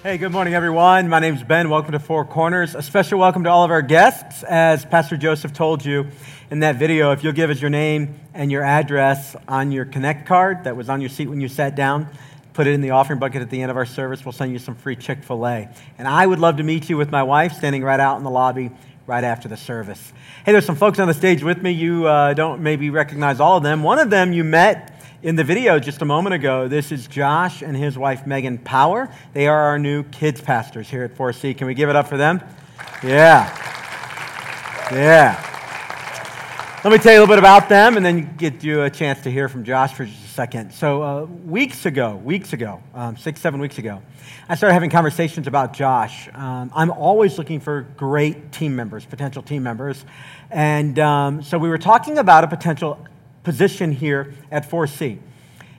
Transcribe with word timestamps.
Hey, 0.00 0.16
good 0.16 0.30
morning, 0.30 0.54
everyone. 0.54 1.08
My 1.08 1.18
name 1.18 1.34
is 1.34 1.42
Ben. 1.42 1.68
Welcome 1.70 1.90
to 1.90 1.98
Four 1.98 2.24
Corners. 2.24 2.76
A 2.76 2.82
special 2.82 3.18
welcome 3.18 3.42
to 3.42 3.50
all 3.50 3.64
of 3.64 3.72
our 3.72 3.82
guests. 3.82 4.44
As 4.44 4.84
Pastor 4.84 5.16
Joseph 5.16 5.52
told 5.52 5.84
you 5.84 6.06
in 6.52 6.60
that 6.60 6.76
video, 6.76 7.10
if 7.10 7.24
you'll 7.24 7.32
give 7.32 7.50
us 7.50 7.60
your 7.60 7.68
name 7.68 8.14
and 8.32 8.48
your 8.48 8.62
address 8.62 9.34
on 9.48 9.72
your 9.72 9.84
Connect 9.84 10.24
card 10.24 10.62
that 10.62 10.76
was 10.76 10.88
on 10.88 11.00
your 11.00 11.10
seat 11.10 11.26
when 11.26 11.40
you 11.40 11.48
sat 11.48 11.74
down, 11.74 12.06
put 12.52 12.68
it 12.68 12.74
in 12.74 12.80
the 12.80 12.90
offering 12.90 13.18
bucket 13.18 13.42
at 13.42 13.50
the 13.50 13.60
end 13.60 13.72
of 13.72 13.76
our 13.76 13.84
service, 13.84 14.24
we'll 14.24 14.30
send 14.30 14.52
you 14.52 14.60
some 14.60 14.76
free 14.76 14.94
Chick 14.94 15.24
fil 15.24 15.44
A. 15.44 15.68
And 15.98 16.06
I 16.06 16.24
would 16.24 16.38
love 16.38 16.58
to 16.58 16.62
meet 16.62 16.88
you 16.88 16.96
with 16.96 17.10
my 17.10 17.24
wife 17.24 17.54
standing 17.54 17.82
right 17.82 17.98
out 17.98 18.18
in 18.18 18.22
the 18.22 18.30
lobby 18.30 18.70
right 19.08 19.24
after 19.24 19.48
the 19.48 19.56
service. 19.56 20.12
Hey, 20.46 20.52
there's 20.52 20.64
some 20.64 20.76
folks 20.76 21.00
on 21.00 21.08
the 21.08 21.14
stage 21.14 21.42
with 21.42 21.60
me. 21.60 21.72
You 21.72 22.06
uh, 22.06 22.34
don't 22.34 22.62
maybe 22.62 22.90
recognize 22.90 23.40
all 23.40 23.56
of 23.56 23.64
them. 23.64 23.82
One 23.82 23.98
of 23.98 24.10
them 24.10 24.32
you 24.32 24.44
met 24.44 24.97
in 25.22 25.34
the 25.34 25.44
video 25.44 25.78
just 25.80 26.00
a 26.00 26.04
moment 26.04 26.34
ago, 26.34 26.68
this 26.68 26.92
is 26.92 27.08
Josh 27.08 27.62
and 27.62 27.76
his 27.76 27.98
wife 27.98 28.26
Megan 28.26 28.58
Power. 28.58 29.12
They 29.32 29.48
are 29.48 29.60
our 29.60 29.78
new 29.78 30.04
kids 30.04 30.40
pastors 30.40 30.88
here 30.88 31.02
at 31.02 31.16
4C. 31.16 31.56
Can 31.56 31.66
we 31.66 31.74
give 31.74 31.88
it 31.88 31.96
up 31.96 32.06
for 32.06 32.16
them? 32.16 32.40
Yeah. 33.02 33.52
Yeah. 34.92 35.44
Let 36.84 36.92
me 36.92 36.98
tell 36.98 37.12
you 37.12 37.18
a 37.18 37.20
little 37.20 37.34
bit 37.34 37.40
about 37.40 37.68
them 37.68 37.96
and 37.96 38.06
then 38.06 38.36
get 38.36 38.62
you 38.62 38.82
a 38.82 38.90
chance 38.90 39.20
to 39.22 39.30
hear 39.30 39.48
from 39.48 39.64
Josh 39.64 39.92
for 39.92 40.04
just 40.04 40.24
a 40.24 40.28
second. 40.28 40.72
So, 40.72 41.02
uh, 41.02 41.24
weeks 41.24 41.84
ago, 41.84 42.14
weeks 42.14 42.52
ago, 42.52 42.80
um, 42.94 43.16
six, 43.16 43.40
seven 43.40 43.60
weeks 43.60 43.78
ago, 43.78 44.00
I 44.48 44.54
started 44.54 44.74
having 44.74 44.88
conversations 44.88 45.48
about 45.48 45.72
Josh. 45.72 46.28
Um, 46.32 46.70
I'm 46.72 46.92
always 46.92 47.36
looking 47.36 47.58
for 47.58 47.82
great 47.96 48.52
team 48.52 48.76
members, 48.76 49.04
potential 49.04 49.42
team 49.42 49.64
members. 49.64 50.04
And 50.50 50.96
um, 51.00 51.42
so 51.42 51.58
we 51.58 51.68
were 51.68 51.78
talking 51.78 52.18
about 52.18 52.44
a 52.44 52.46
potential 52.46 53.04
position 53.48 53.90
here 53.90 54.34
at 54.50 54.68
4C. 54.68 55.16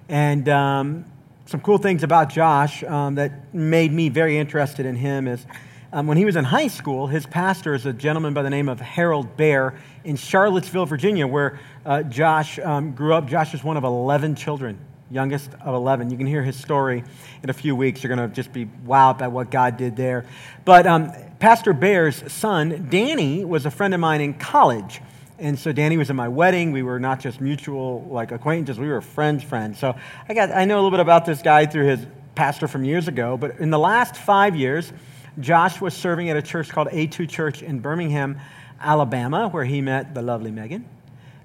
And 0.09 0.49
um, 0.49 1.05
some 1.45 1.59
cool 1.61 1.77
things 1.77 2.01
about 2.01 2.29
Josh 2.29 2.83
um, 2.83 3.13
that 3.13 3.53
made 3.53 3.93
me 3.93 4.09
very 4.09 4.39
interested 4.39 4.87
in 4.87 4.95
him 4.95 5.27
is 5.27 5.45
um, 5.93 6.07
when 6.07 6.17
he 6.17 6.25
was 6.25 6.35
in 6.35 6.45
high 6.45 6.67
school, 6.67 7.05
his 7.05 7.27
pastor 7.27 7.75
is 7.75 7.85
a 7.85 7.93
gentleman 7.93 8.33
by 8.33 8.41
the 8.41 8.49
name 8.49 8.69
of 8.69 8.79
Harold 8.79 9.37
Bear 9.37 9.75
in 10.03 10.15
Charlottesville, 10.15 10.87
Virginia, 10.87 11.27
where 11.27 11.59
uh, 11.85 12.01
Josh 12.01 12.57
um, 12.57 12.93
grew 12.93 13.13
up. 13.13 13.27
Josh 13.27 13.53
is 13.53 13.63
one 13.63 13.77
of 13.77 13.83
11 13.83 14.33
children, 14.33 14.79
youngest 15.11 15.51
of 15.61 15.75
11. 15.75 16.09
You 16.09 16.17
can 16.17 16.25
hear 16.25 16.41
his 16.41 16.55
story 16.55 17.03
in 17.43 17.51
a 17.51 17.53
few 17.53 17.75
weeks. 17.75 18.01
You're 18.01 18.15
going 18.15 18.27
to 18.27 18.33
just 18.33 18.51
be 18.51 18.65
wowed 18.65 19.19
by 19.19 19.27
what 19.27 19.51
God 19.51 19.77
did 19.77 19.95
there. 19.95 20.25
But 20.65 20.87
um, 20.87 21.11
Pastor 21.37 21.73
Bear's 21.73 22.31
son, 22.33 22.87
Danny, 22.89 23.45
was 23.45 23.67
a 23.67 23.71
friend 23.71 23.93
of 23.93 23.99
mine 23.99 24.21
in 24.21 24.33
college. 24.33 25.01
And 25.39 25.57
so 25.57 25.71
Danny 25.71 25.97
was 25.97 26.09
at 26.09 26.15
my 26.15 26.27
wedding. 26.27 26.71
We 26.73 26.83
were 26.83 26.99
not 26.99 27.21
just 27.21 27.39
mutual 27.39 28.05
like 28.09 28.31
acquaintances, 28.31 28.79
we 28.79 28.89
were 28.89 29.01
friends, 29.01 29.43
friends. 29.43 29.79
So 29.79 29.95
I 30.27 30.33
got 30.33 30.51
I 30.51 30.65
know 30.65 30.75
a 30.75 30.81
little 30.81 30.91
bit 30.91 30.99
about 30.99 31.25
this 31.25 31.41
guy 31.41 31.65
through 31.65 31.87
his 31.87 32.05
pastor 32.35 32.67
from 32.67 32.83
years 32.83 33.07
ago, 33.07 33.37
but 33.37 33.59
in 33.59 33.69
the 33.69 33.79
last 33.79 34.15
5 34.15 34.55
years, 34.55 34.91
Josh 35.39 35.79
was 35.79 35.93
serving 35.93 36.29
at 36.29 36.37
a 36.37 36.41
church 36.41 36.69
called 36.69 36.89
A2 36.89 37.29
Church 37.29 37.61
in 37.61 37.79
Birmingham, 37.79 38.39
Alabama, 38.79 39.47
where 39.47 39.63
he 39.63 39.81
met 39.81 40.13
the 40.13 40.21
lovely 40.21 40.51
Megan. 40.51 40.85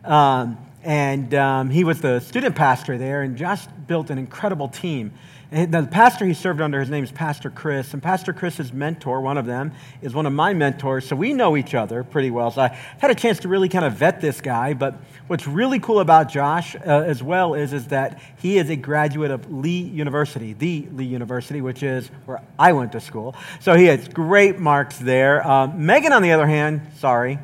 Um, 0.05 0.59
and 0.83 1.33
um, 1.34 1.70
he 1.70 1.84
was 1.84 2.00
the 2.00 2.20
student 2.20 2.55
pastor 2.56 2.98
there, 2.98 3.22
and 3.22 3.37
Josh 3.37 3.67
built 3.87 4.11
an 4.11 4.19
incredible 4.19 4.69
team. 4.69 5.12
The 5.50 5.87
pastor 5.91 6.27
he 6.27 6.34
served 6.34 6.61
under, 6.61 6.81
his 6.81 6.91
name 6.91 7.05
is 7.05 7.12
Pastor 7.12 7.50
Chris. 7.50 7.92
And 7.92 8.03
Pastor 8.03 8.33
Chris's 8.33 8.73
mentor, 8.73 9.20
one 9.20 9.39
of 9.39 9.47
them, 9.47 9.73
is 10.03 10.14
one 10.14 10.27
of 10.27 10.33
my 10.33 10.53
mentors. 10.53 11.06
So 11.06 11.14
we 11.14 11.33
know 11.33 11.56
each 11.56 11.75
other 11.75 12.03
pretty 12.03 12.31
well. 12.31 12.50
So 12.50 12.62
I 12.62 12.69
had 12.98 13.11
a 13.11 13.14
chance 13.14 13.41
to 13.41 13.48
really 13.48 13.69
kind 13.69 13.84
of 13.84 13.92
vet 13.92 14.20
this 14.20 14.41
guy. 14.41 14.72
But 14.72 14.97
what's 15.27 15.47
really 15.47 15.78
cool 15.78 16.00
about 16.00 16.28
Josh 16.28 16.75
uh, 16.75 16.81
as 16.81 17.22
well 17.22 17.55
is, 17.55 17.72
is 17.72 17.89
that 17.89 18.20
he 18.39 18.59
is 18.59 18.70
a 18.70 18.77
graduate 18.77 19.31
of 19.31 19.53
Lee 19.53 19.83
University, 19.83 20.55
the 20.55 20.89
Lee 20.92 21.05
University, 21.05 21.61
which 21.61 21.83
is 21.83 22.09
where 22.25 22.41
I 22.59 22.72
went 22.72 22.92
to 22.92 23.00
school. 23.00 23.37
So 23.61 23.77
he 23.77 23.84
has 23.87 24.09
great 24.09 24.59
marks 24.59 24.98
there. 24.98 25.47
Uh, 25.47 25.67
Megan, 25.69 26.12
on 26.12 26.22
the 26.22 26.33
other 26.33 26.47
hand, 26.47 26.81
sorry. 26.98 27.39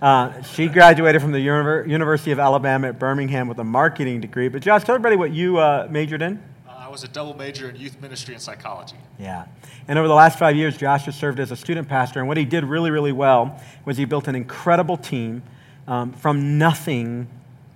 Uh, 0.00 0.42
she 0.42 0.68
graduated 0.68 1.20
from 1.20 1.32
the 1.32 1.40
University 1.40 2.32
of 2.32 2.38
Alabama 2.38 2.88
at 2.88 2.98
Birmingham 2.98 3.46
with 3.46 3.58
a 3.58 3.64
marketing 3.64 4.20
degree. 4.20 4.48
But 4.48 4.62
Josh, 4.62 4.84
tell 4.84 4.94
everybody 4.94 5.16
what 5.16 5.32
you 5.32 5.58
uh, 5.58 5.86
majored 5.90 6.22
in 6.22 6.42
was 6.92 7.04
a 7.04 7.08
double 7.08 7.34
major 7.34 7.70
in 7.70 7.76
youth 7.76 7.98
ministry 8.02 8.34
and 8.34 8.42
psychology. 8.42 8.96
Yeah. 9.18 9.46
And 9.88 9.98
over 9.98 10.06
the 10.06 10.14
last 10.14 10.38
five 10.38 10.54
years, 10.54 10.76
Josh 10.76 11.06
has 11.06 11.16
served 11.16 11.40
as 11.40 11.50
a 11.50 11.56
student 11.56 11.88
pastor. 11.88 12.18
And 12.18 12.28
what 12.28 12.36
he 12.36 12.44
did 12.44 12.64
really, 12.64 12.90
really 12.90 13.12
well 13.12 13.58
was 13.86 13.96
he 13.96 14.04
built 14.04 14.28
an 14.28 14.34
incredible 14.34 14.98
team 14.98 15.42
um, 15.88 16.12
from 16.12 16.58
nothing 16.58 17.28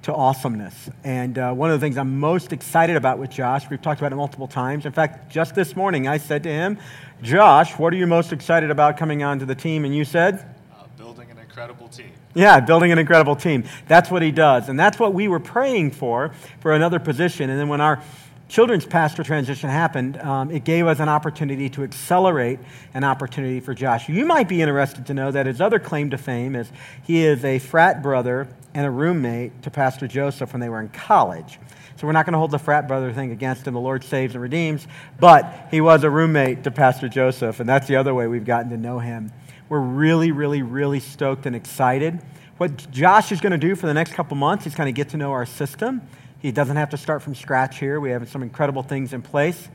to 0.03 0.15
awesomeness. 0.15 0.91
And 1.03 1.39
uh, 1.39 1.55
one 1.55 1.71
of 1.71 1.81
the 1.81 1.85
things 1.85 1.97
I'm 1.97 2.21
most 2.21 2.53
excited 2.53 2.95
about 2.95 3.19
with 3.19 3.31
Josh, 3.31 3.69
we've 3.71 3.81
talked 3.81 4.03
about 4.03 4.13
it 4.13 4.17
multiple 4.17 4.47
times. 4.47 4.85
In 4.85 4.93
fact, 4.93 5.33
just 5.33 5.55
this 5.55 5.75
morning, 5.75 6.07
I 6.07 6.19
said 6.19 6.43
to 6.43 6.51
him, 6.51 6.79
Josh, 7.23 7.73
what 7.79 7.95
are 7.95 7.97
you 7.97 8.07
most 8.07 8.35
excited 8.35 8.71
about 8.71 8.99
coming 8.99 9.23
onto 9.23 9.47
the 9.47 9.55
team? 9.55 9.87
And 9.87 9.97
you 9.97 10.05
said? 10.05 10.55
Uh, 10.79 10.85
building 10.99 11.31
an 11.31 11.39
incredible 11.39 11.89
team. 11.89 12.13
Yeah, 12.35 12.61
building 12.61 12.93
an 12.93 12.99
incredible 12.99 13.35
team. 13.35 13.65
That's 13.89 14.11
what 14.11 14.21
he 14.21 14.31
does. 14.31 14.69
And 14.69 14.79
that's 14.79 14.99
what 14.99 15.15
we 15.15 15.27
were 15.27 15.41
praying 15.41 15.93
for, 15.93 16.33
for 16.61 16.75
another 16.75 16.99
position. 16.99 17.49
And 17.49 17.59
then 17.59 17.69
when 17.69 17.81
our 17.81 18.03
children's 18.49 18.87
pastor 18.87 19.23
transition 19.23 19.69
happened, 19.69 20.17
um, 20.19 20.51
it 20.51 20.65
gave 20.65 20.87
us 20.87 21.01
an 21.01 21.09
opportunity 21.09 21.69
to 21.71 21.83
accelerate 21.83 22.59
an 22.95 23.05
opportunity 23.05 23.61
for 23.61 23.75
Josh. 23.75 24.09
You 24.09 24.25
might 24.25 24.49
be 24.49 24.63
interested 24.63 25.07
to 25.07 25.15
know 25.15 25.31
that 25.31 25.47
his 25.47 25.61
other 25.61 25.79
claim 25.79 26.11
to 26.11 26.19
fame 26.19 26.55
is 26.55 26.71
he 27.03 27.25
is 27.25 27.45
a 27.45 27.59
frat 27.59 28.03
brother 28.03 28.49
and 28.75 28.87
a 28.87 28.91
roommate 28.91 29.63
to 29.63 29.71
Pastor 29.71 30.07
Joseph 30.07 30.53
when 30.53 30.61
they 30.61 30.69
were 30.69 30.81
in 30.81 30.89
college. 30.91 31.59
So 31.97 32.07
we're 32.07 32.13
not 32.13 32.27
going 32.27 32.35
to 32.35 32.39
hold 32.39 32.51
the 32.51 32.59
frat 32.59 32.87
brother 32.87 33.13
thing 33.13 33.33
against 33.33 33.67
him. 33.67 33.73
The 33.73 33.81
Lord 33.81 34.05
saves 34.05 34.35
and 34.35 34.43
redeems. 34.43 34.87
But 35.19 35.69
he 35.71 35.81
was 35.81 36.05
a 36.05 36.11
roommate 36.11 36.63
to 36.65 36.71
Pastor 36.71 37.09
Joseph, 37.09 37.59
and 37.59 37.69
that's 37.69 37.89
the 37.89 37.97
other 37.97 38.15
way 38.15 38.27
we've 38.27 38.45
gotten 38.45 38.71
to 38.71 38.77
know 38.77 38.99
him. 38.99 39.33
We're 39.71 39.81
really, 39.81 40.31
really, 40.31 40.63
really 40.63 41.01
stoked 41.01 41.47
and 41.47 41.57
excited. 41.57 42.21
What 42.59 42.91
Josh 42.91 43.33
is 43.33 43.41
going 43.41 43.53
to 43.53 43.59
do 43.59 43.75
for 43.75 43.87
the 43.87 43.95
next 43.95 44.13
couple 44.13 44.37
months 44.37 44.67
is 44.67 44.75
kind 44.75 44.89
of 44.89 44.95
get 44.95 45.09
to 45.11 45.17
know 45.17 45.33
our 45.33 45.47
system 45.47 46.03
he 46.41 46.53
doesn't 46.53 46.77
have 46.77 46.91
to 46.91 46.97
start 46.97 47.23
from 47.23 47.35
scratch 47.35 47.79
here. 47.79 47.99
We 47.99 48.11
have 48.11 48.29
some 48.29 48.43
incredible 48.43 48.83
things 48.83 49.13
in 49.13 49.23
place. 49.23 49.69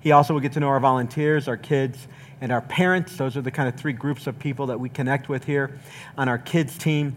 He 0.00 0.12
also 0.12 0.34
will 0.34 0.40
get 0.40 0.52
to 0.52 0.60
know 0.60 0.68
our 0.68 0.80
volunteers, 0.80 1.48
our 1.48 1.56
kids, 1.56 2.06
and 2.40 2.52
our 2.52 2.60
parents. 2.60 3.16
Those 3.16 3.36
are 3.36 3.42
the 3.42 3.50
kind 3.50 3.68
of 3.68 3.74
three 3.74 3.92
groups 3.92 4.26
of 4.26 4.38
people 4.38 4.66
that 4.66 4.78
we 4.78 4.88
connect 4.88 5.28
with 5.28 5.44
here 5.44 5.78
on 6.16 6.28
our 6.28 6.38
kids' 6.38 6.76
team. 6.76 7.16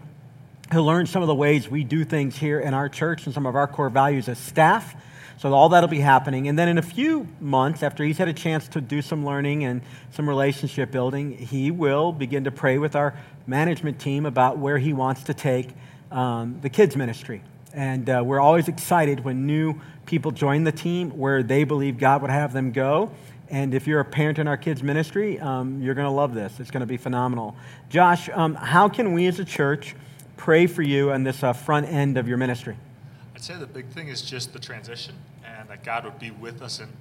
He'll 0.72 0.84
learn 0.84 1.06
some 1.06 1.22
of 1.22 1.28
the 1.28 1.34
ways 1.34 1.68
we 1.68 1.84
do 1.84 2.04
things 2.04 2.36
here 2.36 2.60
in 2.60 2.74
our 2.74 2.88
church 2.88 3.26
and 3.26 3.34
some 3.34 3.46
of 3.46 3.56
our 3.56 3.66
core 3.66 3.90
values 3.90 4.28
as 4.28 4.38
staff. 4.38 4.94
So 5.38 5.52
all 5.52 5.68
that'll 5.68 5.88
be 5.88 6.00
happening. 6.00 6.48
And 6.48 6.58
then 6.58 6.68
in 6.68 6.78
a 6.78 6.82
few 6.82 7.28
months, 7.40 7.82
after 7.82 8.02
he's 8.02 8.18
had 8.18 8.28
a 8.28 8.32
chance 8.32 8.66
to 8.68 8.80
do 8.80 9.00
some 9.00 9.24
learning 9.24 9.64
and 9.64 9.82
some 10.10 10.28
relationship 10.28 10.90
building, 10.90 11.32
he 11.32 11.70
will 11.70 12.10
begin 12.10 12.44
to 12.44 12.50
pray 12.50 12.78
with 12.78 12.96
our 12.96 13.14
management 13.46 14.00
team 14.00 14.26
about 14.26 14.58
where 14.58 14.78
he 14.78 14.92
wants 14.92 15.22
to 15.24 15.34
take 15.34 15.68
um, 16.10 16.58
the 16.60 16.68
kids' 16.68 16.96
ministry. 16.96 17.42
And 17.72 18.08
uh, 18.08 18.22
we're 18.24 18.40
always 18.40 18.68
excited 18.68 19.24
when 19.24 19.46
new 19.46 19.80
people 20.06 20.30
join 20.30 20.64
the 20.64 20.72
team 20.72 21.10
where 21.10 21.42
they 21.42 21.64
believe 21.64 21.98
God 21.98 22.22
would 22.22 22.30
have 22.30 22.52
them 22.52 22.72
go. 22.72 23.10
And 23.50 23.74
if 23.74 23.86
you're 23.86 24.00
a 24.00 24.04
parent 24.04 24.38
in 24.38 24.46
our 24.46 24.56
kids' 24.56 24.82
ministry, 24.82 25.38
um, 25.40 25.80
you're 25.80 25.94
going 25.94 26.06
to 26.06 26.12
love 26.12 26.34
this. 26.34 26.60
It's 26.60 26.70
going 26.70 26.80
to 26.80 26.86
be 26.86 26.96
phenomenal. 26.96 27.56
Josh, 27.88 28.28
um, 28.32 28.54
how 28.54 28.88
can 28.88 29.12
we 29.12 29.26
as 29.26 29.38
a 29.38 29.44
church 29.44 29.94
pray 30.36 30.66
for 30.66 30.82
you 30.82 31.12
on 31.12 31.24
this 31.24 31.42
uh, 31.42 31.52
front 31.52 31.86
end 31.86 32.18
of 32.18 32.28
your 32.28 32.36
ministry? 32.36 32.76
I'd 33.34 33.42
say 33.42 33.56
the 33.56 33.66
big 33.66 33.88
thing 33.88 34.08
is 34.08 34.20
just 34.22 34.52
the 34.52 34.58
transition 34.58 35.14
and 35.68 35.78
that 35.78 35.84
God 35.84 36.04
would 36.04 36.18
be 36.18 36.30
with 36.30 36.62
us 36.62 36.80
and, 36.80 36.92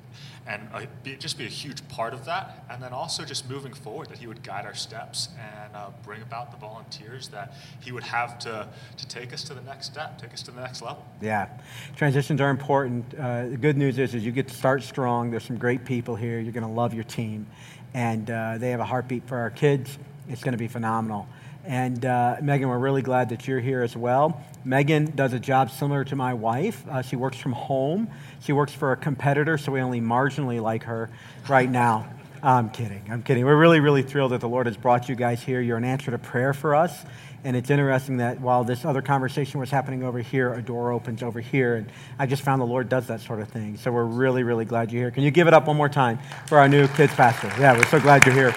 and 0.45 0.67
uh, 0.73 0.81
be, 1.03 1.15
just 1.15 1.37
be 1.37 1.45
a 1.45 1.49
huge 1.49 1.87
part 1.87 2.13
of 2.13 2.25
that. 2.25 2.65
And 2.69 2.81
then 2.81 2.91
also 2.91 3.23
just 3.23 3.49
moving 3.49 3.73
forward, 3.73 4.09
that 4.09 4.17
He 4.17 4.27
would 4.27 4.43
guide 4.43 4.65
our 4.65 4.75
steps 4.75 5.29
and 5.39 5.75
uh, 5.75 5.89
bring 6.03 6.21
about 6.21 6.51
the 6.51 6.57
volunteers 6.57 7.29
that 7.29 7.53
He 7.79 7.91
would 7.91 8.03
have 8.03 8.37
to, 8.39 8.67
to 8.97 9.07
take 9.07 9.33
us 9.33 9.43
to 9.43 9.53
the 9.53 9.61
next 9.61 9.87
step, 9.87 10.19
take 10.21 10.33
us 10.33 10.41
to 10.43 10.51
the 10.51 10.61
next 10.61 10.81
level. 10.81 11.05
Yeah, 11.21 11.47
transitions 11.95 12.41
are 12.41 12.49
important. 12.49 13.05
Uh, 13.15 13.47
the 13.47 13.57
good 13.57 13.77
news 13.77 13.97
is, 13.99 14.13
is 14.13 14.25
you 14.25 14.31
get 14.31 14.47
to 14.49 14.55
start 14.55 14.83
strong. 14.83 15.31
There's 15.31 15.45
some 15.45 15.57
great 15.57 15.85
people 15.85 16.15
here. 16.15 16.39
You're 16.39 16.53
going 16.53 16.67
to 16.67 16.69
love 16.69 16.93
your 16.93 17.05
team. 17.05 17.47
And 17.93 18.29
uh, 18.29 18.57
they 18.57 18.71
have 18.71 18.81
a 18.81 18.85
heartbeat 18.85 19.27
for 19.27 19.37
our 19.37 19.49
kids. 19.49 19.97
It's 20.29 20.43
going 20.43 20.51
to 20.51 20.57
be 20.57 20.67
phenomenal. 20.67 21.27
And 21.67 22.05
uh, 22.05 22.37
Megan, 22.41 22.69
we're 22.69 22.79
really 22.79 23.01
glad 23.01 23.27
that 23.29 23.45
you're 23.45 23.59
here 23.59 23.83
as 23.83 23.93
well. 23.95 24.41
Megan 24.63 25.13
does 25.17 25.33
a 25.33 25.39
job 25.39 25.69
similar 25.69 26.05
to 26.05 26.15
my 26.15 26.33
wife. 26.33 26.81
Uh, 26.89 27.01
she 27.01 27.17
works 27.17 27.35
from 27.37 27.51
home. 27.51 28.07
She 28.39 28.53
works 28.53 28.73
for 28.73 28.93
a 28.93 28.95
competitor, 28.95 29.57
so 29.57 29.73
we 29.73 29.81
only 29.81 29.99
marginally 29.99 30.61
like 30.61 30.83
her 30.83 31.09
right 31.49 31.69
now. 31.69 32.07
I'm 32.43 32.69
kidding. 32.69 33.01
I'm 33.09 33.21
kidding. 33.21 33.43
We're 33.43 33.59
really, 33.59 33.81
really 33.81 34.01
thrilled 34.01 34.31
that 34.31 34.39
the 34.39 34.47
Lord 34.47 34.67
has 34.67 34.77
brought 34.77 35.09
you 35.09 35.15
guys 35.15 35.43
here. 35.43 35.59
You're 35.59 35.75
an 35.75 35.83
answer 35.83 36.09
to 36.09 36.17
prayer 36.17 36.53
for 36.53 36.73
us. 36.73 37.03
And 37.43 37.57
it's 37.57 37.69
interesting 37.69 38.17
that 38.17 38.39
while 38.39 38.63
this 38.63 38.85
other 38.85 39.01
conversation 39.01 39.59
was 39.59 39.69
happening 39.69 40.03
over 40.03 40.19
here, 40.19 40.53
a 40.53 40.61
door 40.61 40.93
opens 40.93 41.21
over 41.21 41.41
here. 41.41 41.75
And 41.75 41.91
I 42.17 42.27
just 42.27 42.43
found 42.43 42.61
the 42.61 42.65
Lord 42.65 42.87
does 42.87 43.07
that 43.07 43.19
sort 43.19 43.41
of 43.41 43.49
thing. 43.49 43.75
So 43.75 43.91
we're 43.91 44.05
really, 44.05 44.43
really 44.43 44.65
glad 44.65 44.89
you're 44.89 45.01
here. 45.01 45.11
Can 45.11 45.23
you 45.23 45.31
give 45.31 45.47
it 45.49 45.53
up 45.53 45.67
one 45.67 45.75
more 45.75 45.89
time 45.89 46.19
for 46.45 46.59
our 46.59 46.69
new 46.69 46.87
kids 46.87 47.13
pastor? 47.13 47.51
Yeah, 47.59 47.75
we're 47.75 47.85
so 47.87 47.99
glad 47.99 48.25
you're 48.25 48.33
here. 48.33 48.55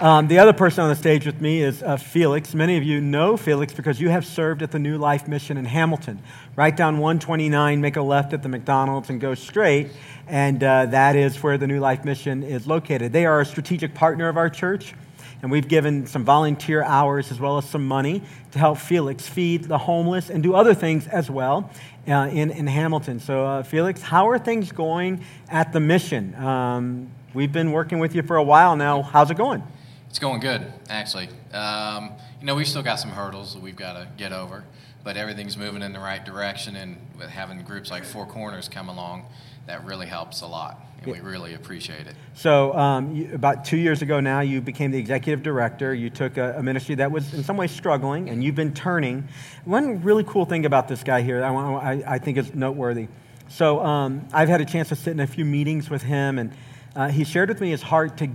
Um, 0.03 0.27
the 0.27 0.39
other 0.39 0.51
person 0.51 0.83
on 0.83 0.89
the 0.89 0.97
stage 0.97 1.25
with 1.25 1.39
me 1.39 1.61
is 1.61 1.81
uh, 1.81 1.95
Felix. 1.95 2.53
Many 2.53 2.75
of 2.75 2.83
you 2.83 2.99
know 2.99 3.37
Felix 3.37 3.71
because 3.71 4.01
you 4.01 4.09
have 4.09 4.25
served 4.25 4.61
at 4.61 4.69
the 4.69 4.77
New 4.77 4.97
Life 4.97 5.29
Mission 5.29 5.55
in 5.55 5.63
Hamilton. 5.63 6.21
Right 6.57 6.75
down 6.75 6.97
129, 6.97 7.79
make 7.79 7.95
a 7.95 8.01
left 8.01 8.33
at 8.33 8.43
the 8.43 8.49
McDonald's 8.49 9.09
and 9.09 9.21
go 9.21 9.33
straight, 9.33 9.91
and 10.27 10.61
uh, 10.61 10.87
that 10.87 11.15
is 11.15 11.41
where 11.41 11.57
the 11.57 11.67
New 11.67 11.79
Life 11.79 12.03
Mission 12.03 12.43
is 12.43 12.67
located. 12.67 13.13
They 13.13 13.25
are 13.25 13.39
a 13.39 13.45
strategic 13.45 13.93
partner 13.93 14.27
of 14.27 14.35
our 14.35 14.49
church, 14.49 14.93
and 15.41 15.49
we've 15.49 15.69
given 15.69 16.05
some 16.05 16.25
volunteer 16.25 16.83
hours 16.83 17.31
as 17.31 17.39
well 17.39 17.57
as 17.57 17.69
some 17.69 17.87
money 17.87 18.23
to 18.51 18.59
help 18.59 18.79
Felix 18.79 19.25
feed 19.25 19.63
the 19.63 19.77
homeless 19.77 20.29
and 20.29 20.43
do 20.43 20.53
other 20.53 20.73
things 20.73 21.07
as 21.07 21.31
well 21.31 21.69
uh, 22.09 22.29
in, 22.29 22.51
in 22.51 22.67
Hamilton. 22.67 23.21
So, 23.21 23.45
uh, 23.45 23.63
Felix, 23.63 24.01
how 24.01 24.27
are 24.27 24.37
things 24.37 24.73
going 24.73 25.23
at 25.47 25.71
the 25.71 25.79
mission? 25.79 26.35
Um, 26.35 27.09
we've 27.33 27.53
been 27.53 27.71
working 27.71 27.99
with 27.99 28.15
you 28.15 28.21
for 28.21 28.35
a 28.35 28.43
while 28.43 28.75
now. 28.75 29.01
How's 29.01 29.31
it 29.31 29.37
going? 29.37 29.63
It's 30.13 30.19
going 30.19 30.41
good, 30.41 30.71
actually. 30.89 31.27
Um, 31.53 32.11
you 32.39 32.45
know, 32.45 32.53
we've 32.53 32.67
still 32.67 32.83
got 32.83 32.99
some 32.99 33.09
hurdles 33.09 33.55
that 33.55 33.63
we've 33.63 33.75
got 33.75 33.93
to 33.93 34.07
get 34.15 34.31
over, 34.31 34.63
but 35.03 35.17
everything's 35.17 35.57
moving 35.57 35.81
in 35.81 35.91
the 35.91 35.99
right 35.99 36.23
direction. 36.23 36.75
And 36.75 36.97
with 37.17 37.29
having 37.29 37.63
groups 37.63 37.89
like 37.89 38.03
Four 38.03 38.27
Corners 38.27 38.69
come 38.69 38.89
along, 38.89 39.25
that 39.65 39.83
really 39.85 40.05
helps 40.05 40.41
a 40.41 40.45
lot, 40.45 40.79
and 41.01 41.11
we 41.11 41.19
really 41.19 41.55
appreciate 41.55 42.05
it. 42.05 42.13
So, 42.35 42.75
um, 42.75 43.15
you, 43.15 43.33
about 43.33 43.65
two 43.65 43.77
years 43.77 44.03
ago 44.03 44.19
now, 44.19 44.41
you 44.41 44.61
became 44.61 44.91
the 44.91 44.99
executive 44.99 45.41
director. 45.41 45.95
You 45.95 46.11
took 46.11 46.37
a, 46.37 46.57
a, 46.59 46.61
ministry 46.61 46.93
that 46.93 47.11
was 47.11 47.33
in 47.33 47.43
some 47.43 47.57
ways 47.57 47.71
struggling, 47.71 48.29
and 48.29 48.43
you've 48.43 48.53
been 48.53 48.75
turning. 48.75 49.27
One 49.65 50.03
really 50.03 50.25
cool 50.25 50.45
thing 50.45 50.67
about 50.67 50.87
this 50.87 51.01
guy 51.01 51.23
here, 51.23 51.43
I, 51.43 51.49
I, 51.51 52.03
I 52.05 52.17
think 52.19 52.37
is 52.37 52.53
noteworthy. 52.53 53.07
So, 53.49 53.83
um, 53.83 54.27
I've 54.31 54.47
had 54.47 54.61
a 54.61 54.65
chance 54.65 54.89
to 54.89 54.95
sit 54.95 55.09
in 55.09 55.21
a 55.21 55.25
few 55.25 55.43
meetings 55.43 55.89
with 55.89 56.03
him, 56.03 56.37
and 56.37 56.53
uh, 56.95 57.07
he 57.07 57.23
shared 57.23 57.49
with 57.49 57.59
me 57.59 57.71
his 57.71 57.81
heart 57.81 58.15
to 58.17 58.29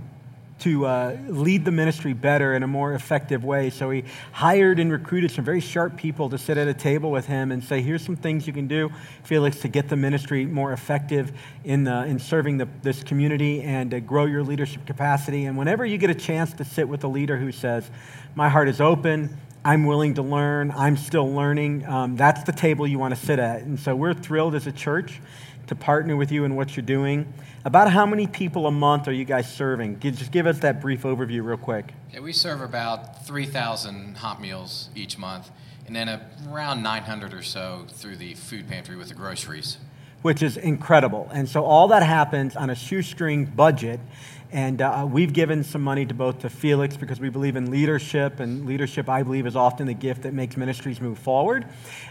to 0.59 0.85
uh, 0.85 1.17
lead 1.27 1.65
the 1.65 1.71
ministry 1.71 2.13
better 2.13 2.53
in 2.53 2.63
a 2.63 2.67
more 2.67 2.93
effective 2.93 3.43
way. 3.43 3.69
So 3.69 3.89
he 3.89 4.03
hired 4.31 4.79
and 4.79 4.91
recruited 4.91 5.31
some 5.31 5.45
very 5.45 5.61
sharp 5.61 5.95
people 5.97 6.29
to 6.29 6.37
sit 6.37 6.57
at 6.57 6.67
a 6.67 6.73
table 6.73 7.11
with 7.11 7.25
him 7.25 7.51
and 7.51 7.63
say, 7.63 7.81
here's 7.81 8.03
some 8.03 8.15
things 8.15 8.45
you 8.45 8.53
can 8.53 8.67
do, 8.67 8.91
Felix, 9.23 9.59
to 9.61 9.67
get 9.67 9.89
the 9.89 9.95
ministry 9.95 10.45
more 10.45 10.73
effective 10.73 11.31
in, 11.63 11.83
the, 11.83 12.03
in 12.05 12.19
serving 12.19 12.57
the, 12.57 12.67
this 12.81 13.03
community 13.03 13.61
and 13.61 13.91
to 13.91 13.99
grow 13.99 14.25
your 14.25 14.43
leadership 14.43 14.85
capacity. 14.85 15.45
And 15.45 15.57
whenever 15.57 15.85
you 15.85 15.97
get 15.97 16.09
a 16.09 16.15
chance 16.15 16.53
to 16.53 16.65
sit 16.65 16.87
with 16.87 17.03
a 17.03 17.07
leader 17.07 17.37
who 17.37 17.51
says, 17.51 17.89
my 18.35 18.49
heart 18.49 18.69
is 18.69 18.81
open, 18.81 19.37
I'm 19.63 19.85
willing 19.85 20.13
to 20.13 20.21
learn, 20.21 20.71
I'm 20.71 20.95
still 20.95 21.29
learning, 21.29 21.85
um, 21.85 22.15
that's 22.15 22.43
the 22.43 22.53
table 22.53 22.87
you 22.87 22.97
want 22.97 23.13
to 23.13 23.25
sit 23.25 23.39
at. 23.39 23.61
And 23.61 23.77
so 23.77 23.93
we're 23.95 24.13
thrilled 24.13 24.55
as 24.55 24.67
a 24.67 24.71
church 24.71 25.19
to 25.69 25.75
partner 25.75 26.15
with 26.15 26.31
you 26.31 26.45
in 26.45 26.55
what 26.55 26.75
you're 26.75 26.85
doing. 26.85 27.31
About 27.63 27.91
how 27.91 28.05
many 28.05 28.25
people 28.25 28.65
a 28.65 28.71
month 28.71 29.07
are 29.07 29.11
you 29.11 29.23
guys 29.23 29.51
serving? 29.51 29.99
Just 29.99 30.31
give 30.31 30.47
us 30.47 30.59
that 30.59 30.81
brief 30.81 31.03
overview, 31.03 31.43
real 31.43 31.57
quick. 31.57 31.93
Yeah, 32.11 32.21
we 32.21 32.33
serve 32.33 32.61
about 32.61 33.25
3,000 33.27 34.17
hot 34.17 34.41
meals 34.41 34.89
each 34.95 35.19
month, 35.19 35.51
and 35.85 35.95
then 35.95 36.21
around 36.49 36.81
900 36.81 37.33
or 37.35 37.43
so 37.43 37.85
through 37.87 38.15
the 38.15 38.33
food 38.33 38.67
pantry 38.67 38.95
with 38.95 39.09
the 39.09 39.13
groceries. 39.13 39.77
Which 40.23 40.41
is 40.41 40.57
incredible. 40.57 41.29
And 41.31 41.47
so 41.47 41.63
all 41.63 41.87
that 41.89 42.03
happens 42.03 42.55
on 42.55 42.71
a 42.71 42.75
shoestring 42.75 43.45
budget 43.45 43.99
and 44.51 44.81
uh, 44.81 45.07
we've 45.09 45.31
given 45.31 45.63
some 45.63 45.83
money 45.83 46.07
to 46.07 46.13
both 46.15 46.39
to 46.39 46.49
Felix 46.49 46.97
because 46.97 47.19
we 47.19 47.29
believe 47.29 47.55
in 47.55 47.69
leadership, 47.69 48.39
and 48.39 48.65
leadership, 48.65 49.07
I 49.07 49.21
believe, 49.21 49.45
is 49.45 49.55
often 49.55 49.85
the 49.85 49.93
gift 49.93 50.23
that 50.23 50.33
makes 50.33 50.57
ministries 50.57 50.99
move 50.99 51.19
forward. 51.19 51.65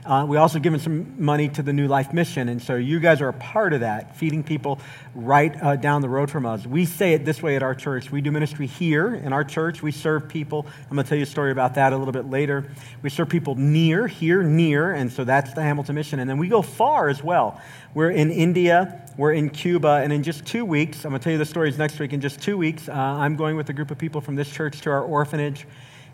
Uh, 0.07 0.25
we 0.29 0.37
also 0.37 0.61
given 0.61 0.79
some 0.79 1.15
money 1.23 1.49
to 1.49 1.63
the 1.63 1.73
New 1.73 1.89
Life 1.89 2.13
Mission, 2.13 2.49
and 2.49 2.63
so 2.63 2.77
you 2.77 3.01
guys 3.01 3.21
are 3.21 3.29
a 3.29 3.33
part 3.33 3.73
of 3.73 3.81
that, 3.81 4.17
feeding 4.17 4.45
people 4.45 4.79
right 5.17 5.61
uh, 5.61 5.75
down 5.75 6.01
the 6.01 6.09
road 6.09 6.31
from 6.31 6.47
us. 6.47 6.65
We 6.65 6.85
say 6.85 7.13
it 7.15 7.25
this 7.25 7.43
way 7.43 7.57
at 7.57 7.65
our 7.65 7.75
church. 7.75 8.13
We 8.13 8.21
do 8.21 8.31
ministry 8.31 8.69
here 8.69 9.17
in 9.17 9.33
our 9.33 9.43
church. 9.43 9.83
We 9.83 9.91
serve 9.91 10.29
people. 10.29 10.65
I'm 10.89 10.95
going 10.95 11.05
to 11.05 11.09
tell 11.09 11.19
you 11.19 11.25
a 11.25 11.27
story 11.27 11.51
about 11.51 11.75
that 11.75 11.93
a 11.93 11.97
little 11.97 12.13
bit 12.13 12.31
later. 12.31 12.71
We 13.03 13.11
serve 13.11 13.31
people 13.31 13.57
near, 13.57 14.07
here, 14.07 14.45
near, 14.45 14.93
and 14.93 15.13
so 15.13 15.25
that's 15.25 15.55
the 15.55 15.63
Hamilton 15.63 15.97
Mission. 15.97 16.21
And 16.21 16.31
then 16.31 16.39
we 16.39 16.47
go 16.47 16.63
far 16.63 17.09
as 17.09 17.23
well. 17.23 17.61
We're 17.95 18.11
in 18.11 18.31
India, 18.31 19.03
we're 19.17 19.33
in 19.33 19.49
Cuba, 19.49 20.01
and 20.03 20.13
in 20.13 20.23
just 20.23 20.45
two 20.45 20.67
weeks, 20.67 21.07
I'm 21.07 21.11
going 21.11 21.21
to 21.21 21.25
tell 21.25 21.33
you 21.33 21.39
the 21.39 21.47
stories 21.47 21.79
next 21.79 21.99
week. 21.99 22.13
In 22.13 22.21
just 22.21 22.41
two 22.41 22.59
weeks, 22.59 22.87
uh, 22.87 22.93
I'm 22.93 23.35
going 23.35 23.57
with 23.57 23.71
a 23.71 23.73
group 23.73 23.91
of 23.91 23.97
people 23.97 24.21
from 24.21 24.37
this 24.37 24.51
church 24.51 24.83
to 24.83 24.91
our 24.91 25.03
orphanage 25.03 25.67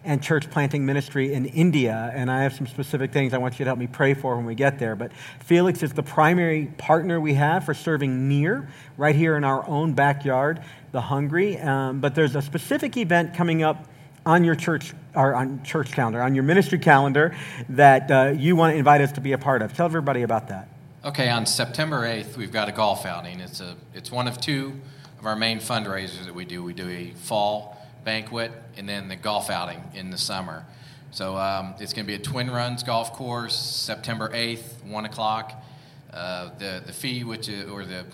and 0.05 0.23
church 0.23 0.49
planting 0.51 0.87
ministry 0.87 1.35
in 1.35 1.47
India. 1.47 2.13
And 2.15 2.31
I 2.31 2.43
have 2.43 2.53
some 2.53 2.69
specific 2.69 3.13
things 3.13 3.35
I 3.35 3.39
want 3.39 3.59
you 3.59 3.65
to 3.65 3.71
help 3.71 3.79
me 3.79 3.89
pray 3.89 4.15
for 4.15 4.37
when 4.37 4.47
we 4.47 4.55
get 4.55 4.79
there. 4.79 4.95
But 4.95 5.13
Felix 5.41 5.83
is 5.83 5.93
the 5.93 6.03
primary 6.03 6.67
partner 6.79 7.21
we 7.21 7.35
have 7.35 7.65
for 7.65 7.75
serving 7.75 8.29
near, 8.29 8.69
right 8.97 9.17
here 9.17 9.37
in 9.37 9.43
our 9.43 9.67
own 9.69 9.95
backyard, 9.95 10.63
the 10.93 11.01
hungry. 11.01 11.59
Um, 11.59 11.99
but 11.99 12.15
there's 12.15 12.37
a 12.37 12.43
specific 12.43 12.97
event 12.97 13.35
coming 13.35 13.65
up 13.65 13.89
on 14.25 14.45
your 14.45 14.55
church 14.55 14.95
or 15.15 15.35
on 15.35 15.65
church 15.65 15.91
calendar, 15.91 16.23
on 16.23 16.37
your 16.37 16.45
ministry 16.45 16.79
calendar, 16.79 17.35
that 17.71 18.11
uh, 18.13 18.33
you 18.37 18.55
want 18.55 18.75
to 18.75 18.79
invite 18.79 19.01
us 19.01 19.11
to 19.13 19.21
be 19.21 19.33
a 19.33 19.39
part 19.39 19.61
of. 19.61 19.75
Tell 19.75 19.87
everybody 19.87 20.23
about 20.23 20.49
that. 20.49 20.69
Okay, 21.05 21.29
on 21.29 21.45
September 21.45 22.07
8th, 22.07 22.39
we've 22.39 22.51
got 22.51 22.71
a 22.71 22.73
golf 22.73 23.05
outing. 23.05 23.39
It's, 23.41 23.61
a, 23.61 23.77
it's 23.93 24.11
one 24.11 24.27
of 24.27 24.41
two 24.41 24.81
of 25.19 25.27
our 25.27 25.37
main 25.37 25.59
fundraisers 25.59 26.25
that 26.25 26.35
we 26.35 26.47
do. 26.47 26.63
We 26.63 26.73
do 26.73 26.89
a 26.89 27.11
fall 27.11 27.77
banquet 28.05 28.51
and 28.79 28.89
then 28.89 29.09
the 29.09 29.17
golf 29.17 29.51
outing 29.51 29.83
in 29.93 30.09
the 30.09 30.17
summer. 30.17 30.65
So 31.11 31.37
um, 31.37 31.75
it's 31.79 31.93
going 31.93 32.07
to 32.07 32.11
be 32.11 32.15
at 32.15 32.25
Twin 32.25 32.51
Runs 32.51 32.83
Golf 32.83 33.13
Course, 33.13 33.55
September 33.55 34.31
8th, 34.31 34.83
1 34.83 35.05
o'clock. 35.05 35.63
Uh, 36.11 36.49
the, 36.59 36.83
the 36.87 36.93
fee, 36.95 37.23
which 37.23 37.51
is, 37.51 37.69
or 37.69 37.85
the, 37.85 38.07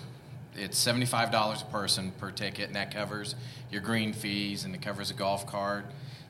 it's 0.57 0.85
$75 0.85 1.63
a 1.63 1.65
person 1.67 2.11
per 2.19 2.33
ticket, 2.33 2.67
and 2.67 2.75
that 2.75 2.93
covers 2.93 3.37
your 3.71 3.83
green 3.83 4.13
fees 4.13 4.65
and 4.65 4.75
it 4.75 4.83
covers 4.83 5.13
a 5.13 5.15
golf 5.15 5.47
cart, 5.47 5.85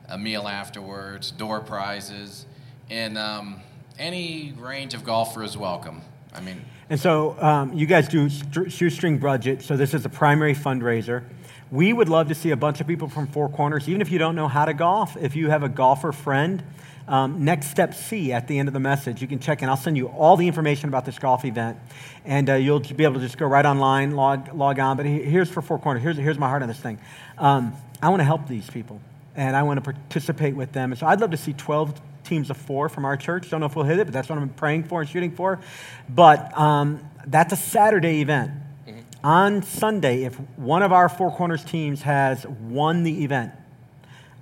a 0.07 0.15
meal 0.15 0.47
afterwards, 0.47 1.31
door 1.31 1.59
prizes, 1.59 2.45
and 2.87 3.17
um, 3.17 3.61
any 3.97 4.53
range 4.59 4.93
of 4.93 5.03
golfer 5.03 5.41
is 5.41 5.57
welcome. 5.57 6.03
I 6.33 6.41
mean, 6.41 6.63
and 6.89 6.99
so 6.99 7.37
um, 7.41 7.73
you 7.73 7.85
guys 7.85 8.07
do 8.07 8.29
shoestring 8.69 9.17
budget. 9.17 9.61
So 9.61 9.77
this 9.77 9.93
is 9.93 10.05
a 10.05 10.09
primary 10.09 10.55
fundraiser. 10.55 11.23
We 11.71 11.93
would 11.93 12.09
love 12.09 12.27
to 12.27 12.35
see 12.35 12.51
a 12.51 12.57
bunch 12.57 12.81
of 12.81 12.87
people 12.87 13.07
from 13.07 13.27
Four 13.27 13.49
Corners, 13.49 13.87
even 13.87 14.01
if 14.01 14.11
you 14.11 14.19
don't 14.19 14.35
know 14.35 14.49
how 14.49 14.65
to 14.65 14.73
golf. 14.73 15.15
If 15.15 15.35
you 15.37 15.49
have 15.49 15.63
a 15.63 15.69
golfer 15.69 16.11
friend, 16.11 16.61
um, 17.07 17.45
next 17.45 17.67
step 17.67 17.93
C 17.93 18.33
at 18.33 18.47
the 18.47 18.59
end 18.59 18.67
of 18.67 18.73
the 18.73 18.79
message, 18.79 19.21
you 19.21 19.27
can 19.27 19.39
check 19.39 19.61
in. 19.61 19.69
I'll 19.69 19.77
send 19.77 19.97
you 19.97 20.07
all 20.07 20.37
the 20.37 20.47
information 20.47 20.89
about 20.89 21.05
this 21.05 21.17
golf 21.17 21.45
event, 21.45 21.77
and 22.25 22.49
uh, 22.49 22.53
you'll 22.55 22.79
be 22.79 23.03
able 23.03 23.15
to 23.15 23.21
just 23.21 23.37
go 23.37 23.45
right 23.45 23.65
online, 23.65 24.15
log 24.15 24.53
log 24.53 24.79
on. 24.79 24.97
But 24.97 25.05
here's 25.05 25.49
for 25.49 25.61
Four 25.61 25.79
Corners. 25.79 26.03
Here's 26.03 26.17
here's 26.17 26.37
my 26.37 26.49
heart 26.49 26.61
on 26.61 26.67
this 26.67 26.79
thing. 26.79 26.99
Um, 27.37 27.73
I 28.01 28.09
want 28.09 28.19
to 28.19 28.25
help 28.25 28.47
these 28.47 28.69
people, 28.69 28.99
and 29.35 29.55
I 29.55 29.63
want 29.63 29.83
to 29.83 29.93
participate 29.93 30.55
with 30.55 30.73
them. 30.73 30.91
And 30.91 30.99
so 30.99 31.07
I'd 31.07 31.21
love 31.21 31.31
to 31.31 31.37
see 31.37 31.53
12 31.53 31.99
teams 32.31 32.49
of 32.49 32.55
four 32.55 32.87
from 32.87 33.03
our 33.03 33.17
church. 33.17 33.49
Don't 33.49 33.59
know 33.59 33.65
if 33.65 33.75
we'll 33.75 33.83
hit 33.83 33.99
it, 33.99 34.05
but 34.05 34.13
that's 34.13 34.29
what 34.29 34.39
I'm 34.39 34.47
praying 34.47 34.85
for 34.85 35.01
and 35.01 35.09
shooting 35.09 35.31
for. 35.31 35.59
But 36.07 36.57
um, 36.57 37.01
that's 37.27 37.51
a 37.51 37.57
Saturday 37.57 38.21
event. 38.21 38.51
Mm-hmm. 38.87 38.99
On 39.25 39.61
Sunday, 39.63 40.23
if 40.23 40.35
one 40.55 40.81
of 40.81 40.93
our 40.93 41.09
Four 41.09 41.35
Corners 41.35 41.61
teams 41.65 42.01
has 42.03 42.47
won 42.47 43.03
the 43.03 43.25
event, 43.25 43.51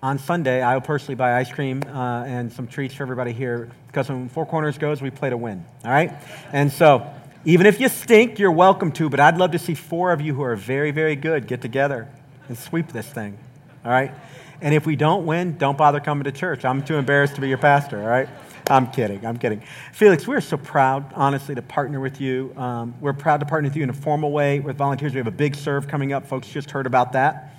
on 0.03 0.19
Sunday, 0.19 0.62
I 0.62 0.75
will 0.75 0.81
personally 0.81 1.15
buy 1.15 1.39
ice 1.39 1.51
cream 1.51 1.81
uh, 1.88 2.24
and 2.25 2.53
some 2.53 2.67
treats 2.67 2.93
for 2.93 3.01
everybody 3.01 3.34
here 3.34 3.72
because 3.88 4.08
when 4.08 4.29
Four 4.29 4.46
Corners 4.46 4.77
goes, 4.77 5.01
we 5.01 5.10
play 5.10 5.31
to 5.31 5.38
win. 5.38 5.65
All 5.84 5.89
right? 5.89 6.13
And 6.53 6.72
so, 6.72 7.12
even 7.43 7.65
if 7.65 7.79
you 7.79 7.89
stink, 7.89 8.38
you're 8.38 8.51
welcome 8.51 8.91
to, 8.93 9.10
but 9.10 9.19
I'd 9.19 9.38
love 9.38 9.51
to 9.51 9.60
see 9.60 9.74
four 9.74 10.12
of 10.12 10.22
you 10.22 10.36
who 10.36 10.43
are 10.43 10.55
very, 10.55 10.91
very 10.91 11.15
good 11.15 11.48
get 11.48 11.62
together 11.62 12.08
and 12.48 12.55
sweep 12.58 12.89
this 12.93 13.08
thing. 13.08 13.38
All 13.84 13.91
right? 13.91 14.12
And 14.62 14.74
if 14.74 14.86
we 14.86 14.96
don't 14.96 15.25
win, 15.25 15.58
don't 15.58 15.78
bother 15.78 16.00
coming 16.00 16.25
to 16.25 16.32
church. 16.32 16.66
I'm 16.66 16.84
too 16.84 16.96
embarrassed 16.96 17.36
to 17.36 17.42
be 17.42 17.48
your 17.48 17.58
pastor, 17.58 18.01
all 18.01 18.08
right? 18.08 18.28
I'm 18.70 18.92
kidding. 18.92 19.25
I'm 19.25 19.38
kidding. 19.38 19.63
Felix, 19.94 20.28
we're 20.28 20.42
so 20.42 20.58
proud, 20.58 21.12
honestly, 21.16 21.56
to 21.56 21.62
partner 21.62 22.00
with 22.00 22.22
you. 22.22 22.54
Um, 22.56 22.94
we're 23.00 23.13
proud 23.13 23.39
to 23.39 23.46
partner 23.46 23.70
with 23.70 23.75
you 23.75 23.84
in 23.84 23.89
a 23.89 23.94
formal 23.94 24.32
way 24.32 24.60
with 24.60 24.78
volunteers. 24.78 25.13
We 25.13 25.18
have 25.18 25.28
a 25.28 25.32
big 25.32 25.56
serve 25.56 25.88
coming 25.88 26.13
up. 26.13 26.28
Folks 26.28 26.48
just 26.48 26.70
heard 26.70 26.86
about 26.86 27.13
that. 27.13 27.56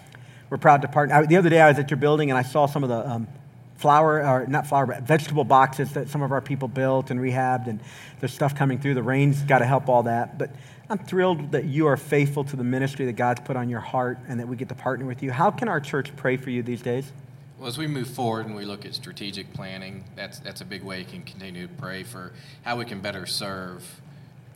We're 0.50 0.58
proud 0.58 0.82
to 0.82 0.88
partner. 0.88 1.16
I, 1.16 1.26
the 1.26 1.36
other 1.36 1.48
day, 1.48 1.60
I 1.60 1.68
was 1.68 1.78
at 1.78 1.90
your 1.90 1.96
building 1.96 2.30
and 2.30 2.38
I 2.38 2.42
saw 2.42 2.66
some 2.66 2.84
of 2.84 2.90
the 2.90 3.08
um, 3.08 3.28
flower, 3.76 4.24
or 4.24 4.46
not 4.46 4.66
flower, 4.66 4.86
but 4.86 5.02
vegetable 5.02 5.44
boxes 5.44 5.92
that 5.94 6.08
some 6.08 6.22
of 6.22 6.32
our 6.32 6.40
people 6.40 6.68
built 6.68 7.10
and 7.10 7.18
rehabbed, 7.18 7.66
and 7.66 7.80
there's 8.20 8.32
stuff 8.32 8.54
coming 8.54 8.78
through. 8.78 8.94
The 8.94 9.02
rain's 9.02 9.40
got 9.42 9.60
to 9.60 9.64
help 9.64 9.88
all 9.88 10.04
that. 10.04 10.38
But 10.38 10.50
I'm 10.90 10.98
thrilled 10.98 11.52
that 11.52 11.66
you 11.66 11.86
are 11.86 11.96
faithful 11.96 12.42
to 12.42 12.56
the 12.56 12.64
ministry 12.64 13.06
that 13.06 13.12
God's 13.12 13.40
put 13.42 13.56
on 13.56 13.68
your 13.68 13.78
heart 13.78 14.18
and 14.26 14.40
that 14.40 14.48
we 14.48 14.56
get 14.56 14.68
to 14.70 14.74
partner 14.74 15.06
with 15.06 15.22
you. 15.22 15.30
How 15.30 15.48
can 15.48 15.68
our 15.68 15.78
church 15.78 16.14
pray 16.16 16.36
for 16.36 16.50
you 16.50 16.64
these 16.64 16.82
days? 16.82 17.12
Well, 17.60 17.68
as 17.68 17.78
we 17.78 17.86
move 17.86 18.08
forward 18.08 18.46
and 18.46 18.56
we 18.56 18.64
look 18.64 18.84
at 18.84 18.96
strategic 18.96 19.52
planning, 19.52 20.02
that's, 20.16 20.40
that's 20.40 20.62
a 20.62 20.64
big 20.64 20.82
way 20.82 20.98
you 20.98 21.04
can 21.04 21.22
continue 21.22 21.68
to 21.68 21.74
pray 21.74 22.02
for 22.02 22.32
how 22.62 22.76
we 22.76 22.84
can 22.86 23.00
better 23.00 23.24
serve 23.24 24.00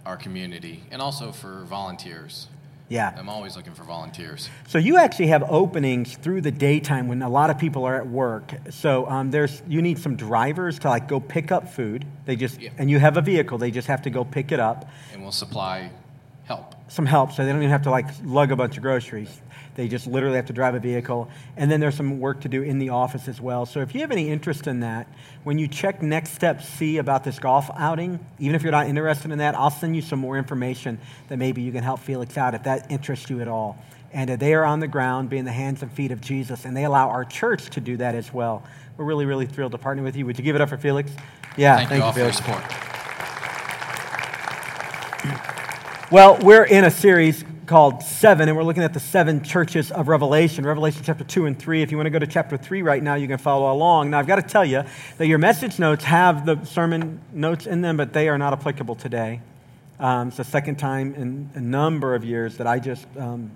our 0.05 0.17
community 0.17 0.83
and 0.91 1.01
also 1.01 1.31
for 1.31 1.63
volunteers. 1.67 2.49
Yeah. 2.89 3.15
I'm 3.17 3.29
always 3.29 3.57
looking 3.57 3.73
for 3.73 3.85
volunteers. 3.85 4.49
So 4.67 4.79
you 4.79 4.97
actually 4.97 5.29
have 5.29 5.45
openings 5.45 6.17
through 6.17 6.41
the 6.41 6.51
daytime 6.51 7.07
when 7.07 7.23
a 7.23 7.29
lot 7.29 7.49
of 7.49 7.59
people 7.59 7.85
are 7.85 7.95
at 7.95 8.09
work. 8.09 8.53
So 8.71 9.09
um, 9.09 9.31
there's 9.31 9.63
you 9.69 9.81
need 9.81 9.99
some 9.99 10.17
drivers 10.17 10.81
to 10.81 10.89
like 10.89 11.07
go 11.07 11.21
pick 11.21 11.53
up 11.53 11.73
food. 11.73 12.05
They 12.27 12.37
just 12.37 12.61
yeah. 12.61 12.71
and 12.77 12.91
you 12.91 12.99
have 12.99 13.17
a 13.17 13.23
vehicle. 13.23 13.57
They 13.57 13.71
just 13.71 13.87
have 13.87 14.03
to 14.03 14.11
go 14.11 14.25
pick 14.25 14.53
it 14.53 14.61
up. 14.61 14.91
And 15.13 15.23
we'll 15.23 15.33
supply 15.33 15.91
help. 16.45 16.75
some 16.91 17.07
help 17.07 17.33
so 17.33 17.45
they 17.45 17.51
don't 17.51 17.61
even 17.61 17.71
have 17.71 17.83
to 17.83 17.91
like 17.91 18.07
lug 18.25 18.53
a 18.53 18.57
bunch 18.57 18.77
of 18.77 18.83
groceries. 18.83 19.41
They 19.75 19.89
just 19.89 20.07
literally 20.07 20.37
have 20.37 20.47
to 20.47 20.53
drive 20.53 20.75
a 20.75 20.79
vehicle. 20.79 21.29
And 21.57 21.71
then 21.71 21.81
there's 21.81 21.97
some 21.97 22.21
work 22.21 22.43
to 22.43 22.49
do 22.49 22.63
in 22.63 22.79
the 22.79 22.91
office 22.91 23.27
as 23.27 23.41
well. 23.41 23.67
So 23.67 23.81
if 23.81 23.95
you 23.95 24.03
have 24.03 24.13
any 24.13 24.31
interest 24.31 24.67
in 24.67 24.81
that, 24.81 25.09
when 25.43 25.59
you 25.59 25.67
check 25.67 26.01
Next 26.01 26.31
Step 26.31 26.63
C 26.63 26.99
about 26.99 27.25
this 27.25 27.39
golf 27.41 27.69
outing, 27.77 28.25
even 28.39 28.55
if 28.55 28.63
you're 28.63 28.73
not 28.73 28.87
interested 28.87 29.33
in 29.33 29.39
that, 29.39 29.57
I'll 29.57 29.71
send 29.71 29.97
you 29.97 30.03
some 30.03 30.21
more 30.21 30.39
information 30.39 30.99
that 31.29 31.39
maybe 31.39 31.63
you 31.63 31.73
can 31.73 31.83
help 31.83 32.01
Felix 32.01 32.39
out 32.39 32.55
if 32.55 32.63
that 32.65 32.91
interests 32.91 33.29
you 33.29 33.41
at 33.41 33.49
all. 33.49 33.77
And 34.13 34.31
uh, 34.31 34.37
they 34.37 34.55
are 34.55 34.65
on 34.65 34.79
the 34.79 34.87
ground 34.87 35.29
being 35.29 35.45
the 35.45 35.53
hands 35.53 35.83
and 35.83 35.91
feet 35.91 36.13
of 36.13 36.21
Jesus, 36.21 36.65
and 36.65 36.77
they 36.77 36.85
allow 36.85 37.09
our 37.09 37.25
church 37.25 37.71
to 37.71 37.81
do 37.81 37.97
that 37.97 38.15
as 38.15 38.33
well. 38.33 38.63
We're 38.97 39.07
really, 39.07 39.27
really 39.27 39.47
thrilled 39.47 39.73
to 39.73 39.79
partner 39.79 40.05
with 40.05 40.15
you. 40.15 40.25
Would 40.27 40.39
you 40.39 40.45
give 40.45 40.55
it 40.55 40.63
up 40.63 40.69
for 40.69 40.79
Felix? 40.79 41.11
Yeah, 41.57 41.79
thank, 41.79 41.89
thank 41.89 41.99
you, 41.99 42.05
all 42.05 42.13
Felix. 42.13 42.39
for 42.39 42.49
your 42.49 42.59
support. 42.61 43.04
Well, 46.15 46.39
we're 46.43 46.63
in 46.63 46.85
a 46.85 46.93
series 46.93 47.45
called 47.67 48.01
Seven, 48.05 48.49
and 48.49 48.57
we're 48.57 48.63
looking 48.63 48.85
at 48.85 48.95
the 48.95 49.01
seven 49.01 49.43
churches 49.43 49.91
of 49.91 50.07
Revelation, 50.07 50.65
Revelation 50.65 51.03
chapter 51.05 51.25
2 51.25 51.47
and 51.47 51.59
3. 51.59 51.83
If 51.83 51.91
you 51.91 51.97
want 51.97 52.07
to 52.07 52.11
go 52.11 52.21
to 52.21 52.27
chapter 52.29 52.57
3 52.57 52.83
right 52.83 53.03
now, 53.03 53.17
you 53.17 53.27
can 53.27 53.37
follow 53.37 53.73
along. 53.73 54.11
Now, 54.11 54.21
I've 54.21 54.29
got 54.29 54.37
to 54.37 54.43
tell 54.43 54.65
you 54.65 54.85
that 55.19 55.27
your 55.27 55.39
message 55.39 55.81
notes 55.81 56.05
have 56.05 56.47
the 56.47 56.65
sermon 56.67 57.21
notes 57.33 57.67
in 57.67 57.81
them, 57.81 57.97
but 57.97 58.13
they 58.13 58.29
are 58.29 58.39
not 58.39 58.53
applicable 58.53 58.95
today. 58.95 59.41
Um, 59.99 60.29
it's 60.29 60.37
the 60.37 60.45
second 60.45 60.77
time 60.77 61.17
in 61.17 61.51
a 61.57 61.61
number 61.61 62.15
of 62.15 62.25
years 62.25 62.59
that 62.59 62.69
I 62.69 62.79
just 62.79 63.09
um, 63.19 63.51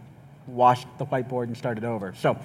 washed 0.49 0.89
the 0.99 1.07
whiteboard 1.07 1.45
and 1.45 1.57
started 1.57 1.85
over. 1.85 2.13
So 2.19 2.37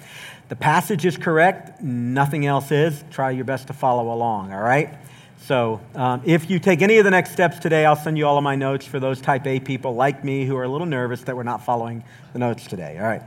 the 0.48 0.54
passage 0.54 1.04
is 1.04 1.16
correct, 1.16 1.82
nothing 1.82 2.46
else 2.46 2.70
is. 2.70 3.02
Try 3.10 3.32
your 3.32 3.46
best 3.46 3.66
to 3.66 3.72
follow 3.72 4.14
along, 4.14 4.52
all 4.52 4.62
right? 4.62 4.94
So, 5.46 5.78
um, 5.94 6.22
if 6.24 6.48
you 6.48 6.58
take 6.58 6.80
any 6.80 6.96
of 6.96 7.04
the 7.04 7.10
next 7.10 7.32
steps 7.32 7.58
today, 7.58 7.84
I'll 7.84 7.96
send 7.96 8.16
you 8.16 8.26
all 8.26 8.38
of 8.38 8.42
my 8.42 8.56
notes 8.56 8.86
for 8.86 8.98
those 8.98 9.20
type 9.20 9.46
A 9.46 9.60
people 9.60 9.94
like 9.94 10.24
me 10.24 10.46
who 10.46 10.56
are 10.56 10.64
a 10.64 10.68
little 10.68 10.86
nervous 10.86 11.20
that 11.24 11.36
we're 11.36 11.42
not 11.42 11.62
following 11.62 12.02
the 12.32 12.38
notes 12.38 12.66
today. 12.66 12.96
All 12.96 13.04
right. 13.04 13.20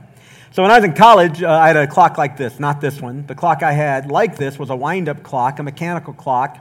So, 0.50 0.62
when 0.62 0.72
I 0.72 0.74
was 0.74 0.84
in 0.84 0.94
college, 0.94 1.44
uh, 1.44 1.48
I 1.48 1.68
had 1.68 1.76
a 1.76 1.86
clock 1.86 2.18
like 2.18 2.36
this, 2.36 2.58
not 2.58 2.80
this 2.80 3.00
one. 3.00 3.24
The 3.28 3.36
clock 3.36 3.62
I 3.62 3.70
had, 3.70 4.10
like 4.10 4.36
this, 4.36 4.58
was 4.58 4.70
a 4.70 4.74
wind 4.74 5.08
up 5.08 5.22
clock, 5.22 5.60
a 5.60 5.62
mechanical 5.62 6.12
clock. 6.12 6.58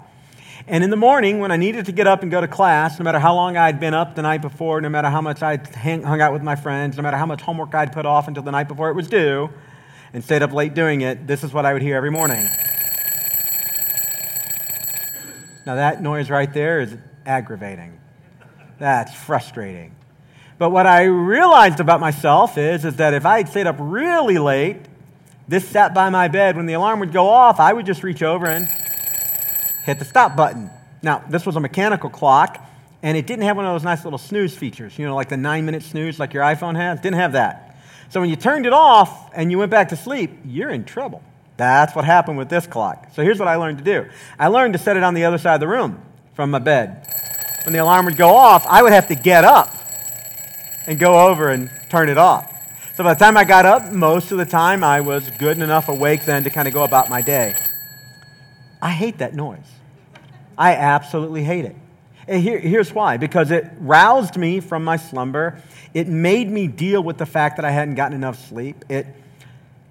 And 0.68 0.84
in 0.84 0.92
the 0.92 0.96
morning, 0.96 1.40
when 1.40 1.52
I 1.52 1.58
needed 1.58 1.88
to 1.88 1.92
get 1.92 2.06
up 2.06 2.22
and 2.22 2.30
go 2.30 2.40
to 2.40 2.48
class, 2.48 3.00
no 3.00 3.04
matter 3.04 3.18
how 3.18 3.34
long 3.34 3.58
I'd 3.58 3.80
been 3.80 3.96
up 3.96 4.14
the 4.14 4.22
night 4.22 4.44
before, 4.44 4.80
no 4.80 4.90
matter 4.90 5.10
how 5.10 5.22
much 5.22 5.42
I'd 5.42 5.66
hang, 5.70 6.04
hung 6.04 6.22
out 6.22 6.34
with 6.34 6.44
my 6.44 6.56
friends, 6.56 6.98
no 6.98 7.02
matter 7.02 7.18
how 7.18 7.26
much 7.26 7.42
homework 7.42 7.74
I'd 7.74 7.94
put 7.94 8.06
off 8.06 8.28
until 8.28 8.44
the 8.44 8.52
night 8.52 8.68
before 8.68 8.92
it 8.92 8.94
was 8.94 9.08
due, 9.08 9.50
and 10.14 10.24
stayed 10.24 10.44
up 10.44 10.54
late 10.54 10.76
doing 10.76 11.02
it, 11.02 11.26
this 11.26 11.44
is 11.44 11.52
what 11.52 11.66
I 11.66 11.74
would 11.74 11.82
hear 11.82 11.96
every 11.96 12.12
morning. 12.12 12.46
Now, 15.68 15.76
that 15.76 16.02
noise 16.02 16.30
right 16.30 16.52
there 16.54 16.80
is 16.80 16.96
aggravating. 17.26 18.00
That's 18.80 19.14
frustrating. 19.14 19.94
But 20.58 20.70
what 20.70 20.88
I 20.88 21.04
realized 21.04 21.82
about 21.82 22.00
myself 22.00 22.58
is, 22.58 22.86
is 22.86 22.96
that 22.96 23.14
if 23.14 23.26
I 23.26 23.40
had 23.40 23.50
stayed 23.50 23.68
up 23.68 23.76
really 23.78 24.38
late, 24.38 24.78
this 25.46 25.68
sat 25.68 25.94
by 25.94 26.10
my 26.10 26.30
bed, 26.30 26.56
when 26.56 26.68
the 26.68 26.74
alarm 26.74 27.02
would 27.02 27.12
go 27.12 27.28
off, 27.28 27.60
I 27.60 27.74
would 27.74 27.86
just 27.86 28.02
reach 28.02 28.24
over 28.24 28.46
and 28.48 28.66
hit 29.84 30.00
the 30.00 30.06
stop 30.06 30.38
button. 30.38 30.70
Now, 31.02 31.26
this 31.30 31.46
was 31.46 31.58
a 31.58 31.60
mechanical 31.60 32.10
clock, 32.10 32.66
and 33.04 33.18
it 33.18 33.28
didn't 33.28 33.44
have 33.44 33.58
one 33.58 33.66
of 33.66 33.74
those 33.74 33.84
nice 33.84 34.06
little 34.06 34.20
snooze 34.20 34.56
features, 34.56 34.98
you 34.98 35.06
know, 35.06 35.16
like 35.16 35.28
the 35.28 35.36
nine 35.36 35.66
minute 35.66 35.84
snooze 35.84 36.18
like 36.18 36.34
your 36.34 36.44
iPhone 36.44 36.78
has. 36.78 37.02
Didn't 37.02 37.20
have 37.20 37.34
that. 37.34 37.78
So 38.08 38.22
when 38.22 38.30
you 38.30 38.38
turned 38.38 38.66
it 38.66 38.74
off 38.74 39.32
and 39.36 39.52
you 39.52 39.58
went 39.58 39.72
back 39.72 39.90
to 39.90 39.98
sleep, 39.98 40.32
you're 40.46 40.70
in 40.70 40.86
trouble. 40.86 41.22
That's 41.58 41.96
what 41.96 42.06
happened 42.06 42.38
with 42.38 42.50
this 42.50 42.68
clock. 42.68 43.08
So 43.14 43.24
here's 43.24 43.40
what 43.40 43.48
I 43.48 43.56
learned 43.56 43.80
to 43.80 43.84
do 43.84 44.08
I 44.40 44.48
learned 44.48 44.74
to 44.74 44.80
set 44.80 44.96
it 44.96 45.04
on 45.04 45.14
the 45.14 45.26
other 45.26 45.38
side 45.38 45.56
of 45.56 45.60
the 45.60 45.68
room 45.68 46.02
from 46.34 46.52
my 46.52 46.60
bed. 46.60 47.06
When 47.66 47.74
the 47.74 47.80
alarm 47.80 48.06
would 48.06 48.16
go 48.16 48.30
off, 48.30 48.66
I 48.68 48.82
would 48.82 48.94
have 48.94 49.08
to 49.08 49.16
get 49.16 49.44
up 49.44 49.76
and 50.86 50.98
go 50.98 51.28
over 51.28 51.50
and 51.50 51.70
turn 51.90 52.08
it 52.08 52.18
off. 52.18 52.54
So 52.96 53.04
by 53.04 53.14
the 53.14 53.20
time 53.20 53.36
I 53.38 53.44
got 53.44 53.66
up, 53.66 53.92
most 53.92 54.32
of 54.32 54.38
the 54.38 54.46
time 54.46 54.84
I 54.84 55.02
was 55.02 55.30
good 55.32 55.58
enough 55.58 55.90
awake 55.90 56.26
then 56.26 56.44
to 56.46 56.50
kind 56.50 56.68
of 56.68 56.74
go 56.74 56.84
about 56.84 57.10
my 57.10 57.22
day. 57.22 57.56
I 58.82 58.92
hate 58.92 59.18
that 59.18 59.34
noise. 59.34 59.68
I 60.58 60.76
absolutely 60.76 61.44
hate 61.44 61.66
it. 61.66 61.76
And 62.28 62.42
here, 62.42 62.60
here's 62.60 62.94
why 62.94 63.18
because 63.18 63.52
it 63.52 63.66
roused 63.80 64.38
me 64.38 64.60
from 64.60 64.84
my 64.84 64.98
slumber. 64.98 65.62
It 65.94 66.08
made 66.08 66.50
me 66.50 66.68
deal 66.68 67.02
with 67.02 67.18
the 67.18 67.26
fact 67.26 67.56
that 67.58 67.66
I 67.66 67.72
hadn't 67.72 67.96
gotten 67.96 68.16
enough 68.16 68.48
sleep. 68.48 68.86
It 68.90 69.08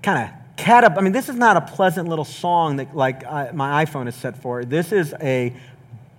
kind 0.03 0.25
of 0.25 0.46
catap- 0.57 0.99
I 0.99 1.01
mean, 1.01 1.13
this 1.13 1.29
is 1.29 1.37
not 1.37 1.57
a 1.57 1.61
pleasant 1.61 2.09
little 2.09 2.25
song 2.25 2.77
that 2.77 2.97
like 2.97 3.25
I, 3.25 3.51
my 3.53 3.85
iPhone 3.85 4.09
is 4.09 4.15
set 4.15 4.41
for. 4.41 4.65
This 4.65 4.93
is 4.93 5.15
a 5.21 5.53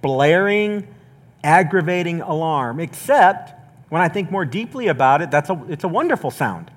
blaring, 0.01 0.88
aggravating 1.44 2.22
alarm. 2.22 2.79
Except 2.79 3.53
when 3.89 4.01
I 4.01 4.10
think 4.10 4.32
more 4.32 4.46
deeply 4.46 4.88
about 4.88 5.22
it, 5.22 5.32
that's 5.32 5.50
a, 5.50 5.62
it's 5.70 5.84
a 5.84 5.88
wonderful 5.88 6.32
sound. 6.32 6.72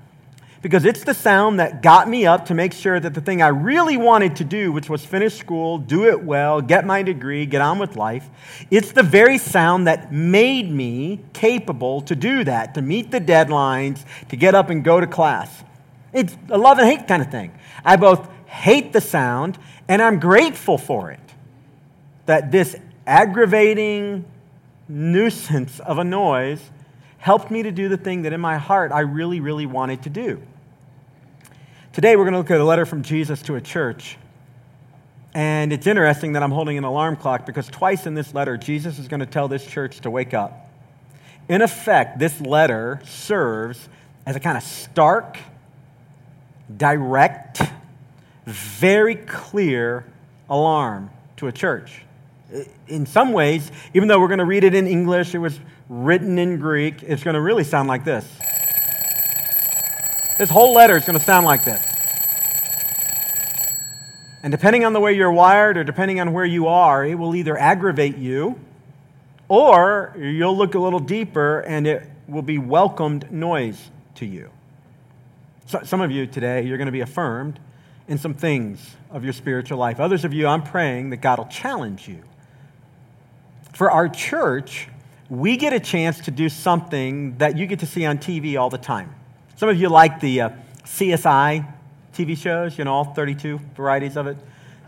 Because 0.63 0.85
it's 0.85 1.05
the 1.05 1.15
sound 1.15 1.59
that 1.59 1.81
got 1.81 2.07
me 2.07 2.27
up 2.27 2.47
to 2.47 2.55
make 2.55 2.75
sure 2.75 3.01
that 3.01 3.15
the 3.15 3.23
thing 3.23 3.41
I 3.41 3.49
really 3.49 3.97
wanted 3.97 4.37
to 4.37 4.45
do, 4.45 4.73
which 4.73 4.91
was 4.91 5.03
finish 5.03 5.35
school, 5.39 5.79
do 5.79 6.05
it 6.05 6.23
well, 6.23 6.61
get 6.61 6.85
my 6.85 7.03
degree, 7.03 7.47
get 7.47 7.63
on 7.63 7.79
with 7.79 7.97
life, 7.97 8.29
it's 8.71 8.93
the 8.93 9.03
very 9.03 9.39
sound 9.39 9.87
that 9.87 10.13
made 10.13 10.71
me 10.71 11.21
capable 11.33 12.03
to 12.03 12.15
do 12.15 12.45
that, 12.45 12.75
to 12.75 12.83
meet 12.83 13.11
the 13.11 13.23
deadlines, 13.23 14.05
to 14.29 14.37
get 14.37 14.55
up 14.55 14.69
and 14.69 14.85
go 14.85 15.01
to 15.01 15.07
class. 15.07 15.65
It's 16.13 16.37
a 16.49 16.59
love 16.59 16.79
and 16.79 16.89
hate 16.89 17.07
kind 17.07 17.23
of 17.23 17.31
thing. 17.31 17.53
I 17.85 17.97
both 17.97 18.29
hate 18.47 18.93
the 18.93 19.01
sound 19.01 19.59
and 19.89 20.03
I'm 20.03 20.19
grateful 20.19 20.79
for 20.79 21.11
it. 21.11 21.21
That 22.27 22.51
this 22.51 22.77
aggravating 23.07 24.25
nuisance 24.89 25.81
of 25.81 25.99
a 25.99 26.05
noise 26.05 26.61
helped 27.19 27.51
me 27.51 27.63
to 27.63 27.71
do 27.71 27.89
the 27.89 27.97
thing 27.97 28.23
that 28.23 28.33
in 28.33 28.41
my 28.41 28.57
heart 28.57 28.93
I 28.93 29.01
really, 29.01 29.41
really 29.41 29.67
wanted 29.67 30.03
to 30.05 30.11
do. 30.11 30.43
Today 31.93 32.17
we're 32.17 32.25
going 32.25 32.33
to 32.33 32.39
look 32.39 32.51
at 32.51 32.61
a 32.61 32.65
letter 32.65 32.87
from 32.87 33.03
Jesus 33.03 33.43
to 33.43 33.57
a 33.57 33.61
church. 33.61 34.17
And 35.33 35.73
it's 35.73 35.87
interesting 35.87 36.33
that 36.33 36.43
I'm 36.43 36.51
holding 36.51 36.77
an 36.77 36.85
alarm 36.85 37.17
clock 37.17 37.47
because 37.47 37.69
twice 37.69 38.07
in 38.07 38.15
this 38.15 38.35
letter, 38.35 38.57
Jesus 38.57 38.99
is 38.99 39.07
going 39.07 39.21
to 39.21 39.27
tell 39.27 39.49
this 39.49 39.65
church 39.65 40.01
to 40.01 40.11
wake 40.11 40.35
up. 40.35 40.69
In 41.49 41.63
effect, 41.63 42.19
this 42.19 42.41
letter 42.41 43.01
serves 43.05 43.89
as 44.27 44.37
a 44.37 44.41
kind 44.41 44.57
of 44.57 44.63
stark 44.63 45.39
direct, 46.77 47.63
very 48.47 49.17
clear 49.17 50.05
alarm 50.49 51.11
to 51.37 51.47
a 51.47 51.53
church. 51.53 52.03
In 52.89 53.07
some 53.07 53.33
ways, 53.33 53.71
even 53.95 54.09
though 54.09 54.21
we're 54.21 54.29
going 54.29 54.39
to 54.39 54.45
read 54.45 54.65
it 54.65 54.75
in 54.75 54.87
English, 54.87 55.35
it 55.35 55.39
was 55.39 55.59
written 55.89 56.39
in 56.39 56.59
Greek, 56.59 57.03
it's 57.03 57.23
going 57.23 57.35
to 57.35 57.41
really 57.41 57.65
sound 57.65 57.89
like 57.89 58.05
this. 58.05 58.27
This 60.39 60.51
whole 60.51 60.73
letter 60.73 60.97
is 60.97 61.05
going 61.05 61.19
to 61.19 61.25
sound 61.25 61.47
like 61.47 61.65
this. 61.65 61.85
And 64.43 64.51
depending 64.51 64.85
on 64.85 64.93
the 64.93 65.01
way 65.01 65.13
you're 65.13 65.33
wired 65.33 65.77
or 65.77 65.85
depending 65.85 66.19
on 66.19 66.33
where 66.33 66.47
you 66.47 66.67
are, 66.69 67.05
it 67.05 67.15
will 67.15 67.37
either 67.37 67.59
aggravate 67.59 68.17
you 68.17 68.59
or 69.49 70.15
you'll 70.19 70.57
look 70.57 70.75
a 70.75 70.79
little 70.79 71.01
deeper 71.01 71.61
and 71.61 71.87
it 71.87 72.09
will 72.27 72.43
be 72.43 72.57
welcomed 72.57 73.31
noise 73.31 73.91
to 74.15 74.25
you. 74.25 74.51
So, 75.71 75.81
some 75.85 76.01
of 76.01 76.11
you 76.11 76.27
today, 76.27 76.63
you're 76.63 76.79
going 76.79 76.87
to 76.87 76.93
be 76.93 77.03
affirmed 77.03 77.61
in 78.09 78.19
some 78.19 78.35
things 78.35 78.97
of 79.09 79.23
your 79.23 79.33
spiritual 79.33 79.79
life. 79.79 80.01
Others 80.01 80.25
of 80.25 80.35
you, 80.35 80.49
I'm 80.49 80.65
praying 80.65 81.11
that 81.11 81.19
God 81.19 81.39
will 81.39 81.47
challenge 81.47 82.09
you. 82.09 82.25
For 83.73 83.89
our 83.89 84.09
church, 84.09 84.89
we 85.29 85.57
get 85.57 85.73
a 85.73 85.79
chance 85.79 86.19
to 86.23 86.33
do 86.33 86.49
something 86.49 87.39
that 87.39 87.57
you 87.57 87.67
get 87.67 87.79
to 87.79 87.87
see 87.87 88.05
on 88.05 88.19
TV 88.19 88.59
all 88.59 88.69
the 88.69 88.79
time. 88.79 89.15
Some 89.55 89.69
of 89.69 89.81
you 89.81 89.89
like 89.89 90.19
the 90.19 90.41
uh, 90.41 90.51
CSI 90.83 91.73
TV 92.15 92.37
shows, 92.37 92.77
you 92.77 92.83
know, 92.83 92.93
all 92.93 93.05
32 93.05 93.61
varieties 93.77 94.17
of 94.17 94.27
it. 94.27 94.39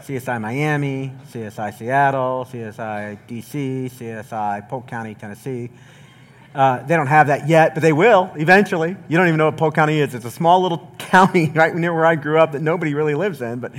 CSI 0.01 0.41
Miami, 0.41 1.12
CSI 1.31 1.79
Seattle, 1.79 2.45
CSI 2.51 3.19
DC, 3.29 3.89
CSI 3.89 4.69
Polk 4.69 4.89
County, 4.89 5.15
Tennessee. 5.15 5.71
Uh, 6.54 6.82
they 6.82 6.97
don't 6.97 7.06
have 7.06 7.28
that 7.28 7.49
yet, 7.49 7.75
but 7.75 7.82
they 7.82 7.92
will 7.92 8.30
eventually. 8.37 8.94
You 9.09 9.16
don't 9.16 9.26
even 9.26 9.38
know 9.38 9.47
what 9.47 9.56
Polk 9.56 9.75
County 9.75 10.00
is. 10.00 10.14
It's 10.14 10.25
a 10.25 10.30
small 10.30 10.61
little 10.61 10.90
county 10.99 11.50
right 11.54 11.75
near 11.75 11.94
where 11.94 12.04
I 12.04 12.14
grew 12.14 12.38
up 12.38 12.52
that 12.52 12.62
nobody 12.62 12.94
really 12.94 13.14
lives 13.14 13.40
in. 13.40 13.61
But 13.61 13.73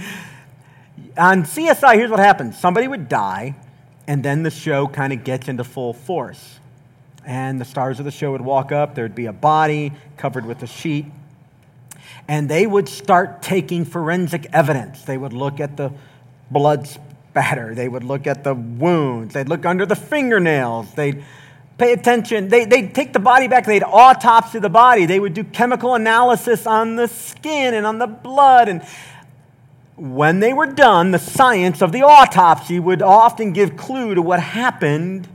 on 1.18 1.44
CSI, 1.44 1.96
here's 1.96 2.10
what 2.10 2.20
happens 2.20 2.58
somebody 2.58 2.88
would 2.88 3.08
die, 3.08 3.56
and 4.08 4.24
then 4.24 4.44
the 4.44 4.50
show 4.50 4.88
kind 4.88 5.14
of 5.14 5.24
gets 5.24 5.48
into 5.48 5.64
full 5.64 5.94
force. 5.94 6.60
And 7.26 7.62
the 7.62 7.66
stars 7.66 8.00
of 8.00 8.06
the 8.06 8.12
show 8.12 8.32
would 8.32 8.42
walk 8.42 8.72
up, 8.72 8.96
there'd 8.96 9.16
be 9.16 9.28
a 9.28 9.34
body 9.34 9.94
covered 10.18 10.46
with 10.46 10.62
a 10.64 10.68
sheet, 10.68 11.06
and 12.28 12.50
they 12.50 12.68
would 12.68 12.90
start 12.90 13.42
taking 13.42 13.86
forensic 13.86 14.48
evidence. 14.52 15.04
They 15.04 15.18
would 15.18 15.32
look 15.32 15.62
at 15.62 15.78
the 15.78 15.94
blood 16.52 16.88
spatter, 16.88 17.74
they 17.76 17.88
would 17.88 18.04
look 18.04 18.28
at 18.28 18.44
the 18.44 18.54
wounds, 18.54 19.34
they'd 19.36 19.48
look 19.48 19.66
under 19.66 19.86
the 19.86 19.96
fingernails, 19.96 20.94
they'd 20.96 21.24
pay 21.84 21.92
attention. 21.92 22.48
They, 22.48 22.64
they'd 22.64 22.96
take 22.96 23.12
the 23.12 23.20
body 23.20 23.48
back, 23.48 23.66
they'd 23.66 23.84
autopsy 23.84 24.60
the 24.60 24.70
body, 24.70 25.06
they 25.06 25.20
would 25.20 25.34
do 25.34 25.44
chemical 25.44 25.96
analysis 25.96 26.66
on 26.66 26.96
the 26.96 27.08
skin 27.08 27.74
and 27.74 27.86
on 27.86 28.00
the 28.00 28.08
blood. 28.08 28.70
And 28.70 28.82
when 29.98 30.40
they 30.40 30.54
were 30.54 30.66
done, 30.66 31.12
the 31.12 31.20
science 31.20 31.82
of 31.82 31.92
the 31.92 32.04
autopsy 32.04 32.80
would 32.80 33.02
often 33.02 33.52
give 33.52 33.76
clue 33.76 34.16
to 34.16 34.22
what 34.22 34.40
happened 34.40 35.28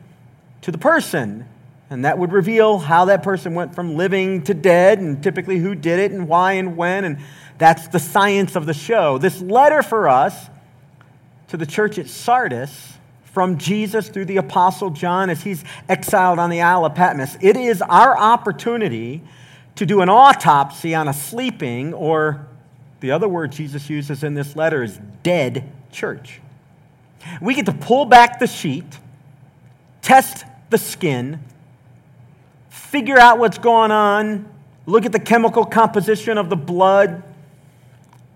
to 0.63 0.71
the 0.71 0.79
person. 0.79 1.47
And 1.91 2.05
that 2.05 2.19
would 2.19 2.33
reveal 2.33 2.79
how 2.79 3.07
that 3.07 3.23
person 3.23 3.55
went 3.55 3.75
from 3.75 3.97
living 3.97 4.43
to 4.45 4.55
dead, 4.55 4.99
and 4.99 5.23
typically 5.23 5.59
who 5.59 5.75
did 5.75 5.99
it, 5.99 6.13
and 6.13 6.29
why 6.29 6.53
and 6.53 6.77
when. 6.77 7.05
And 7.05 7.19
that's 7.59 7.89
the 7.89 7.99
science 7.99 8.57
of 8.57 8.67
the 8.67 8.75
show. 8.75 9.19
This 9.19 9.41
letter 9.41 9.83
for 9.83 10.09
us 10.09 10.49
to 11.49 11.57
the 11.57 11.67
church 11.67 11.99
at 11.99 12.09
Sardis 12.09 12.98
from 13.39 13.57
Jesus 13.57 14.09
through 14.09 14.25
the 14.25 14.39
Apostle 14.39 14.91
John 14.91 15.31
as 15.31 15.45
he's 15.45 15.63
exiled 15.89 16.41
on 16.41 16.51
the 16.51 16.61
Isle 16.61 16.85
of 16.85 16.97
Patmos. 16.97 17.37
It 17.41 17.57
is 17.57 17.81
our 17.83 18.19
opportunity 18.19 19.23
to 19.77 19.87
do 19.87 20.01
an 20.01 20.09
autopsy 20.09 20.93
on 20.93 21.07
a 21.07 21.13
sleeping, 21.13 21.95
or 21.95 22.49
the 22.99 23.13
other 23.13 23.29
word 23.29 23.53
Jesus 23.53 23.89
uses 23.89 24.25
in 24.25 24.35
this 24.35 24.57
letter 24.57 24.83
is 24.83 24.99
dead 25.23 25.71
church. 25.93 26.41
We 27.41 27.55
get 27.55 27.67
to 27.67 27.73
pull 27.73 28.07
back 28.07 28.41
the 28.41 28.49
sheet, 28.49 28.99
test 30.03 30.45
the 30.71 30.79
skin, 30.79 31.39
figure 32.71 33.21
out 33.21 33.39
what's 33.39 33.59
going 33.59 33.93
on, 33.93 34.53
look 34.85 35.07
at 35.07 35.13
the 35.13 35.21
chemical 35.21 35.65
composition 35.65 36.39
of 36.39 36.51
the 36.51 36.57
blood, 36.57 37.23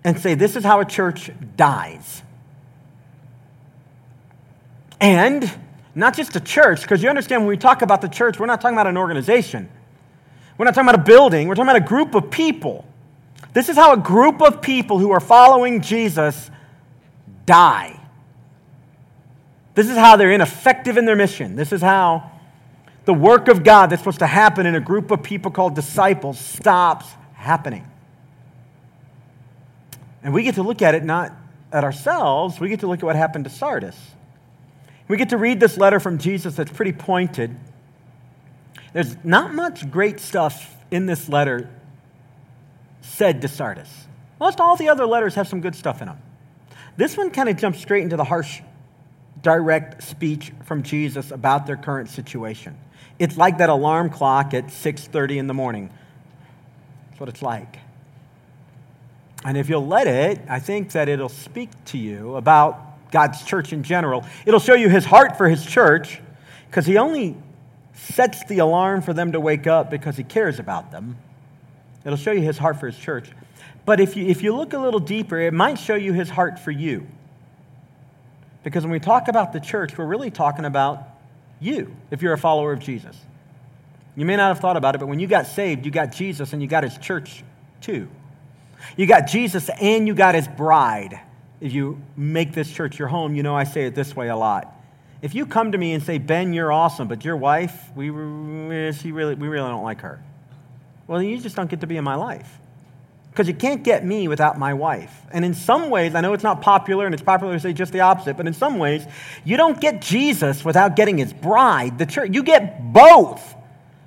and 0.05 0.17
say, 0.17 0.33
this 0.33 0.55
is 0.55 0.63
how 0.63 0.79
a 0.79 0.85
church 0.85 1.29
dies. 1.57 2.21
And 5.03 5.51
not 5.95 6.15
just 6.15 6.33
a 6.37 6.39
church, 6.39 6.81
because 6.81 7.03
you 7.03 7.09
understand 7.09 7.41
when 7.41 7.49
we 7.49 7.57
talk 7.57 7.81
about 7.81 7.99
the 7.99 8.07
church, 8.07 8.39
we're 8.39 8.45
not 8.45 8.61
talking 8.61 8.77
about 8.77 8.87
an 8.87 8.95
organization. 8.95 9.69
We're 10.57 10.63
not 10.63 10.73
talking 10.73 10.89
about 10.89 11.01
a 11.01 11.03
building. 11.03 11.49
We're 11.49 11.55
talking 11.55 11.69
about 11.69 11.83
a 11.83 11.85
group 11.85 12.15
of 12.15 12.31
people. 12.31 12.85
This 13.51 13.67
is 13.67 13.75
how 13.75 13.91
a 13.91 13.97
group 13.97 14.41
of 14.41 14.61
people 14.61 14.99
who 14.99 15.11
are 15.11 15.19
following 15.19 15.81
Jesus 15.81 16.49
die. 17.45 17.99
This 19.75 19.89
is 19.89 19.97
how 19.97 20.15
they're 20.15 20.31
ineffective 20.31 20.95
in 20.95 21.03
their 21.03 21.17
mission. 21.17 21.57
This 21.57 21.73
is 21.73 21.81
how 21.81 22.31
the 23.03 23.13
work 23.13 23.49
of 23.49 23.61
God 23.61 23.89
that's 23.89 24.01
supposed 24.01 24.19
to 24.19 24.27
happen 24.27 24.65
in 24.65 24.73
a 24.73 24.79
group 24.79 25.11
of 25.11 25.21
people 25.21 25.51
called 25.51 25.75
disciples 25.75 26.39
stops 26.39 27.07
happening. 27.33 27.85
And 30.23 30.33
we 30.33 30.43
get 30.43 30.55
to 30.55 30.63
look 30.63 30.81
at 30.81 30.95
it 30.95 31.03
not 31.03 31.33
at 31.73 31.83
ourselves, 31.83 32.61
we 32.61 32.69
get 32.69 32.79
to 32.79 32.87
look 32.87 32.99
at 32.99 33.03
what 33.03 33.17
happened 33.17 33.43
to 33.43 33.49
Sardis. 33.49 33.97
We 35.13 35.17
get 35.17 35.29
to 35.29 35.37
read 35.37 35.59
this 35.59 35.77
letter 35.77 35.99
from 35.99 36.17
Jesus 36.17 36.55
that's 36.55 36.71
pretty 36.71 36.91
pointed. 36.91 37.55
There's 38.93 39.15
not 39.23 39.53
much 39.53 39.91
great 39.91 40.19
stuff 40.19 40.75
in 40.89 41.05
this 41.05 41.29
letter 41.29 41.69
said 43.01 43.39
to 43.43 43.47
Sardis. 43.47 44.07
Most 44.39 44.59
all 44.59 44.75
the 44.75 44.89
other 44.89 45.05
letters 45.05 45.35
have 45.35 45.47
some 45.47 45.61
good 45.61 45.75
stuff 45.75 46.01
in 46.01 46.07
them. 46.07 46.17
This 46.97 47.15
one 47.15 47.29
kind 47.29 47.47
of 47.47 47.57
jumps 47.57 47.79
straight 47.79 48.01
into 48.01 48.17
the 48.17 48.23
harsh, 48.23 48.61
direct 49.43 50.01
speech 50.01 50.51
from 50.63 50.81
Jesus 50.81 51.29
about 51.29 51.67
their 51.67 51.77
current 51.77 52.09
situation. 52.09 52.75
It's 53.19 53.37
like 53.37 53.59
that 53.59 53.69
alarm 53.69 54.09
clock 54.09 54.55
at 54.55 54.71
6:30 54.71 55.37
in 55.37 55.45
the 55.45 55.53
morning. 55.53 55.91
That's 57.09 57.19
what 57.19 57.29
it's 57.29 57.43
like. 57.43 57.77
And 59.45 59.57
if 59.57 59.69
you'll 59.69 59.85
let 59.85 60.07
it, 60.07 60.41
I 60.49 60.57
think 60.57 60.93
that 60.93 61.07
it'll 61.07 61.29
speak 61.29 61.69
to 61.85 61.99
you 61.99 62.35
about 62.35 62.92
God's 63.13 63.43
church 63.43 63.71
in 63.71 63.83
general. 63.83 64.25
It'll 64.45 64.59
show 64.59 64.73
you 64.73 64.89
his 64.89 65.05
heart 65.05 65.37
for 65.37 65.47
his 65.47 65.63
church 65.63 66.19
because 66.67 66.85
he 66.85 66.97
only 66.97 67.37
sets 67.93 68.43
the 68.45 68.57
alarm 68.57 69.03
for 69.03 69.13
them 69.13 69.31
to 69.33 69.39
wake 69.39 69.67
up 69.67 69.91
because 69.91 70.17
he 70.17 70.23
cares 70.23 70.59
about 70.59 70.91
them. 70.91 71.15
It'll 72.03 72.17
show 72.17 72.31
you 72.31 72.41
his 72.41 72.57
heart 72.57 72.79
for 72.79 72.87
his 72.87 72.97
church. 72.97 73.29
But 73.85 73.99
if 73.99 74.17
you, 74.17 74.25
if 74.25 74.41
you 74.41 74.55
look 74.55 74.73
a 74.73 74.79
little 74.79 74.99
deeper, 74.99 75.39
it 75.39 75.53
might 75.53 75.75
show 75.75 75.93
you 75.93 76.11
his 76.11 76.29
heart 76.29 76.57
for 76.57 76.71
you. 76.71 77.05
Because 78.63 78.83
when 78.83 78.91
we 78.91 78.99
talk 78.99 79.27
about 79.27 79.53
the 79.53 79.59
church, 79.59 79.95
we're 79.97 80.05
really 80.05 80.31
talking 80.31 80.65
about 80.65 81.03
you 81.61 81.95
if 82.09 82.21
you're 82.23 82.33
a 82.33 82.37
follower 82.37 82.73
of 82.73 82.79
Jesus. 82.79 83.15
You 84.15 84.25
may 84.25 84.35
not 84.35 84.47
have 84.47 84.59
thought 84.59 84.75
about 84.75 84.95
it, 84.95 84.97
but 84.97 85.07
when 85.07 85.19
you 85.19 85.27
got 85.27 85.45
saved, 85.45 85.85
you 85.85 85.91
got 85.91 86.11
Jesus 86.11 86.51
and 86.51 86.61
you 86.61 86.67
got 86.67 86.83
his 86.83 86.97
church 86.97 87.43
too. 87.79 88.07
You 88.97 89.05
got 89.05 89.27
Jesus 89.27 89.69
and 89.79 90.07
you 90.07 90.15
got 90.15 90.33
his 90.33 90.47
bride 90.47 91.19
if 91.63 91.71
you 91.71 92.01
make 92.17 92.51
this 92.51 92.69
church 92.69 92.99
your 92.99 93.07
home, 93.07 93.35
you 93.35 93.41
know 93.41 93.55
I 93.55 93.63
say 93.63 93.85
it 93.85 93.95
this 93.95 94.13
way 94.13 94.27
a 94.27 94.35
lot. 94.35 94.75
If 95.21 95.33
you 95.33 95.45
come 95.45 95.71
to 95.71 95.77
me 95.77 95.93
and 95.93 96.03
say, 96.03 96.17
Ben, 96.17 96.51
you're 96.51 96.73
awesome, 96.73 97.07
but 97.07 97.23
your 97.23 97.37
wife, 97.37 97.73
we, 97.95 98.07
she 98.91 99.13
really, 99.13 99.35
we 99.35 99.47
really 99.47 99.69
don't 99.69 99.83
like 99.83 100.01
her. 100.01 100.21
Well, 101.07 101.23
you 101.23 101.39
just 101.39 101.55
don't 101.55 101.69
get 101.69 101.79
to 101.79 101.87
be 101.87 101.95
in 101.95 102.03
my 102.03 102.15
life. 102.15 102.59
Because 103.31 103.47
you 103.47 103.53
can't 103.53 103.81
get 103.81 104.05
me 104.05 104.27
without 104.27 104.59
my 104.59 104.73
wife. 104.73 105.15
And 105.31 105.45
in 105.45 105.53
some 105.53 105.89
ways, 105.89 106.15
I 106.15 106.19
know 106.19 106.33
it's 106.33 106.43
not 106.43 106.61
popular 106.61 107.05
and 107.05 107.15
it's 107.15 107.23
popular 107.23 107.53
to 107.53 107.59
say 107.61 107.71
just 107.71 107.93
the 107.93 108.01
opposite, 108.01 108.35
but 108.35 108.45
in 108.45 108.53
some 108.53 108.77
ways, 108.77 109.05
you 109.45 109.55
don't 109.55 109.79
get 109.79 110.01
Jesus 110.01 110.65
without 110.65 110.97
getting 110.97 111.17
his 111.17 111.31
bride, 111.31 111.97
the 111.97 112.05
church. 112.05 112.31
You 112.33 112.43
get 112.43 112.91
both 112.91 113.55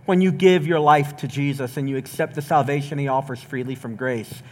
when 0.04 0.20
you 0.20 0.30
give 0.30 0.66
your 0.66 0.78
life 0.78 1.16
to 1.16 1.26
Jesus 1.26 1.78
and 1.78 1.88
you 1.88 1.96
accept 1.96 2.34
the 2.34 2.42
salvation 2.42 2.98
he 2.98 3.08
offers 3.08 3.42
freely 3.42 3.76
from 3.76 3.96
grace. 3.96 4.42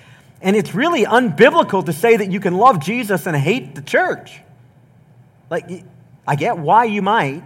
And 0.44 0.54
it's 0.54 0.74
really 0.74 1.07
unbiblical 1.07 1.87
to 1.87 1.92
say 1.94 2.18
that 2.18 2.30
you 2.30 2.38
can 2.38 2.54
love 2.54 2.78
Jesus 2.78 3.26
and 3.26 3.35
hate 3.35 3.74
the 3.74 3.80
church. 3.80 4.40
Like, 5.48 5.85
I 6.26 6.37
get 6.37 6.59
why 6.59 6.85
you 6.85 7.00
might, 7.00 7.42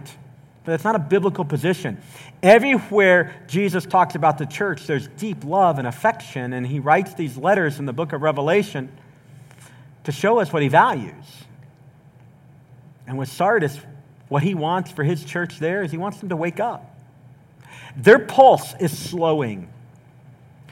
but 0.65 0.73
it's 0.73 0.83
not 0.83 0.95
a 0.95 0.99
biblical 0.99 1.45
position. 1.45 1.97
Everywhere 2.43 3.41
Jesus 3.47 3.85
talks 3.85 4.15
about 4.15 4.37
the 4.37 4.45
church, 4.45 4.85
there's 4.85 5.07
deep 5.07 5.45
love 5.45 5.79
and 5.79 5.87
affection, 5.87 6.51
and 6.51 6.67
he 6.67 6.79
writes 6.79 7.13
these 7.13 7.37
letters 7.37 7.79
in 7.79 7.85
the 7.85 7.93
book 7.93 8.11
of 8.11 8.21
Revelation 8.21 8.91
to 10.03 10.11
show 10.11 10.39
us 10.39 10.51
what 10.51 10.61
he 10.61 10.67
values. 10.67 11.25
And 13.07 13.17
with 13.17 13.29
Sardis, 13.29 13.79
what 14.27 14.43
he 14.43 14.55
wants 14.55 14.91
for 14.91 15.05
his 15.05 15.23
church 15.23 15.57
there 15.57 15.83
is 15.83 15.91
he 15.91 15.97
wants 15.97 16.19
them 16.19 16.29
to 16.29 16.35
wake 16.35 16.59
up. 16.59 16.99
Their 17.95 18.19
pulse 18.19 18.75
is 18.81 18.97
slowing. 18.97 19.69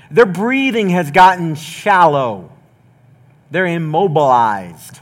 Their 0.09 0.25
breathing 0.25 0.89
has 0.89 1.11
gotten 1.11 1.55
shallow. 1.55 2.51
They're 3.51 3.65
immobilized. 3.65 4.99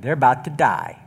They're 0.00 0.12
about 0.12 0.44
to 0.44 0.50
die. 0.50 0.98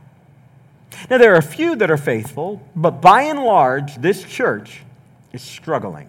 Now, 1.10 1.18
there 1.18 1.34
are 1.34 1.38
a 1.38 1.42
few 1.42 1.74
that 1.76 1.90
are 1.90 1.96
faithful, 1.96 2.60
but 2.76 3.00
by 3.00 3.22
and 3.22 3.42
large, 3.42 3.96
this 3.96 4.22
church 4.24 4.82
is 5.32 5.42
struggling. 5.42 6.08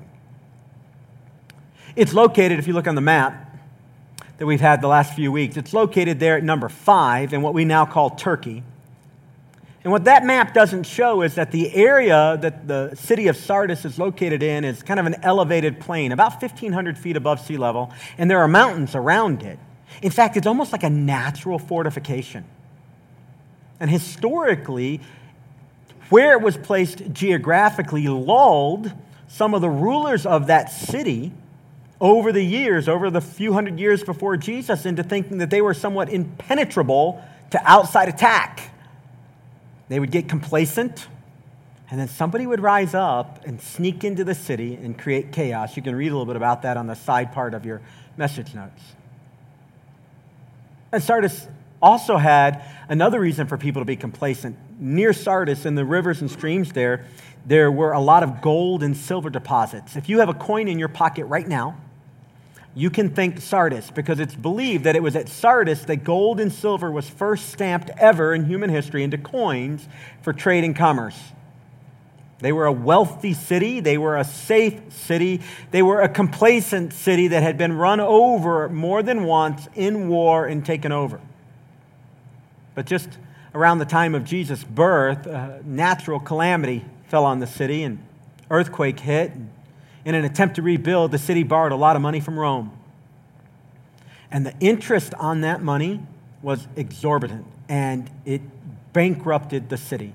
It's 1.95 2.13
located, 2.13 2.59
if 2.59 2.67
you 2.67 2.73
look 2.73 2.87
on 2.87 2.95
the 2.95 3.01
map 3.01 3.57
that 4.37 4.45
we've 4.45 4.61
had 4.61 4.81
the 4.81 4.87
last 4.87 5.13
few 5.13 5.31
weeks, 5.31 5.57
it's 5.57 5.73
located 5.73 6.19
there 6.19 6.37
at 6.37 6.43
number 6.43 6.69
five 6.69 7.33
in 7.33 7.41
what 7.41 7.53
we 7.53 7.65
now 7.65 7.85
call 7.85 8.09
Turkey. 8.11 8.63
And 9.83 9.91
what 9.91 10.05
that 10.05 10.25
map 10.25 10.53
doesn't 10.53 10.83
show 10.83 11.23
is 11.23 11.35
that 11.35 11.51
the 11.51 11.73
area 11.75 12.37
that 12.41 12.67
the 12.67 12.95
city 12.95 13.27
of 13.27 13.35
Sardis 13.35 13.83
is 13.83 13.99
located 13.99 14.41
in 14.41 14.63
is 14.63 14.81
kind 14.81 14.99
of 14.99 15.05
an 15.05 15.15
elevated 15.23 15.79
plain, 15.81 16.13
about 16.13 16.41
1,500 16.41 16.97
feet 16.97 17.17
above 17.17 17.41
sea 17.41 17.57
level, 17.57 17.91
and 18.17 18.31
there 18.31 18.39
are 18.39 18.47
mountains 18.47 18.95
around 18.95 19.43
it. 19.43 19.59
In 20.01 20.11
fact, 20.11 20.37
it's 20.37 20.47
almost 20.47 20.71
like 20.71 20.83
a 20.83 20.89
natural 20.89 21.59
fortification. 21.59 22.45
And 23.79 23.91
historically, 23.91 25.01
where 26.09 26.31
it 26.33 26.41
was 26.41 26.55
placed 26.55 27.11
geographically 27.11 28.07
lulled 28.07 28.91
some 29.27 29.53
of 29.53 29.61
the 29.61 29.69
rulers 29.69 30.25
of 30.25 30.47
that 30.47 30.71
city 30.71 31.33
over 31.99 32.31
the 32.31 32.43
years, 32.43 32.87
over 32.87 33.09
the 33.09 33.21
few 33.21 33.51
hundred 33.51 33.79
years 33.79 34.03
before 34.03 34.37
Jesus, 34.37 34.85
into 34.85 35.03
thinking 35.03 35.39
that 35.39 35.49
they 35.49 35.61
were 35.61 35.73
somewhat 35.73 36.09
impenetrable 36.09 37.23
to 37.49 37.61
outside 37.69 38.07
attack. 38.07 38.72
They 39.93 39.99
would 39.99 40.09
get 40.09 40.27
complacent, 40.27 41.05
and 41.91 41.99
then 41.99 42.07
somebody 42.07 42.47
would 42.47 42.59
rise 42.59 42.95
up 42.95 43.45
and 43.45 43.61
sneak 43.61 44.03
into 44.03 44.23
the 44.23 44.33
city 44.33 44.73
and 44.73 44.97
create 44.97 45.31
chaos. 45.31 45.77
You 45.77 45.83
can 45.83 45.95
read 45.95 46.07
a 46.07 46.15
little 46.15 46.25
bit 46.25 46.35
about 46.35 46.63
that 46.63 46.77
on 46.77 46.87
the 46.87 46.95
side 46.95 47.31
part 47.31 47.53
of 47.53 47.63
your 47.63 47.79
message 48.17 48.55
notes. 48.55 48.81
And 50.91 51.03
Sardis 51.03 51.47
also 51.79 52.17
had 52.17 52.63
another 52.89 53.19
reason 53.19 53.45
for 53.45 53.55
people 53.55 53.83
to 53.83 53.85
be 53.85 53.95
complacent. 53.95 54.57
Near 54.79 55.13
Sardis, 55.13 55.63
in 55.63 55.75
the 55.75 55.85
rivers 55.85 56.21
and 56.21 56.31
streams 56.31 56.71
there, 56.71 57.05
there 57.45 57.71
were 57.71 57.91
a 57.91 58.01
lot 58.01 58.23
of 58.23 58.41
gold 58.41 58.81
and 58.81 58.97
silver 58.97 59.29
deposits. 59.29 59.95
If 59.95 60.09
you 60.09 60.21
have 60.21 60.29
a 60.29 60.33
coin 60.33 60.67
in 60.67 60.79
your 60.79 60.89
pocket 60.89 61.25
right 61.25 61.47
now, 61.47 61.77
you 62.75 62.89
can 62.89 63.09
think 63.09 63.39
Sardis 63.39 63.91
because 63.91 64.19
it's 64.19 64.35
believed 64.35 64.85
that 64.85 64.95
it 64.95 65.03
was 65.03 65.15
at 65.15 65.29
Sardis 65.29 65.85
that 65.85 65.97
gold 65.97 66.39
and 66.39 66.51
silver 66.51 66.91
was 66.91 67.07
first 67.07 67.49
stamped 67.49 67.91
ever 67.97 68.33
in 68.33 68.45
human 68.45 68.69
history 68.69 69.03
into 69.03 69.17
coins 69.17 69.87
for 70.21 70.33
trade 70.33 70.63
and 70.63 70.75
commerce. 70.75 71.19
They 72.39 72.51
were 72.51 72.65
a 72.65 72.73
wealthy 72.73 73.33
city. 73.33 73.79
They 73.79 73.97
were 73.97 74.17
a 74.17 74.25
safe 74.25 74.91
city. 74.91 75.41
They 75.71 75.81
were 75.81 76.01
a 76.01 76.09
complacent 76.09 76.91
city 76.91 77.29
that 77.29 77.43
had 77.43 77.57
been 77.57 77.73
run 77.73 77.99
over 77.99 78.67
more 78.67 79.01
than 79.01 79.23
once 79.23 79.67
in 79.75 80.09
war 80.09 80.45
and 80.45 80.65
taken 80.65 80.91
over. 80.91 81.21
But 82.75 82.85
just 82.85 83.07
around 83.55 83.77
the 83.77 83.85
time 83.85 84.15
of 84.15 84.25
Jesus' 84.25 84.63
birth, 84.63 85.25
a 85.25 85.61
natural 85.63 86.19
calamity 86.19 86.83
fell 87.07 87.23
on 87.23 87.39
the 87.39 87.47
city 87.47 87.83
and 87.83 88.03
earthquake 88.49 88.99
hit. 88.99 89.31
And 89.31 89.52
in 90.05 90.15
an 90.15 90.25
attempt 90.25 90.55
to 90.55 90.61
rebuild, 90.61 91.11
the 91.11 91.17
city 91.17 91.43
borrowed 91.43 91.71
a 91.71 91.77
lot 91.77 91.95
of 91.95 92.01
money 92.01 92.19
from 92.19 92.37
Rome. 92.37 92.71
And 94.31 94.45
the 94.45 94.53
interest 94.59 95.13
on 95.15 95.41
that 95.41 95.61
money 95.61 96.01
was 96.41 96.67
exorbitant, 96.75 97.45
and 97.69 98.09
it 98.25 98.41
bankrupted 98.91 99.69
the 99.69 99.77
city. 99.77 100.13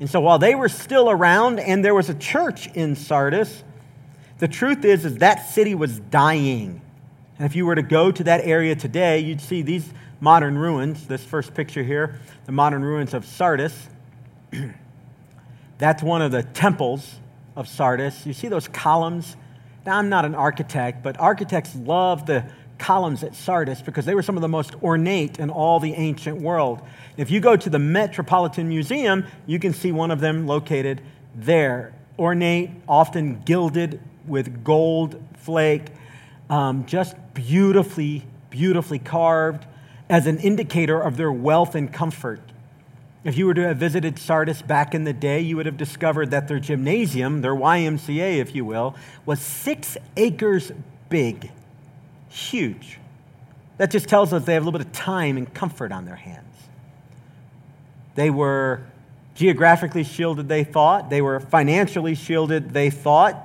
And 0.00 0.08
so 0.10 0.20
while 0.20 0.38
they 0.38 0.54
were 0.54 0.68
still 0.68 1.10
around 1.10 1.60
and 1.60 1.84
there 1.84 1.94
was 1.94 2.08
a 2.08 2.14
church 2.14 2.66
in 2.68 2.96
Sardis, 2.96 3.62
the 4.38 4.48
truth 4.48 4.84
is, 4.84 5.04
is 5.04 5.18
that 5.18 5.48
city 5.48 5.74
was 5.74 6.00
dying. 6.00 6.80
And 7.38 7.46
if 7.46 7.56
you 7.56 7.66
were 7.66 7.74
to 7.74 7.82
go 7.82 8.10
to 8.10 8.24
that 8.24 8.40
area 8.44 8.74
today, 8.74 9.20
you'd 9.20 9.40
see 9.40 9.62
these 9.62 9.88
modern 10.20 10.58
ruins, 10.58 11.06
this 11.06 11.24
first 11.24 11.54
picture 11.54 11.82
here, 11.82 12.20
the 12.46 12.52
modern 12.52 12.82
ruins 12.82 13.14
of 13.14 13.24
Sardis. 13.24 13.88
That's 15.78 16.02
one 16.02 16.22
of 16.22 16.32
the 16.32 16.42
temples 16.42 17.20
of 17.56 17.68
Sardis. 17.68 18.26
You 18.26 18.32
see 18.32 18.48
those 18.48 18.68
columns? 18.68 19.36
Now, 19.86 19.98
I'm 19.98 20.08
not 20.08 20.24
an 20.24 20.34
architect, 20.34 21.02
but 21.02 21.18
architects 21.20 21.74
love 21.76 22.26
the 22.26 22.44
columns 22.78 23.22
at 23.22 23.34
Sardis 23.34 23.82
because 23.82 24.04
they 24.04 24.14
were 24.14 24.22
some 24.22 24.36
of 24.36 24.42
the 24.42 24.48
most 24.48 24.74
ornate 24.82 25.38
in 25.38 25.50
all 25.50 25.78
the 25.80 25.94
ancient 25.94 26.40
world. 26.40 26.82
If 27.16 27.30
you 27.30 27.40
go 27.40 27.56
to 27.56 27.70
the 27.70 27.78
Metropolitan 27.78 28.68
Museum, 28.68 29.24
you 29.46 29.58
can 29.58 29.72
see 29.72 29.92
one 29.92 30.10
of 30.10 30.20
them 30.20 30.46
located 30.46 31.00
there. 31.34 31.92
Ornate, 32.18 32.70
often 32.88 33.42
gilded 33.42 34.00
with 34.26 34.64
gold 34.64 35.22
flake, 35.36 35.86
um, 36.48 36.86
just 36.86 37.14
beautifully, 37.34 38.24
beautifully 38.50 38.98
carved 38.98 39.66
as 40.08 40.26
an 40.26 40.38
indicator 40.38 41.00
of 41.00 41.16
their 41.16 41.32
wealth 41.32 41.74
and 41.74 41.92
comfort. 41.92 42.40
If 43.24 43.38
you 43.38 43.46
were 43.46 43.54
to 43.54 43.62
have 43.68 43.78
visited 43.78 44.18
Sardis 44.18 44.60
back 44.60 44.94
in 44.94 45.04
the 45.04 45.14
day, 45.14 45.40
you 45.40 45.56
would 45.56 45.64
have 45.64 45.78
discovered 45.78 46.30
that 46.32 46.46
their 46.46 46.60
gymnasium, 46.60 47.40
their 47.40 47.54
YMCA, 47.54 48.36
if 48.36 48.54
you 48.54 48.66
will, 48.66 48.94
was 49.24 49.40
six 49.40 49.96
acres 50.16 50.70
big. 51.08 51.50
Huge. 52.28 52.98
That 53.78 53.90
just 53.90 54.08
tells 54.08 54.34
us 54.34 54.44
they 54.44 54.52
have 54.52 54.62
a 54.62 54.66
little 54.66 54.78
bit 54.78 54.86
of 54.86 54.92
time 54.92 55.38
and 55.38 55.52
comfort 55.52 55.90
on 55.90 56.04
their 56.04 56.16
hands. 56.16 56.54
They 58.14 58.28
were 58.28 58.82
geographically 59.34 60.04
shielded, 60.04 60.48
they 60.48 60.62
thought. 60.62 61.08
They 61.08 61.22
were 61.22 61.40
financially 61.40 62.14
shielded, 62.14 62.70
they 62.74 62.90
thought. 62.90 63.36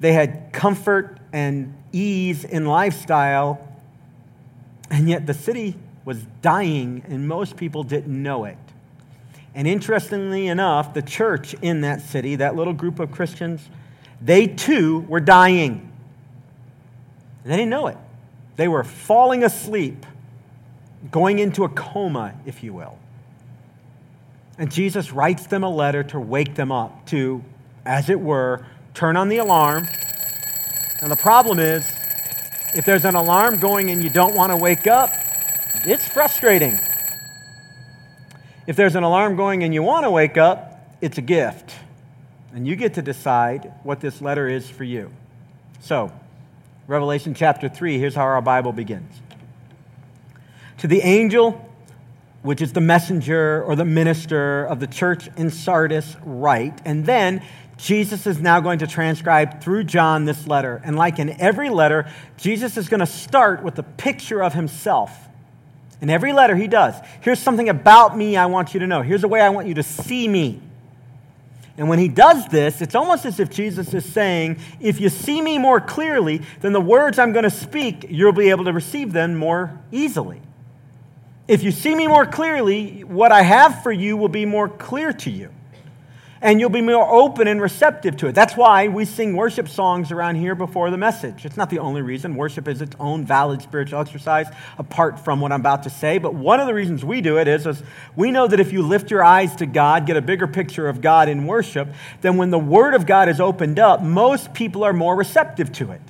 They 0.00 0.12
had 0.12 0.52
comfort 0.52 1.18
and 1.32 1.74
ease 1.92 2.44
in 2.44 2.66
lifestyle, 2.66 3.66
and 4.90 5.08
yet 5.08 5.26
the 5.26 5.34
city 5.34 5.76
was 6.04 6.18
dying, 6.42 7.04
and 7.08 7.26
most 7.26 7.56
people 7.56 7.84
didn't 7.84 8.22
know 8.22 8.44
it. 8.44 8.58
And 9.54 9.68
interestingly 9.68 10.48
enough, 10.48 10.94
the 10.94 11.02
church 11.02 11.54
in 11.62 11.82
that 11.82 12.00
city, 12.00 12.36
that 12.36 12.56
little 12.56 12.72
group 12.72 12.98
of 12.98 13.12
Christians, 13.12 13.68
they 14.20 14.46
too 14.46 15.00
were 15.00 15.20
dying. 15.20 15.92
They 17.44 17.56
didn't 17.56 17.70
know 17.70 17.86
it. 17.86 17.98
They 18.56 18.68
were 18.68 18.84
falling 18.84 19.44
asleep, 19.44 20.06
going 21.10 21.38
into 21.38 21.64
a 21.64 21.68
coma, 21.68 22.34
if 22.46 22.62
you 22.64 22.72
will. 22.72 22.98
And 24.58 24.70
Jesus 24.72 25.12
writes 25.12 25.46
them 25.46 25.64
a 25.64 25.68
letter 25.68 26.02
to 26.04 26.20
wake 26.20 26.54
them 26.54 26.72
up, 26.72 27.06
to, 27.06 27.42
as 27.84 28.08
it 28.08 28.18
were, 28.18 28.64
turn 28.92 29.16
on 29.16 29.28
the 29.28 29.38
alarm. 29.38 29.86
And 31.00 31.10
the 31.10 31.16
problem 31.16 31.58
is, 31.58 31.84
if 32.74 32.84
there's 32.84 33.04
an 33.04 33.14
alarm 33.14 33.58
going 33.58 33.90
and 33.90 34.02
you 34.02 34.10
don't 34.10 34.34
want 34.34 34.50
to 34.50 34.56
wake 34.56 34.86
up, 34.86 35.12
it's 35.84 36.08
frustrating. 36.08 36.78
If 38.66 38.76
there's 38.76 38.96
an 38.96 39.02
alarm 39.02 39.36
going 39.36 39.62
and 39.62 39.74
you 39.74 39.82
want 39.82 40.04
to 40.04 40.10
wake 40.10 40.38
up, 40.38 40.96
it's 41.00 41.18
a 41.18 41.22
gift. 41.22 41.74
And 42.54 42.66
you 42.66 42.76
get 42.76 42.94
to 42.94 43.02
decide 43.02 43.72
what 43.82 44.00
this 44.00 44.22
letter 44.22 44.48
is 44.48 44.70
for 44.70 44.84
you. 44.84 45.10
So, 45.80 46.12
Revelation 46.86 47.34
chapter 47.34 47.68
3, 47.68 47.98
here's 47.98 48.14
how 48.14 48.22
our 48.22 48.40
Bible 48.40 48.72
begins. 48.72 49.12
To 50.78 50.86
the 50.86 51.00
angel, 51.00 51.68
which 52.42 52.62
is 52.62 52.72
the 52.72 52.80
messenger 52.80 53.62
or 53.64 53.76
the 53.76 53.84
minister 53.84 54.64
of 54.64 54.80
the 54.80 54.86
church 54.86 55.28
in 55.36 55.50
Sardis, 55.50 56.16
write. 56.24 56.80
And 56.84 57.04
then 57.04 57.42
Jesus 57.76 58.26
is 58.26 58.38
now 58.40 58.60
going 58.60 58.78
to 58.78 58.86
transcribe 58.86 59.62
through 59.62 59.84
John 59.84 60.24
this 60.24 60.46
letter. 60.46 60.80
And 60.84 60.96
like 60.96 61.18
in 61.18 61.40
every 61.40 61.70
letter, 61.70 62.06
Jesus 62.36 62.76
is 62.76 62.88
going 62.88 63.00
to 63.00 63.06
start 63.06 63.62
with 63.62 63.78
a 63.78 63.82
picture 63.82 64.42
of 64.42 64.54
himself. 64.54 65.23
In 66.00 66.10
every 66.10 66.32
letter, 66.32 66.56
he 66.56 66.66
does. 66.66 66.94
Here's 67.20 67.38
something 67.38 67.68
about 67.68 68.16
me 68.16 68.36
I 68.36 68.46
want 68.46 68.74
you 68.74 68.80
to 68.80 68.86
know. 68.86 69.02
Here's 69.02 69.24
a 69.24 69.28
way 69.28 69.40
I 69.40 69.48
want 69.48 69.66
you 69.66 69.74
to 69.74 69.82
see 69.82 70.28
me. 70.28 70.60
And 71.76 71.88
when 71.88 71.98
he 71.98 72.08
does 72.08 72.46
this, 72.48 72.80
it's 72.80 72.94
almost 72.94 73.24
as 73.24 73.40
if 73.40 73.50
Jesus 73.50 73.94
is 73.94 74.04
saying, 74.04 74.58
if 74.80 75.00
you 75.00 75.08
see 75.08 75.42
me 75.42 75.58
more 75.58 75.80
clearly, 75.80 76.42
then 76.60 76.72
the 76.72 76.80
words 76.80 77.18
I'm 77.18 77.32
going 77.32 77.44
to 77.44 77.50
speak, 77.50 78.06
you'll 78.08 78.32
be 78.32 78.50
able 78.50 78.64
to 78.64 78.72
receive 78.72 79.12
them 79.12 79.34
more 79.34 79.80
easily. 79.90 80.40
If 81.48 81.62
you 81.62 81.72
see 81.72 81.94
me 81.94 82.06
more 82.06 82.26
clearly, 82.26 83.02
what 83.02 83.32
I 83.32 83.42
have 83.42 83.82
for 83.82 83.92
you 83.92 84.16
will 84.16 84.28
be 84.28 84.46
more 84.46 84.68
clear 84.68 85.12
to 85.12 85.30
you 85.30 85.50
and 86.44 86.60
you'll 86.60 86.68
be 86.68 86.82
more 86.82 87.10
open 87.10 87.48
and 87.48 87.58
receptive 87.58 88.18
to 88.18 88.26
it. 88.26 88.34
That's 88.34 88.54
why 88.54 88.88
we 88.88 89.06
sing 89.06 89.34
worship 89.34 89.66
songs 89.66 90.12
around 90.12 90.36
here 90.36 90.54
before 90.54 90.90
the 90.90 90.98
message. 90.98 91.46
It's 91.46 91.56
not 91.56 91.70
the 91.70 91.78
only 91.78 92.02
reason. 92.02 92.36
Worship 92.36 92.68
is 92.68 92.82
its 92.82 92.94
own 93.00 93.24
valid 93.24 93.62
spiritual 93.62 93.98
exercise 93.98 94.48
apart 94.76 95.18
from 95.18 95.40
what 95.40 95.52
I'm 95.52 95.60
about 95.60 95.84
to 95.84 95.90
say. 95.90 96.18
But 96.18 96.34
one 96.34 96.60
of 96.60 96.66
the 96.66 96.74
reasons 96.74 97.02
we 97.02 97.22
do 97.22 97.38
it 97.38 97.48
is, 97.48 97.66
is 97.66 97.82
we 98.14 98.30
know 98.30 98.46
that 98.46 98.60
if 98.60 98.74
you 98.74 98.82
lift 98.82 99.10
your 99.10 99.24
eyes 99.24 99.56
to 99.56 99.64
God, 99.64 100.06
get 100.06 100.18
a 100.18 100.22
bigger 100.22 100.46
picture 100.46 100.86
of 100.86 101.00
God 101.00 101.30
in 101.30 101.46
worship, 101.46 101.88
then 102.20 102.36
when 102.36 102.50
the 102.50 102.58
Word 102.58 102.92
of 102.92 103.06
God 103.06 103.30
is 103.30 103.40
opened 103.40 103.78
up, 103.78 104.02
most 104.02 104.52
people 104.52 104.84
are 104.84 104.92
more 104.92 105.16
receptive 105.16 105.72
to 105.72 105.92
it. 105.92 106.00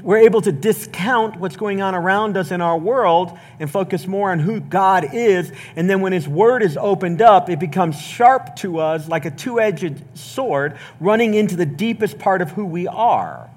We're 0.00 0.18
able 0.18 0.40
to 0.42 0.52
discount 0.52 1.36
what's 1.36 1.56
going 1.56 1.82
on 1.82 1.94
around 1.94 2.38
us 2.38 2.50
in 2.50 2.62
our 2.62 2.78
world 2.78 3.38
and 3.60 3.70
focus 3.70 4.06
more 4.06 4.32
on 4.32 4.38
who 4.38 4.60
God 4.60 5.12
is. 5.12 5.52
And 5.76 5.90
then 5.90 6.00
when 6.00 6.12
His 6.12 6.26
Word 6.26 6.62
is 6.62 6.78
opened 6.78 7.20
up, 7.20 7.50
it 7.50 7.58
becomes 7.58 8.00
sharp 8.00 8.56
to 8.56 8.78
us 8.78 9.06
like 9.06 9.26
a 9.26 9.30
two 9.30 9.60
edged 9.60 10.02
sword 10.14 10.78
running 10.98 11.34
into 11.34 11.56
the 11.56 11.66
deepest 11.66 12.18
part 12.18 12.40
of 12.40 12.50
who 12.52 12.64
we 12.64 12.86
are. 12.86 13.50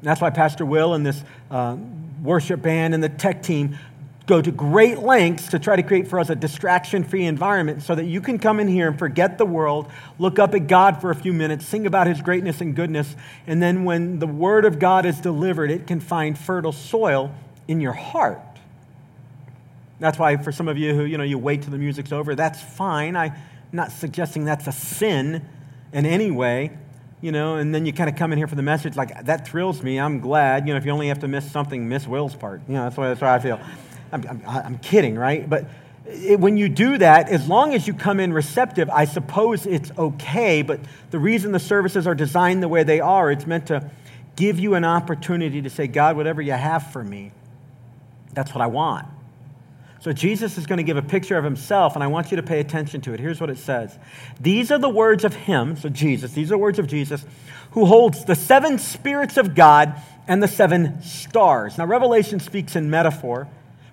And 0.00 0.08
that's 0.08 0.20
why 0.20 0.30
Pastor 0.30 0.66
Will 0.66 0.92
and 0.92 1.06
this 1.06 1.22
uh, 1.50 1.76
worship 2.22 2.60
band 2.60 2.92
and 2.92 3.02
the 3.02 3.08
tech 3.08 3.42
team 3.42 3.78
go 4.32 4.40
to 4.40 4.50
great 4.50 5.00
lengths 5.00 5.48
to 5.48 5.58
try 5.58 5.76
to 5.76 5.82
create 5.82 6.08
for 6.08 6.18
us 6.18 6.30
a 6.30 6.34
distraction 6.34 7.04
free 7.04 7.26
environment 7.26 7.82
so 7.82 7.94
that 7.94 8.06
you 8.06 8.18
can 8.18 8.38
come 8.38 8.58
in 8.60 8.66
here 8.66 8.88
and 8.88 8.98
forget 8.98 9.36
the 9.36 9.44
world, 9.44 9.90
look 10.18 10.38
up 10.38 10.54
at 10.54 10.66
God 10.68 11.02
for 11.02 11.10
a 11.10 11.14
few 11.14 11.34
minutes, 11.34 11.68
sing 11.68 11.86
about 11.86 12.06
his 12.06 12.22
greatness 12.22 12.62
and 12.62 12.74
goodness, 12.74 13.14
and 13.46 13.62
then 13.62 13.84
when 13.84 14.20
the 14.20 14.26
word 14.26 14.64
of 14.64 14.78
God 14.78 15.04
is 15.04 15.20
delivered, 15.20 15.70
it 15.70 15.86
can 15.86 16.00
find 16.00 16.38
fertile 16.38 16.72
soil 16.72 17.30
in 17.68 17.78
your 17.78 17.92
heart. 17.92 18.40
That's 20.00 20.18
why 20.18 20.38
for 20.38 20.50
some 20.50 20.66
of 20.66 20.78
you 20.78 20.94
who, 20.94 21.04
you 21.04 21.18
know, 21.18 21.24
you 21.24 21.36
wait 21.36 21.60
till 21.60 21.70
the 21.70 21.76
music's 21.76 22.10
over, 22.10 22.34
that's 22.34 22.62
fine. 22.62 23.16
I'm 23.16 23.34
not 23.70 23.92
suggesting 23.92 24.46
that's 24.46 24.66
a 24.66 24.72
sin 24.72 25.46
in 25.92 26.06
any 26.06 26.30
way 26.30 26.70
you 27.20 27.30
know, 27.30 27.54
and 27.54 27.72
then 27.72 27.86
you 27.86 27.92
kind 27.92 28.10
of 28.10 28.16
come 28.16 28.32
in 28.32 28.38
here 28.38 28.48
for 28.48 28.56
the 28.56 28.62
message 28.62 28.96
like 28.96 29.26
that 29.26 29.46
thrills 29.46 29.80
me. 29.80 30.00
I'm 30.00 30.18
glad, 30.18 30.66
you 30.66 30.74
know, 30.74 30.78
if 30.78 30.84
you 30.84 30.90
only 30.90 31.06
have 31.06 31.20
to 31.20 31.28
miss 31.28 31.48
something, 31.48 31.88
miss 31.88 32.04
Will's 32.04 32.34
part. 32.34 32.62
You 32.66 32.74
know, 32.74 32.82
that's 32.82 32.96
why 32.96 33.08
that's 33.10 33.20
why 33.20 33.32
I 33.32 33.38
feel. 33.38 33.60
I'm, 34.12 34.26
I'm, 34.28 34.42
I'm 34.46 34.78
kidding, 34.78 35.16
right? 35.16 35.48
But 35.48 35.66
it, 36.06 36.38
when 36.38 36.56
you 36.56 36.68
do 36.68 36.98
that, 36.98 37.28
as 37.28 37.48
long 37.48 37.74
as 37.74 37.86
you 37.86 37.94
come 37.94 38.20
in 38.20 38.32
receptive, 38.32 38.90
I 38.90 39.04
suppose 39.04 39.66
it's 39.66 39.90
okay. 39.96 40.62
But 40.62 40.80
the 41.10 41.18
reason 41.18 41.52
the 41.52 41.60
services 41.60 42.06
are 42.06 42.14
designed 42.14 42.62
the 42.62 42.68
way 42.68 42.82
they 42.82 43.00
are, 43.00 43.30
it's 43.30 43.46
meant 43.46 43.66
to 43.68 43.90
give 44.36 44.58
you 44.58 44.74
an 44.74 44.84
opportunity 44.84 45.62
to 45.62 45.70
say, 45.70 45.86
God, 45.86 46.16
whatever 46.16 46.42
you 46.42 46.52
have 46.52 46.92
for 46.92 47.02
me, 47.02 47.32
that's 48.32 48.54
what 48.54 48.62
I 48.62 48.66
want. 48.66 49.06
So 50.00 50.12
Jesus 50.12 50.58
is 50.58 50.66
going 50.66 50.78
to 50.78 50.82
give 50.82 50.96
a 50.96 51.02
picture 51.02 51.38
of 51.38 51.44
himself, 51.44 51.94
and 51.94 52.02
I 52.02 52.08
want 52.08 52.32
you 52.32 52.36
to 52.36 52.42
pay 52.42 52.58
attention 52.58 53.00
to 53.02 53.14
it. 53.14 53.20
Here's 53.20 53.40
what 53.40 53.50
it 53.50 53.58
says 53.58 53.96
These 54.40 54.72
are 54.72 54.78
the 54.78 54.88
words 54.88 55.24
of 55.24 55.34
him, 55.34 55.76
so 55.76 55.88
Jesus, 55.88 56.32
these 56.32 56.50
are 56.50 56.58
words 56.58 56.80
of 56.80 56.88
Jesus, 56.88 57.24
who 57.70 57.84
holds 57.84 58.24
the 58.24 58.34
seven 58.34 58.78
spirits 58.78 59.36
of 59.36 59.54
God 59.54 59.94
and 60.26 60.42
the 60.42 60.48
seven 60.48 61.02
stars. 61.02 61.78
Now, 61.78 61.86
Revelation 61.86 62.40
speaks 62.40 62.74
in 62.74 62.90
metaphor. 62.90 63.46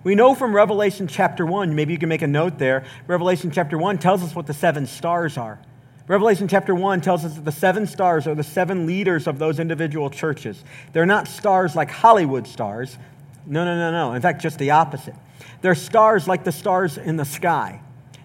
We 0.04 0.16
know 0.16 0.34
from 0.34 0.56
Revelation 0.56 1.08
chapter 1.08 1.46
1, 1.46 1.76
maybe 1.76 1.92
you 1.92 2.00
can 2.00 2.08
make 2.08 2.22
a 2.22 2.28
note 2.28 2.58
there. 2.58 2.86
Revelation 3.06 3.52
chapter 3.52 3.78
1 3.78 3.98
tells 3.98 4.24
us 4.24 4.34
what 4.34 4.48
the 4.48 4.54
seven 4.54 4.86
stars 4.86 5.38
are. 5.38 5.60
Revelation 6.08 6.48
chapter 6.48 6.74
1 6.74 7.02
tells 7.02 7.26
us 7.26 7.36
that 7.36 7.44
the 7.44 7.52
seven 7.52 7.86
stars 7.86 8.26
are 8.26 8.34
the 8.34 8.44
seven 8.44 8.86
leaders 8.86 9.28
of 9.28 9.40
those 9.40 9.60
individual 9.60 10.10
churches. 10.10 10.64
They're 10.94 11.06
not 11.06 11.28
stars 11.28 11.76
like 11.76 11.92
Hollywood 11.92 12.48
stars. 12.48 12.98
No, 13.46 13.66
no, 13.66 13.76
no, 13.78 13.92
no. 13.92 14.14
In 14.14 14.22
fact, 14.22 14.42
just 14.42 14.58
the 14.58 14.72
opposite. 14.72 15.16
They're 15.62 15.76
stars 15.76 16.28
like 16.28 16.46
the 16.46 16.52
stars 16.54 16.98
in 16.98 17.18
the 17.18 17.26
sky. 17.26 17.82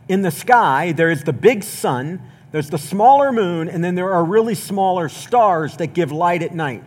In 0.09 0.23
the 0.23 0.31
sky, 0.31 0.93
there 0.93 1.11
is 1.11 1.25
the 1.25 1.33
big 1.33 1.65
sun, 1.65 2.23
there's 2.53 2.71
the 2.71 2.79
smaller 2.79 3.33
moon, 3.33 3.69
and 3.69 3.83
then 3.83 3.97
there 3.97 4.13
are 4.13 4.25
really 4.25 4.55
smaller 4.55 5.09
stars 5.09 5.77
that 5.79 5.89
give 5.89 6.13
light 6.13 6.43
at 6.43 6.55
night. 6.55 6.85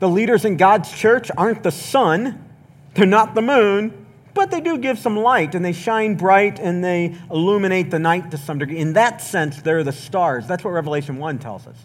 The 0.00 0.08
leaders 0.08 0.44
in 0.44 0.56
God's 0.56 0.90
church 0.90 1.30
aren't 1.36 1.62
the 1.62 1.70
sun, 1.70 2.44
they're 2.94 3.06
not 3.06 3.34
the 3.34 3.42
moon, 3.42 4.03
but 4.34 4.50
they 4.50 4.60
do 4.60 4.76
give 4.78 4.98
some 4.98 5.16
light 5.16 5.54
and 5.54 5.64
they 5.64 5.72
shine 5.72 6.16
bright 6.16 6.58
and 6.58 6.84
they 6.84 7.14
illuminate 7.30 7.90
the 7.90 7.98
night 7.98 8.32
to 8.32 8.36
some 8.36 8.58
degree. 8.58 8.78
In 8.78 8.94
that 8.94 9.22
sense, 9.22 9.62
they're 9.62 9.84
the 9.84 9.92
stars. 9.92 10.46
That's 10.46 10.64
what 10.64 10.72
Revelation 10.72 11.18
1 11.18 11.38
tells 11.38 11.66
us. 11.66 11.76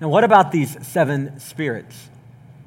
Now, 0.00 0.08
what 0.08 0.24
about 0.24 0.52
these 0.52 0.76
seven 0.86 1.40
spirits? 1.40 2.08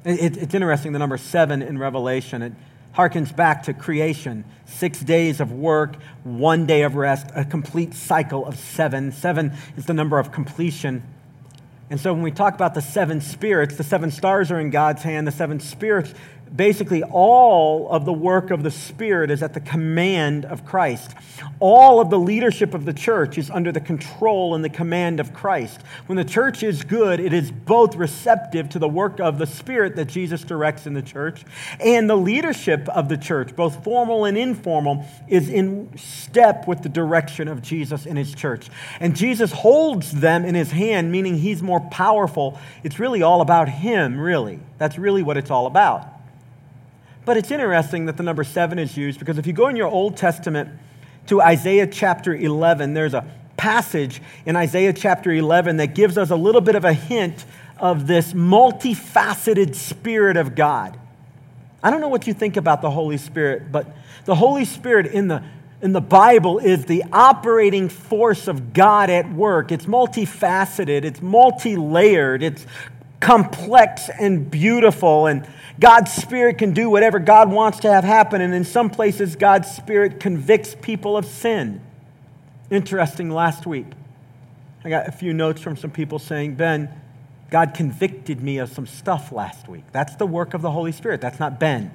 It, 0.04 0.36
it's 0.36 0.54
interesting, 0.54 0.92
the 0.92 0.98
number 0.98 1.18
seven 1.18 1.62
in 1.62 1.78
Revelation. 1.78 2.42
It 2.42 2.52
harkens 2.94 3.34
back 3.34 3.64
to 3.64 3.74
creation 3.74 4.44
six 4.64 5.00
days 5.00 5.40
of 5.40 5.52
work, 5.52 5.96
one 6.24 6.66
day 6.66 6.82
of 6.82 6.96
rest, 6.96 7.26
a 7.34 7.44
complete 7.44 7.94
cycle 7.94 8.46
of 8.46 8.56
seven. 8.56 9.12
Seven 9.12 9.52
is 9.76 9.86
the 9.86 9.94
number 9.94 10.18
of 10.18 10.32
completion. 10.32 11.02
And 11.90 12.00
so 12.00 12.12
when 12.12 12.22
we 12.22 12.30
talk 12.30 12.54
about 12.54 12.74
the 12.74 12.82
seven 12.82 13.20
spirits, 13.20 13.76
the 13.76 13.84
seven 13.84 14.10
stars 14.10 14.50
are 14.50 14.58
in 14.58 14.70
God's 14.70 15.02
hand, 15.02 15.26
the 15.26 15.32
seven 15.32 15.60
spirits 15.60 16.14
basically 16.54 17.02
all 17.02 17.88
of 17.90 18.04
the 18.04 18.12
work 18.12 18.50
of 18.50 18.62
the 18.62 18.70
Spirit 18.70 19.30
is 19.30 19.42
at 19.42 19.54
the 19.54 19.60
command 19.60 20.44
of 20.44 20.64
Christ. 20.64 21.12
All 21.58 22.00
of 22.00 22.10
the 22.10 22.18
leadership 22.18 22.74
of 22.74 22.84
the 22.84 22.92
church 22.92 23.38
is 23.38 23.50
under 23.50 23.72
the 23.72 23.80
control 23.80 24.54
and 24.54 24.64
the 24.64 24.68
command 24.68 25.20
of 25.20 25.34
Christ. 25.34 25.80
When 26.06 26.16
the 26.16 26.24
church 26.24 26.62
is 26.62 26.84
good, 26.84 27.20
it 27.20 27.32
is 27.32 27.50
both 27.50 27.96
receptive 27.96 28.68
to 28.70 28.78
the 28.78 28.88
work 28.88 29.20
of 29.20 29.38
the 29.38 29.46
Spirit 29.46 29.96
that 29.96 30.06
Jesus 30.06 30.42
directs 30.42 30.86
in 30.86 30.94
the 30.94 31.02
church, 31.02 31.44
and 31.80 32.08
the 32.08 32.16
leadership 32.16 32.88
of 32.90 33.08
the 33.08 33.16
church, 33.16 33.56
both 33.56 33.82
formal 33.82 34.24
and 34.24 34.36
informal, 34.36 35.06
is 35.28 35.48
in 35.48 35.96
step 35.96 36.68
with 36.68 36.82
the 36.82 36.88
direction 36.88 37.48
of 37.48 37.62
Jesus 37.62 38.06
in 38.06 38.16
his 38.16 38.34
church. 38.34 38.68
And 39.00 39.16
Jesus 39.16 39.52
holds 39.52 40.12
them 40.12 40.44
in 40.44 40.54
his 40.54 40.70
hand, 40.70 41.10
meaning 41.10 41.36
he's 41.36 41.62
more 41.62 41.80
powerful. 41.80 42.58
It's 42.82 42.98
really 42.98 43.22
all 43.22 43.40
about 43.40 43.68
him, 43.68 44.20
really. 44.20 44.60
That's 44.78 44.98
really 44.98 45.22
what 45.22 45.36
it's 45.36 45.50
all 45.50 45.66
about. 45.66 46.15
But 47.26 47.36
it's 47.36 47.50
interesting 47.50 48.06
that 48.06 48.16
the 48.16 48.22
number 48.22 48.44
seven 48.44 48.78
is 48.78 48.96
used 48.96 49.18
because 49.18 49.36
if 49.36 49.48
you 49.48 49.52
go 49.52 49.66
in 49.66 49.74
your 49.74 49.88
Old 49.88 50.16
Testament 50.16 50.70
to 51.26 51.42
Isaiah 51.42 51.88
chapter 51.88 52.32
11, 52.32 52.94
there's 52.94 53.14
a 53.14 53.26
passage 53.56 54.22
in 54.46 54.54
Isaiah 54.54 54.92
chapter 54.92 55.32
11 55.32 55.78
that 55.78 55.88
gives 55.88 56.16
us 56.16 56.30
a 56.30 56.36
little 56.36 56.60
bit 56.60 56.76
of 56.76 56.84
a 56.84 56.92
hint 56.92 57.44
of 57.78 58.06
this 58.06 58.32
multifaceted 58.32 59.74
Spirit 59.74 60.36
of 60.36 60.54
God. 60.54 60.96
I 61.82 61.90
don't 61.90 62.00
know 62.00 62.08
what 62.08 62.28
you 62.28 62.32
think 62.32 62.56
about 62.56 62.80
the 62.80 62.90
Holy 62.90 63.16
Spirit, 63.16 63.72
but 63.72 63.88
the 64.24 64.36
Holy 64.36 64.64
Spirit 64.64 65.06
in 65.06 65.26
the 65.26 65.42
in 65.82 65.92
the 65.92 66.00
Bible 66.00 66.58
is 66.58 66.86
the 66.86 67.04
operating 67.12 67.90
force 67.90 68.48
of 68.48 68.72
God 68.72 69.10
at 69.10 69.30
work. 69.30 69.70
It's 69.70 69.84
multifaceted, 69.84 71.04
it's 71.04 71.20
multi 71.20 71.76
layered, 71.76 72.42
it's 72.42 72.66
complex 73.20 74.08
and 74.08 74.50
beautiful. 74.50 75.26
And 75.26 75.46
God's 75.80 76.12
Spirit 76.12 76.58
can 76.58 76.72
do 76.72 76.90
whatever 76.90 77.18
God 77.18 77.50
wants 77.50 77.80
to 77.80 77.92
have 77.92 78.04
happen. 78.04 78.40
And 78.40 78.54
in 78.54 78.64
some 78.64 78.90
places, 78.90 79.36
God's 79.36 79.70
Spirit 79.70 80.20
convicts 80.20 80.74
people 80.80 81.16
of 81.16 81.26
sin. 81.26 81.80
Interesting, 82.70 83.30
last 83.30 83.66
week, 83.66 83.86
I 84.84 84.88
got 84.88 85.08
a 85.08 85.12
few 85.12 85.32
notes 85.32 85.60
from 85.60 85.76
some 85.76 85.90
people 85.90 86.18
saying, 86.18 86.56
Ben, 86.56 86.90
God 87.50 87.74
convicted 87.74 88.42
me 88.42 88.58
of 88.58 88.72
some 88.72 88.86
stuff 88.86 89.30
last 89.30 89.68
week. 89.68 89.84
That's 89.92 90.16
the 90.16 90.26
work 90.26 90.54
of 90.54 90.62
the 90.62 90.70
Holy 90.70 90.92
Spirit. 90.92 91.20
That's 91.20 91.38
not 91.38 91.60
Ben. 91.60 91.90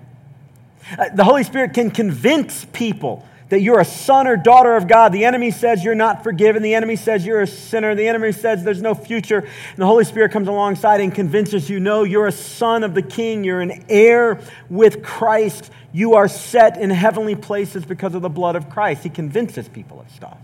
Uh, 0.97 1.09
the 1.13 1.23
Holy 1.23 1.43
Spirit 1.43 1.73
can 1.73 1.91
convince 1.91 2.65
people 2.65 3.25
that 3.51 3.61
you're 3.61 3.81
a 3.81 3.85
son 3.85 4.27
or 4.27 4.37
daughter 4.37 4.77
of 4.77 4.87
God. 4.87 5.11
The 5.11 5.25
enemy 5.25 5.51
says 5.51 5.83
you're 5.83 5.93
not 5.93 6.23
forgiven. 6.23 6.63
The 6.63 6.73
enemy 6.73 6.95
says 6.95 7.25
you're 7.25 7.41
a 7.41 7.47
sinner. 7.47 7.93
The 7.95 8.07
enemy 8.07 8.31
says 8.31 8.63
there's 8.63 8.81
no 8.81 8.95
future. 8.95 9.39
And 9.39 9.77
the 9.77 9.85
Holy 9.85 10.05
Spirit 10.05 10.31
comes 10.31 10.47
alongside 10.47 11.01
and 11.01 11.13
convinces 11.13 11.69
you 11.69 11.81
no, 11.81 12.03
you're 12.03 12.27
a 12.27 12.31
son 12.31 12.85
of 12.85 12.93
the 12.93 13.01
king. 13.01 13.43
You're 13.43 13.59
an 13.59 13.83
heir 13.89 14.39
with 14.69 15.03
Christ. 15.03 15.69
You 15.91 16.13
are 16.13 16.29
set 16.29 16.77
in 16.77 16.89
heavenly 16.91 17.35
places 17.35 17.83
because 17.83 18.15
of 18.15 18.21
the 18.21 18.29
blood 18.29 18.55
of 18.55 18.69
Christ. 18.69 19.03
He 19.03 19.09
convinces 19.09 19.67
people 19.67 19.99
of 19.99 20.09
stuff. 20.11 20.37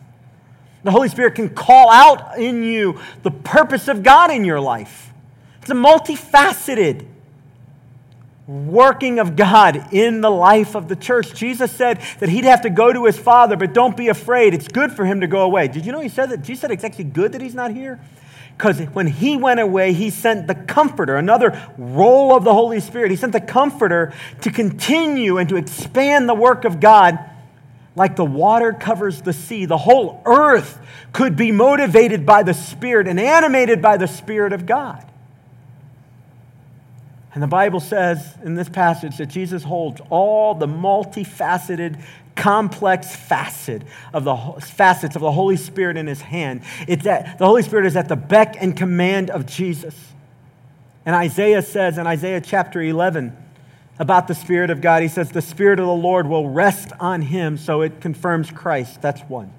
The 0.84 0.92
Holy 0.92 1.08
Spirit 1.08 1.36
can 1.36 1.48
call 1.48 1.90
out 1.90 2.38
in 2.38 2.62
you 2.62 3.00
the 3.24 3.32
purpose 3.32 3.88
of 3.88 4.04
God 4.04 4.32
in 4.32 4.44
your 4.44 4.60
life. 4.60 5.14
It's 5.62 5.72
a 5.72 5.76
multifaceted 5.76 7.06
working 8.48 9.20
of 9.20 9.36
God 9.36 9.94
in 9.94 10.22
the 10.22 10.32
life 10.32 10.76
of 10.76 10.88
the 10.88 10.96
church. 10.96 11.34
Jesus 11.34 11.72
said 11.72 12.02
that 12.20 12.30
he'd 12.30 12.46
have 12.46 12.62
to 12.62 12.70
go 12.70 12.92
to 12.94 13.06
his 13.06 13.20
Father, 13.20 13.58
but 13.58 13.74
don't 13.74 13.98
be 13.98 14.08
afraid. 14.08 14.54
It's 14.54 14.70
good 14.70 14.92
for 14.94 15.06
him 15.06 15.22
to 15.22 15.28
go 15.28 15.42
away. 15.42 15.68
Did 15.68 15.86
you 15.86 15.92
know 15.92 16.00
he 16.00 16.10
said 16.10 16.30
that? 16.30 16.44
Jesus 16.44 16.62
said 16.62 16.72
it's 16.72 16.84
actually 16.84 17.06
good 17.06 17.34
that 17.34 17.42
he's 17.42 17.56
not 17.56 17.72
here? 17.72 18.00
Because 18.58 18.80
when 18.80 19.06
he 19.06 19.38
went 19.38 19.60
away, 19.60 19.94
he 19.94 20.10
sent 20.10 20.48
the 20.48 20.56
Comforter, 20.56 21.18
another 21.18 21.62
role 21.78 22.36
of 22.36 22.44
the 22.44 22.54
Holy 22.54 22.80
Spirit. 22.80 23.12
He 23.12 23.18
sent 23.18 23.34
the 23.34 23.42
Comforter 23.42 24.14
to 24.42 24.50
continue 24.50 25.38
and 25.38 25.48
to 25.50 25.58
expand 25.58 26.28
the 26.28 26.34
work 26.34 26.66
of 26.66 26.80
God 26.80 27.20
like 27.96 28.16
the 28.16 28.26
water 28.26 28.74
covers 28.74 29.22
the 29.22 29.34
sea. 29.34 29.66
The 29.66 29.78
whole 29.78 30.22
earth 30.26 30.80
could 31.14 31.36
be 31.36 31.52
motivated 31.52 32.26
by 32.26 32.44
the 32.44 32.54
Spirit 32.54 33.08
and 33.08 33.20
animated 33.20 33.82
by 33.82 33.98
the 33.98 34.08
Spirit 34.08 34.54
of 34.54 34.66
God. 34.66 35.07
And 37.38 37.44
the 37.44 37.48
Bible 37.48 37.80
says 37.80 38.34
in 38.44 38.56
this 38.56 38.68
passage 38.68 39.18
that 39.18 39.28
Jesus 39.28 39.62
holds 39.62 40.02
all 40.10 40.56
the 40.56 40.66
multifaceted, 40.66 42.02
complex 42.36 43.16
facet 43.16 43.84
of 44.12 44.24
the 44.24 44.36
facets 44.60 45.16
of 45.16 45.22
the 45.22 45.32
Holy 45.32 45.56
Spirit 45.56 45.98
in 45.98 46.08
his 46.08 46.20
hand. 46.20 46.64
It's 46.88 47.04
that 47.04 47.38
the 47.38 47.46
Holy 47.46 47.62
Spirit 47.62 47.86
is 47.86 47.96
at 47.96 48.08
the 48.08 48.16
beck 48.16 48.56
and 48.60 48.76
command 48.76 49.30
of 49.30 49.46
Jesus. 49.46 49.94
And 51.06 51.16
Isaiah 51.16 51.62
says 51.62 52.00
in 52.00 52.08
Isaiah 52.08 52.42
chapter 52.42 52.82
11 52.82 53.38
about 54.00 54.28
the 54.28 54.34
Spirit 54.34 54.72
of 54.72 54.82
God, 54.82 55.04
he 55.04 55.08
says, 55.08 55.30
The 55.30 55.44
Spirit 55.44 55.80
of 55.80 55.86
the 55.86 55.94
Lord 55.94 56.26
will 56.26 56.50
rest 56.50 56.92
on 57.00 57.22
him. 57.22 57.60
So 57.60 57.82
it 57.82 58.02
confirms 58.02 58.50
Christ. 58.50 59.00
That's 59.04 59.22
one. 59.22 59.54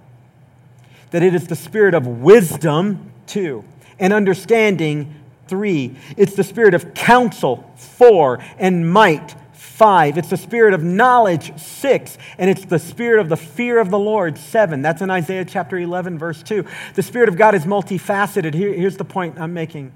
That 1.12 1.22
it 1.22 1.32
is 1.32 1.46
the 1.46 1.54
Spirit 1.54 1.94
of 1.94 2.08
wisdom, 2.08 3.12
two, 3.28 3.62
and 4.00 4.12
understanding, 4.12 5.14
three. 5.48 5.96
It's 6.16 6.34
the 6.34 6.44
spirit 6.44 6.74
of 6.74 6.94
counsel, 6.94 7.70
four, 7.76 8.38
and 8.58 8.90
might, 8.90 9.34
five. 9.52 10.18
It's 10.18 10.30
the 10.30 10.36
spirit 10.36 10.74
of 10.74 10.82
knowledge, 10.82 11.56
six. 11.58 12.18
And 12.36 12.50
it's 12.50 12.64
the 12.64 12.78
spirit 12.78 13.20
of 13.20 13.28
the 13.28 13.36
fear 13.36 13.78
of 13.78 13.90
the 13.90 13.98
Lord, 13.98 14.36
seven. 14.36 14.82
That's 14.82 15.02
in 15.02 15.10
Isaiah 15.10 15.44
chapter 15.44 15.78
11, 15.78 16.18
verse 16.18 16.42
2. 16.42 16.64
The 16.94 17.02
spirit 17.02 17.28
of 17.28 17.36
God 17.36 17.54
is 17.54 17.64
multifaceted. 17.64 18.54
Here, 18.54 18.72
here's 18.72 18.96
the 18.96 19.04
point 19.04 19.38
I'm 19.38 19.54
making. 19.54 19.92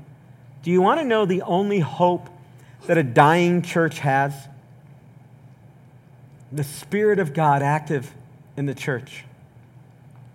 Do 0.63 0.71
you 0.71 0.81
want 0.81 1.01
to 1.01 1.05
know 1.05 1.27
the 1.27 1.43
only 1.43 1.81
hope 1.81 2.29
that 2.87 2.97
a 2.97 3.03
dying 3.03 3.63
church 3.63 3.99
has? 3.99 4.33
The 6.53 6.65
spirit 6.65 7.19
of 7.19 7.35
God 7.35 7.63
active 7.63 8.15
in 8.57 8.67
the 8.67 8.75
church. 8.75 9.25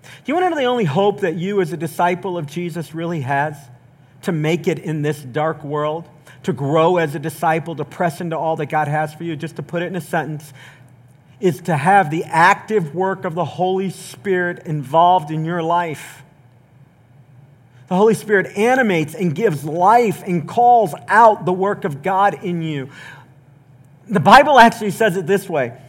Do 0.04 0.10
you 0.26 0.34
want 0.34 0.46
to 0.46 0.50
know 0.50 0.58
the 0.58 0.66
only 0.66 0.86
hope 0.86 1.22
that 1.22 1.36
you, 1.36 1.62
as 1.62 1.72
a 1.72 1.78
disciple 1.78 2.38
of 2.38 2.48
Jesus, 2.48 2.94
really 2.94 3.22
has? 3.22 3.58
To 4.28 4.34
make 4.34 4.68
it 4.68 4.78
in 4.78 5.04
this 5.04 5.22
dark 5.22 5.63
world, 5.63 6.04
to 6.44 6.52
grow 6.52 6.98
as 6.98 7.16
a 7.16 7.20
disciple, 7.20 7.78
to 7.78 7.86
press 7.86 8.20
into 8.20 8.38
all 8.38 8.58
that 8.58 8.66
God 8.66 8.90
has 8.90 9.13
for 9.13 9.24
you, 9.24 9.38
just 9.38 9.56
to 9.56 9.63
put 9.63 9.82
it 9.82 9.86
in 9.86 9.96
a 9.96 10.02
sentence, 10.02 10.52
is 11.40 11.62
to 11.62 11.78
have 11.78 12.12
the 12.12 12.26
active 12.26 12.94
work 12.94 13.24
of 13.24 13.36
the 13.36 13.46
Holy 13.46 13.90
Spirit 13.90 14.66
involved 14.66 15.32
in 15.32 15.46
your 15.46 15.63
life. 15.63 16.24
The 17.88 17.96
Holy 17.96 18.16
Spirit 18.16 18.58
animates 18.58 19.16
and 19.16 19.34
gives 19.34 19.63
life 19.63 20.22
and 20.26 20.46
calls 20.46 20.94
out 21.08 21.46
the 21.46 21.54
work 21.54 21.86
of 21.86 22.04
God 22.04 22.44
in 22.44 22.62
you. 22.62 22.90
The 24.10 24.20
Bible 24.20 24.60
actually 24.60 24.92
says 24.92 25.16
it 25.16 25.26
this 25.26 25.48
way 25.48 25.80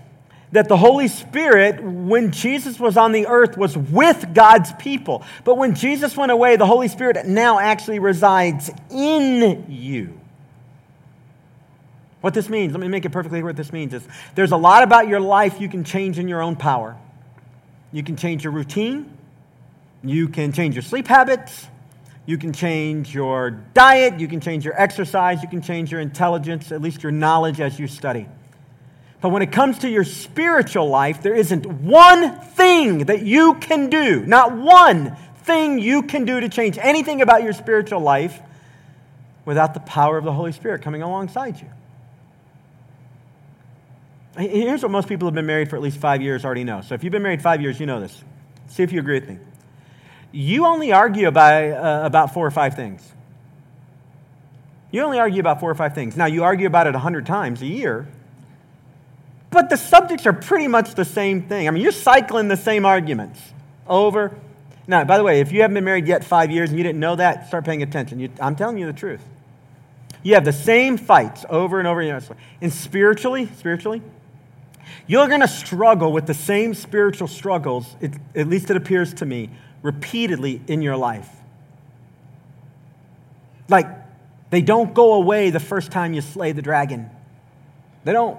that 0.52 0.68
the 0.68 0.76
Holy 0.76 1.08
Spirit, 1.08 1.82
when 1.82 2.32
Jesus 2.32 2.80
was 2.80 2.96
on 2.96 3.12
the 3.12 3.26
earth, 3.26 3.56
was 3.56 3.76
with 3.76 4.32
God's 4.34 4.72
people. 4.74 5.22
But 5.44 5.58
when 5.58 5.74
Jesus 5.74 6.16
went 6.16 6.32
away, 6.32 6.56
the 6.56 6.66
Holy 6.66 6.88
Spirit 6.88 7.26
now 7.26 7.58
actually 7.58 7.98
resides 7.98 8.70
in 8.90 9.66
you. 9.68 10.18
What 12.20 12.34
this 12.34 12.48
means, 12.48 12.72
let 12.72 12.80
me 12.80 12.88
make 12.88 13.04
it 13.04 13.10
perfectly 13.10 13.38
clear 13.38 13.46
what 13.46 13.56
this 13.56 13.72
means 13.72 13.94
is 13.94 14.06
there's 14.34 14.52
a 14.52 14.56
lot 14.56 14.82
about 14.82 15.06
your 15.06 15.20
life 15.20 15.60
you 15.60 15.68
can 15.68 15.84
change 15.84 16.18
in 16.18 16.28
your 16.28 16.42
own 16.42 16.56
power. 16.56 16.96
You 17.92 18.02
can 18.02 18.16
change 18.16 18.44
your 18.44 18.52
routine, 18.52 19.16
you 20.02 20.28
can 20.28 20.52
change 20.52 20.74
your 20.74 20.82
sleep 20.82 21.06
habits, 21.06 21.68
you 22.26 22.36
can 22.36 22.52
change 22.52 23.14
your 23.14 23.50
diet, 23.50 24.20
you 24.20 24.28
can 24.28 24.40
change 24.40 24.64
your 24.64 24.78
exercise, 24.78 25.42
you 25.42 25.48
can 25.48 25.62
change 25.62 25.90
your 25.90 26.00
intelligence, 26.00 26.72
at 26.72 26.82
least 26.82 27.02
your 27.02 27.12
knowledge 27.12 27.60
as 27.60 27.78
you 27.78 27.86
study. 27.86 28.26
But 29.20 29.30
when 29.30 29.42
it 29.42 29.50
comes 29.50 29.78
to 29.80 29.88
your 29.88 30.04
spiritual 30.04 30.88
life, 30.88 31.22
there 31.22 31.34
isn't 31.34 31.66
one 31.66 32.38
thing 32.40 33.06
that 33.06 33.22
you 33.22 33.54
can 33.54 33.90
do, 33.90 34.24
not 34.24 34.56
one 34.56 35.16
thing 35.42 35.78
you 35.78 36.02
can 36.02 36.24
do 36.24 36.40
to 36.40 36.48
change 36.48 36.78
anything 36.78 37.20
about 37.20 37.42
your 37.42 37.52
spiritual 37.52 38.00
life 38.00 38.38
without 39.44 39.74
the 39.74 39.80
power 39.80 40.18
of 40.18 40.24
the 40.24 40.32
Holy 40.32 40.52
Spirit 40.52 40.82
coming 40.82 41.02
alongside 41.02 41.60
you. 41.60 41.68
Here's 44.36 44.82
what 44.82 44.92
most 44.92 45.08
people 45.08 45.24
who 45.24 45.30
have 45.30 45.34
been 45.34 45.46
married 45.46 45.68
for 45.68 45.74
at 45.74 45.82
least 45.82 45.98
five 45.98 46.22
years 46.22 46.44
already 46.44 46.62
know. 46.62 46.80
So 46.82 46.94
if 46.94 47.02
you've 47.02 47.10
been 47.10 47.22
married 47.22 47.42
five 47.42 47.60
years, 47.60 47.80
you 47.80 47.86
know 47.86 47.98
this. 47.98 48.22
See 48.68 48.84
if 48.84 48.92
you 48.92 49.00
agree 49.00 49.18
with 49.18 49.28
me. 49.28 49.38
You 50.30 50.66
only 50.66 50.92
argue 50.92 51.26
about, 51.26 51.64
uh, 51.64 52.06
about 52.06 52.34
four 52.34 52.46
or 52.46 52.50
five 52.52 52.76
things. 52.76 53.02
You 54.92 55.02
only 55.02 55.18
argue 55.18 55.40
about 55.40 55.58
four 55.58 55.70
or 55.70 55.74
five 55.74 55.94
things. 55.94 56.16
Now, 56.16 56.26
you 56.26 56.44
argue 56.44 56.66
about 56.66 56.86
it 56.86 56.94
a 56.94 56.98
hundred 56.98 57.26
times 57.26 57.62
a 57.62 57.66
year, 57.66 58.06
but 59.50 59.70
the 59.70 59.76
subjects 59.76 60.26
are 60.26 60.32
pretty 60.32 60.68
much 60.68 60.94
the 60.94 61.04
same 61.04 61.42
thing. 61.42 61.68
I 61.68 61.70
mean, 61.70 61.82
you're 61.82 61.92
cycling 61.92 62.48
the 62.48 62.56
same 62.56 62.84
arguments 62.84 63.40
over. 63.86 64.36
Now, 64.86 65.04
by 65.04 65.18
the 65.18 65.24
way, 65.24 65.40
if 65.40 65.52
you 65.52 65.62
haven't 65.62 65.74
been 65.74 65.84
married 65.84 66.06
yet 66.06 66.24
five 66.24 66.50
years 66.50 66.70
and 66.70 66.78
you 66.78 66.84
didn't 66.84 67.00
know 67.00 67.16
that, 67.16 67.48
start 67.48 67.64
paying 67.64 67.82
attention. 67.82 68.20
You, 68.20 68.30
I'm 68.40 68.56
telling 68.56 68.78
you 68.78 68.86
the 68.86 68.92
truth. 68.92 69.22
You 70.22 70.34
have 70.34 70.44
the 70.44 70.52
same 70.52 70.96
fights 70.96 71.44
over 71.48 71.78
and 71.78 71.86
over 71.86 72.00
again. 72.00 72.22
And 72.60 72.72
spiritually, 72.72 73.48
spiritually, 73.56 74.02
You're 75.06 75.28
going 75.28 75.40
to 75.40 75.48
struggle 75.48 76.12
with 76.12 76.26
the 76.26 76.34
same 76.34 76.74
spiritual 76.74 77.28
struggles, 77.28 77.96
it, 78.00 78.12
at 78.34 78.48
least 78.48 78.70
it 78.70 78.76
appears 78.76 79.14
to 79.14 79.26
me, 79.26 79.50
repeatedly 79.82 80.60
in 80.66 80.82
your 80.82 80.96
life. 80.96 81.28
Like, 83.68 83.86
they 84.50 84.62
don't 84.62 84.94
go 84.94 85.14
away 85.14 85.50
the 85.50 85.60
first 85.60 85.92
time 85.92 86.14
you 86.14 86.20
slay 86.20 86.52
the 86.52 86.62
dragon. 86.62 87.10
They 88.04 88.12
don't. 88.12 88.38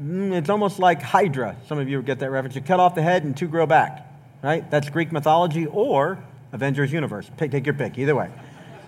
Mm, 0.00 0.32
it's 0.32 0.48
almost 0.48 0.78
like 0.78 1.02
Hydra. 1.02 1.56
Some 1.66 1.78
of 1.78 1.88
you 1.88 2.00
get 2.02 2.20
that 2.20 2.30
reference. 2.30 2.54
You 2.54 2.60
cut 2.60 2.78
off 2.78 2.94
the 2.94 3.02
head 3.02 3.24
and 3.24 3.36
two 3.36 3.48
grow 3.48 3.66
back, 3.66 4.06
right? 4.42 4.68
That's 4.70 4.88
Greek 4.90 5.10
mythology 5.10 5.66
or 5.66 6.22
Avengers 6.52 6.92
Universe. 6.92 7.30
Pick, 7.36 7.50
take 7.50 7.66
your 7.66 7.74
pick, 7.74 7.98
either 7.98 8.14
way. 8.14 8.30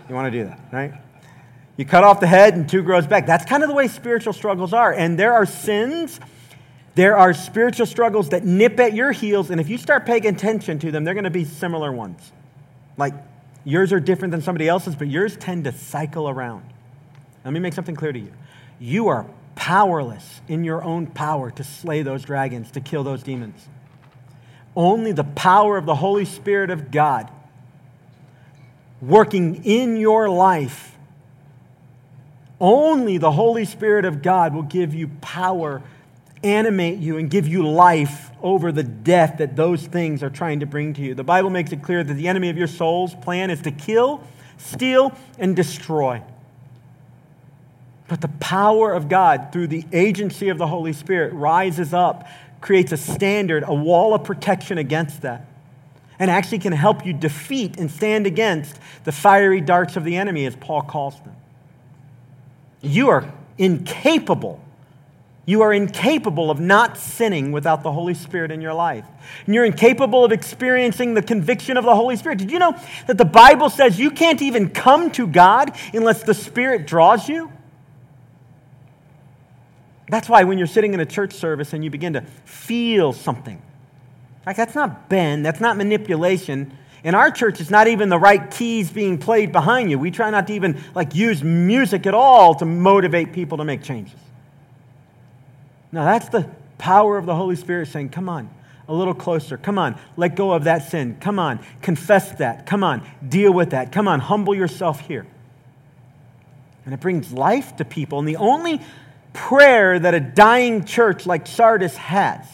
You 0.08 0.14
want 0.14 0.32
to 0.32 0.38
do 0.38 0.44
that, 0.44 0.60
right? 0.72 0.92
You 1.76 1.84
cut 1.84 2.04
off 2.04 2.20
the 2.20 2.26
head 2.26 2.54
and 2.54 2.68
two 2.68 2.82
grows 2.82 3.06
back. 3.06 3.26
That's 3.26 3.44
kind 3.44 3.62
of 3.62 3.68
the 3.68 3.74
way 3.74 3.88
spiritual 3.88 4.32
struggles 4.32 4.72
are. 4.72 4.92
And 4.92 5.18
there 5.18 5.32
are 5.32 5.46
sins, 5.46 6.20
there 6.94 7.16
are 7.16 7.34
spiritual 7.34 7.86
struggles 7.86 8.28
that 8.28 8.44
nip 8.44 8.78
at 8.78 8.94
your 8.94 9.12
heels. 9.12 9.50
And 9.50 9.60
if 9.60 9.68
you 9.68 9.78
start 9.78 10.06
paying 10.06 10.26
attention 10.26 10.78
to 10.80 10.90
them, 10.90 11.04
they're 11.04 11.14
going 11.14 11.24
to 11.24 11.30
be 11.30 11.44
similar 11.44 11.90
ones. 11.90 12.32
Like 12.96 13.14
yours 13.64 13.92
are 13.92 14.00
different 14.00 14.30
than 14.30 14.42
somebody 14.42 14.68
else's, 14.68 14.94
but 14.94 15.08
yours 15.08 15.36
tend 15.36 15.64
to 15.64 15.72
cycle 15.72 16.28
around. 16.28 16.64
Let 17.44 17.52
me 17.52 17.60
make 17.60 17.72
something 17.72 17.96
clear 17.96 18.12
to 18.12 18.18
you. 18.18 18.32
You 18.78 19.08
are 19.08 19.26
powerless 19.54 20.40
in 20.48 20.64
your 20.64 20.82
own 20.82 21.06
power 21.06 21.50
to 21.50 21.64
slay 21.64 22.02
those 22.02 22.24
dragons, 22.24 22.70
to 22.72 22.80
kill 22.80 23.04
those 23.04 23.22
demons. 23.22 23.68
Only 24.76 25.12
the 25.12 25.24
power 25.24 25.76
of 25.76 25.86
the 25.86 25.96
Holy 25.96 26.24
Spirit 26.24 26.70
of 26.70 26.90
God 26.90 27.30
working 29.00 29.64
in 29.64 29.96
your 29.96 30.28
life. 30.28 30.96
Only 32.60 33.18
the 33.18 33.32
Holy 33.32 33.64
Spirit 33.64 34.04
of 34.04 34.22
God 34.22 34.54
will 34.54 34.62
give 34.62 34.94
you 34.94 35.08
power, 35.20 35.82
animate 36.44 36.98
you, 36.98 37.16
and 37.16 37.30
give 37.30 37.48
you 37.48 37.66
life 37.66 38.30
over 38.42 38.70
the 38.70 38.82
death 38.82 39.38
that 39.38 39.56
those 39.56 39.86
things 39.86 40.22
are 40.22 40.30
trying 40.30 40.60
to 40.60 40.66
bring 40.66 40.92
to 40.94 41.00
you. 41.00 41.14
The 41.14 41.24
Bible 41.24 41.50
makes 41.50 41.72
it 41.72 41.82
clear 41.82 42.04
that 42.04 42.14
the 42.14 42.28
enemy 42.28 42.50
of 42.50 42.58
your 42.58 42.66
soul's 42.66 43.14
plan 43.14 43.50
is 43.50 43.62
to 43.62 43.70
kill, 43.70 44.22
steal, 44.58 45.16
and 45.38 45.56
destroy. 45.56 46.22
But 48.10 48.20
the 48.22 48.28
power 48.40 48.92
of 48.92 49.08
God 49.08 49.52
through 49.52 49.68
the 49.68 49.84
agency 49.92 50.48
of 50.48 50.58
the 50.58 50.66
Holy 50.66 50.92
Spirit 50.92 51.32
rises 51.32 51.94
up, 51.94 52.26
creates 52.60 52.90
a 52.90 52.96
standard, 52.96 53.62
a 53.64 53.72
wall 53.72 54.14
of 54.14 54.24
protection 54.24 54.78
against 54.78 55.22
that, 55.22 55.46
and 56.18 56.28
actually 56.28 56.58
can 56.58 56.72
help 56.72 57.06
you 57.06 57.12
defeat 57.12 57.78
and 57.78 57.88
stand 57.88 58.26
against 58.26 58.80
the 59.04 59.12
fiery 59.12 59.60
darts 59.60 59.94
of 59.94 60.02
the 60.02 60.16
enemy, 60.16 60.44
as 60.44 60.56
Paul 60.56 60.82
calls 60.82 61.20
them. 61.20 61.36
You 62.80 63.10
are 63.10 63.32
incapable. 63.58 64.60
You 65.46 65.62
are 65.62 65.72
incapable 65.72 66.50
of 66.50 66.58
not 66.58 66.98
sinning 66.98 67.52
without 67.52 67.84
the 67.84 67.92
Holy 67.92 68.14
Spirit 68.14 68.50
in 68.50 68.60
your 68.60 68.74
life. 68.74 69.06
And 69.46 69.54
you're 69.54 69.64
incapable 69.64 70.24
of 70.24 70.32
experiencing 70.32 71.14
the 71.14 71.22
conviction 71.22 71.76
of 71.76 71.84
the 71.84 71.94
Holy 71.94 72.16
Spirit. 72.16 72.38
Did 72.38 72.50
you 72.50 72.58
know 72.58 72.74
that 73.06 73.18
the 73.18 73.24
Bible 73.24 73.70
says 73.70 74.00
you 74.00 74.10
can't 74.10 74.42
even 74.42 74.68
come 74.68 75.12
to 75.12 75.28
God 75.28 75.76
unless 75.94 76.24
the 76.24 76.34
Spirit 76.34 76.88
draws 76.88 77.28
you? 77.28 77.52
That's 80.10 80.28
why 80.28 80.44
when 80.44 80.58
you're 80.58 80.66
sitting 80.66 80.92
in 80.92 81.00
a 81.00 81.06
church 81.06 81.32
service 81.32 81.72
and 81.72 81.82
you 81.82 81.90
begin 81.90 82.12
to 82.14 82.22
feel 82.44 83.12
something, 83.12 83.62
like 84.44 84.56
that's 84.56 84.74
not 84.74 85.08
bend, 85.08 85.46
that's 85.46 85.60
not 85.60 85.76
manipulation. 85.76 86.76
In 87.02 87.14
our 87.14 87.30
church, 87.30 87.60
it's 87.60 87.70
not 87.70 87.86
even 87.86 88.08
the 88.08 88.18
right 88.18 88.50
keys 88.50 88.90
being 88.90 89.16
played 89.16 89.52
behind 89.52 89.90
you. 89.90 89.98
We 89.98 90.10
try 90.10 90.28
not 90.30 90.48
to 90.48 90.52
even 90.52 90.78
like 90.94 91.14
use 91.14 91.42
music 91.42 92.06
at 92.06 92.14
all 92.14 92.54
to 92.56 92.64
motivate 92.64 93.32
people 93.32 93.58
to 93.58 93.64
make 93.64 93.82
changes. 93.82 94.18
Now 95.92 96.04
that's 96.04 96.28
the 96.28 96.50
power 96.76 97.16
of 97.16 97.26
the 97.26 97.34
Holy 97.34 97.56
Spirit 97.56 97.88
saying, 97.88 98.10
"Come 98.10 98.28
on, 98.28 98.50
a 98.88 98.94
little 98.94 99.14
closer. 99.14 99.56
Come 99.56 99.78
on, 99.78 99.96
let 100.16 100.34
go 100.34 100.52
of 100.52 100.64
that 100.64 100.90
sin. 100.90 101.16
Come 101.20 101.38
on, 101.38 101.60
confess 101.82 102.32
that. 102.32 102.66
Come 102.66 102.82
on, 102.82 103.02
deal 103.26 103.52
with 103.52 103.70
that. 103.70 103.92
Come 103.92 104.08
on, 104.08 104.20
humble 104.20 104.54
yourself 104.54 105.00
here." 105.00 105.26
And 106.84 106.92
it 106.92 107.00
brings 107.00 107.32
life 107.32 107.76
to 107.76 107.84
people. 107.84 108.18
And 108.18 108.26
the 108.26 108.36
only 108.36 108.80
prayer 109.32 109.98
that 109.98 110.14
a 110.14 110.20
dying 110.20 110.84
church 110.84 111.26
like 111.26 111.46
Sardis 111.46 111.96
has 111.96 112.46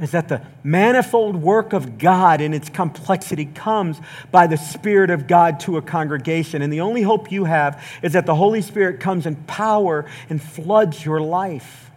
is 0.00 0.12
that 0.12 0.28
the 0.28 0.42
manifold 0.62 1.36
work 1.36 1.72
of 1.72 1.98
God 1.98 2.40
in 2.40 2.54
its 2.54 2.68
complexity 2.68 3.46
comes 3.46 4.00
by 4.30 4.46
the 4.46 4.56
Spirit 4.56 5.10
of 5.10 5.26
God 5.26 5.60
to 5.60 5.76
a 5.76 5.82
congregation. 5.82 6.62
And 6.62 6.72
the 6.72 6.82
only 6.82 7.02
hope 7.02 7.32
you 7.32 7.44
have 7.44 7.84
is 8.02 8.12
that 8.12 8.24
the 8.24 8.34
Holy 8.34 8.62
Spirit 8.62 9.00
comes 9.00 9.26
in 9.26 9.34
power 9.34 10.06
and 10.30 10.40
floods 10.40 11.04
your 11.04 11.20
life. 11.20 11.90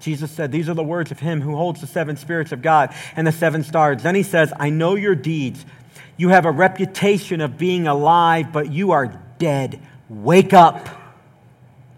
Jesus 0.00 0.30
said, 0.30 0.50
These 0.50 0.68
are 0.68 0.74
the 0.74 0.82
words 0.82 1.10
of 1.10 1.20
him 1.20 1.40
who 1.40 1.56
holds 1.56 1.80
the 1.80 1.86
seven 1.86 2.16
spirits 2.16 2.52
of 2.52 2.62
God 2.62 2.94
and 3.14 3.26
the 3.26 3.32
seven 3.32 3.62
stars. 3.62 4.02
Then 4.02 4.14
he 4.14 4.22
says, 4.22 4.52
I 4.58 4.70
know 4.70 4.94
your 4.94 5.14
deeds. 5.14 5.64
You 6.16 6.30
have 6.30 6.44
a 6.44 6.50
reputation 6.50 7.40
of 7.40 7.58
being 7.58 7.86
alive, 7.86 8.52
but 8.52 8.72
you 8.72 8.92
are 8.92 9.20
dead. 9.38 9.80
Wake 10.08 10.52
up. 10.52 10.88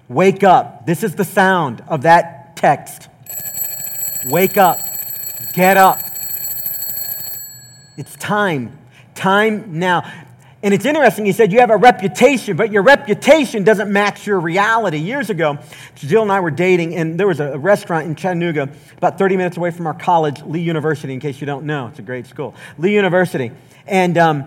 Wake 0.09 0.43
up. 0.43 0.87
This 0.87 1.03
is 1.03 1.15
the 1.15 1.25
sound 1.25 1.83
of 1.89 2.03
that 2.03 2.57
text. 2.57 3.09
Wake 4.27 4.57
up. 4.57 4.81
Get 5.53 5.77
up. 5.77 6.01
It's 7.97 8.17
time. 8.17 8.79
Time 9.15 9.79
now. 9.79 10.11
And 10.63 10.75
it's 10.75 10.85
interesting, 10.85 11.25
he 11.25 11.31
said 11.31 11.53
you 11.53 11.61
have 11.61 11.71
a 11.71 11.77
reputation, 11.77 12.57
but 12.57 12.73
your 12.73 12.83
reputation 12.83 13.63
doesn't 13.63 13.93
match 13.93 14.27
your 14.27 14.41
reality. 14.41 14.99
Years 14.99 15.31
ago, 15.31 15.59
Jill 15.95 16.23
and 16.23 16.33
I 16.33 16.41
were 16.41 16.51
dating, 16.51 16.97
and 16.97 17.19
there 17.19 17.29
was 17.29 17.39
a 17.39 17.57
restaurant 17.57 18.07
in 18.07 18.17
Chattanooga, 18.17 18.69
about 18.97 19.19
30 19.19 19.37
minutes 19.37 19.57
away 19.57 19.71
from 19.71 19.87
our 19.87 19.95
college, 19.95 20.43
Lee 20.43 20.61
University, 20.61 21.13
in 21.13 21.21
case 21.21 21.41
you 21.41 21.47
don't 21.47 21.65
know. 21.65 21.87
It's 21.89 22.01
a 22.01 22.03
great 22.03 22.27
school. 22.27 22.57
Lee 22.77 22.93
University. 22.93 23.53
And 23.87 24.19
um, 24.19 24.47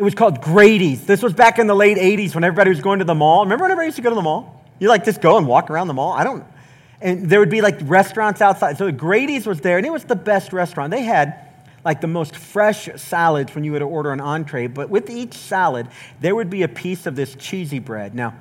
it 0.00 0.02
was 0.02 0.14
called 0.14 0.40
Grady's. 0.40 1.04
This 1.04 1.22
was 1.22 1.34
back 1.34 1.58
in 1.58 1.66
the 1.66 1.74
late 1.74 1.98
80s 1.98 2.34
when 2.34 2.42
everybody 2.42 2.70
was 2.70 2.80
going 2.80 3.00
to 3.00 3.04
the 3.04 3.14
mall. 3.14 3.44
Remember 3.44 3.64
when 3.64 3.70
everybody 3.70 3.88
used 3.88 3.96
to 3.96 4.02
go 4.02 4.08
to 4.08 4.14
the 4.14 4.22
mall? 4.22 4.64
You 4.78 4.88
like 4.88 5.04
just 5.04 5.20
go 5.20 5.36
and 5.36 5.46
walk 5.46 5.68
around 5.68 5.88
the 5.88 5.94
mall? 5.94 6.12
I 6.12 6.24
don't. 6.24 6.42
And 7.02 7.28
there 7.28 7.38
would 7.38 7.50
be 7.50 7.60
like 7.60 7.76
restaurants 7.82 8.40
outside. 8.40 8.78
So 8.78 8.90
Grady's 8.90 9.46
was 9.46 9.60
there, 9.60 9.76
and 9.76 9.84
it 9.84 9.92
was 9.92 10.04
the 10.04 10.16
best 10.16 10.54
restaurant. 10.54 10.90
They 10.90 11.02
had 11.02 11.46
like 11.84 12.00
the 12.00 12.06
most 12.06 12.34
fresh 12.34 12.88
salads 12.96 13.54
when 13.54 13.62
you 13.62 13.72
would 13.72 13.82
order 13.82 14.10
an 14.10 14.22
entree, 14.22 14.68
but 14.68 14.88
with 14.88 15.10
each 15.10 15.34
salad, 15.34 15.86
there 16.18 16.34
would 16.34 16.48
be 16.48 16.62
a 16.62 16.68
piece 16.68 17.04
of 17.04 17.14
this 17.14 17.34
cheesy 17.34 17.78
bread. 17.78 18.14
Now, 18.14 18.34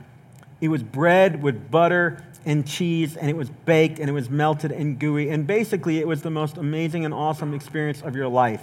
it 0.62 0.70
was 0.70 0.82
bread 0.82 1.44
with 1.44 1.70
butter 1.70 2.24
and 2.46 2.66
cheese, 2.66 3.18
and 3.18 3.30
it 3.30 3.36
was 3.36 3.50
baked, 3.50 4.00
and 4.00 4.10
it 4.10 4.14
was 4.14 4.30
melted 4.30 4.72
and 4.72 4.98
gooey, 4.98 5.30
and 5.30 5.46
basically, 5.46 6.00
it 6.00 6.08
was 6.08 6.22
the 6.22 6.32
most 6.32 6.56
amazing 6.56 7.04
and 7.04 7.14
awesome 7.14 7.54
experience 7.54 8.02
of 8.02 8.16
your 8.16 8.30
life 8.30 8.62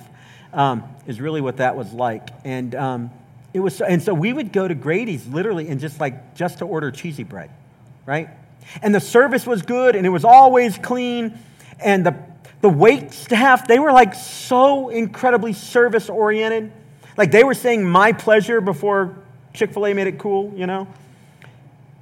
um, 0.57 0.83
is 1.07 1.21
really 1.21 1.41
what 1.41 1.59
that 1.59 1.77
was 1.77 1.93
like. 1.93 2.31
And 2.45 2.75
um, 2.75 3.11
it 3.55 3.61
was, 3.61 3.81
and 3.81 4.03
so 4.03 4.13
we 4.13 4.33
would 4.33 4.53
go 4.53 4.67
to 4.67 4.75
Grady's 4.75 5.25
literally 5.29 5.69
and 5.69 5.79
just 5.79 6.01
like 6.01 6.35
just 6.35 6.59
to 6.59 6.65
order 6.65 6.91
cheesy 6.91 7.23
bread, 7.23 7.51
right? 8.05 8.29
And 8.83 8.93
the 8.93 9.01
service 9.01 9.47
was 9.47 9.63
good, 9.63 9.95
and 9.95 10.05
it 10.05 10.11
was 10.11 10.25
always 10.25 10.77
clean, 10.79 11.39
and 11.79 12.05
the 12.05 12.17
the 12.63 12.69
wait 12.69 13.13
staff 13.13 13.69
they 13.69 13.79
were 13.79 13.93
like 13.93 14.15
so 14.15 14.89
incredibly 14.89 15.53
service 15.53 16.09
oriented, 16.09 16.73
like 17.17 17.31
they 17.31 17.45
were 17.45 17.55
saying 17.55 17.85
my 17.85 18.13
pleasure 18.13 18.61
before 18.61 19.15
Chick 19.53 19.73
Fil 19.73 19.87
A 19.87 19.95
made 19.95 20.09
it 20.09 20.19
cool, 20.19 20.53
you 20.57 20.67
know. 20.67 20.89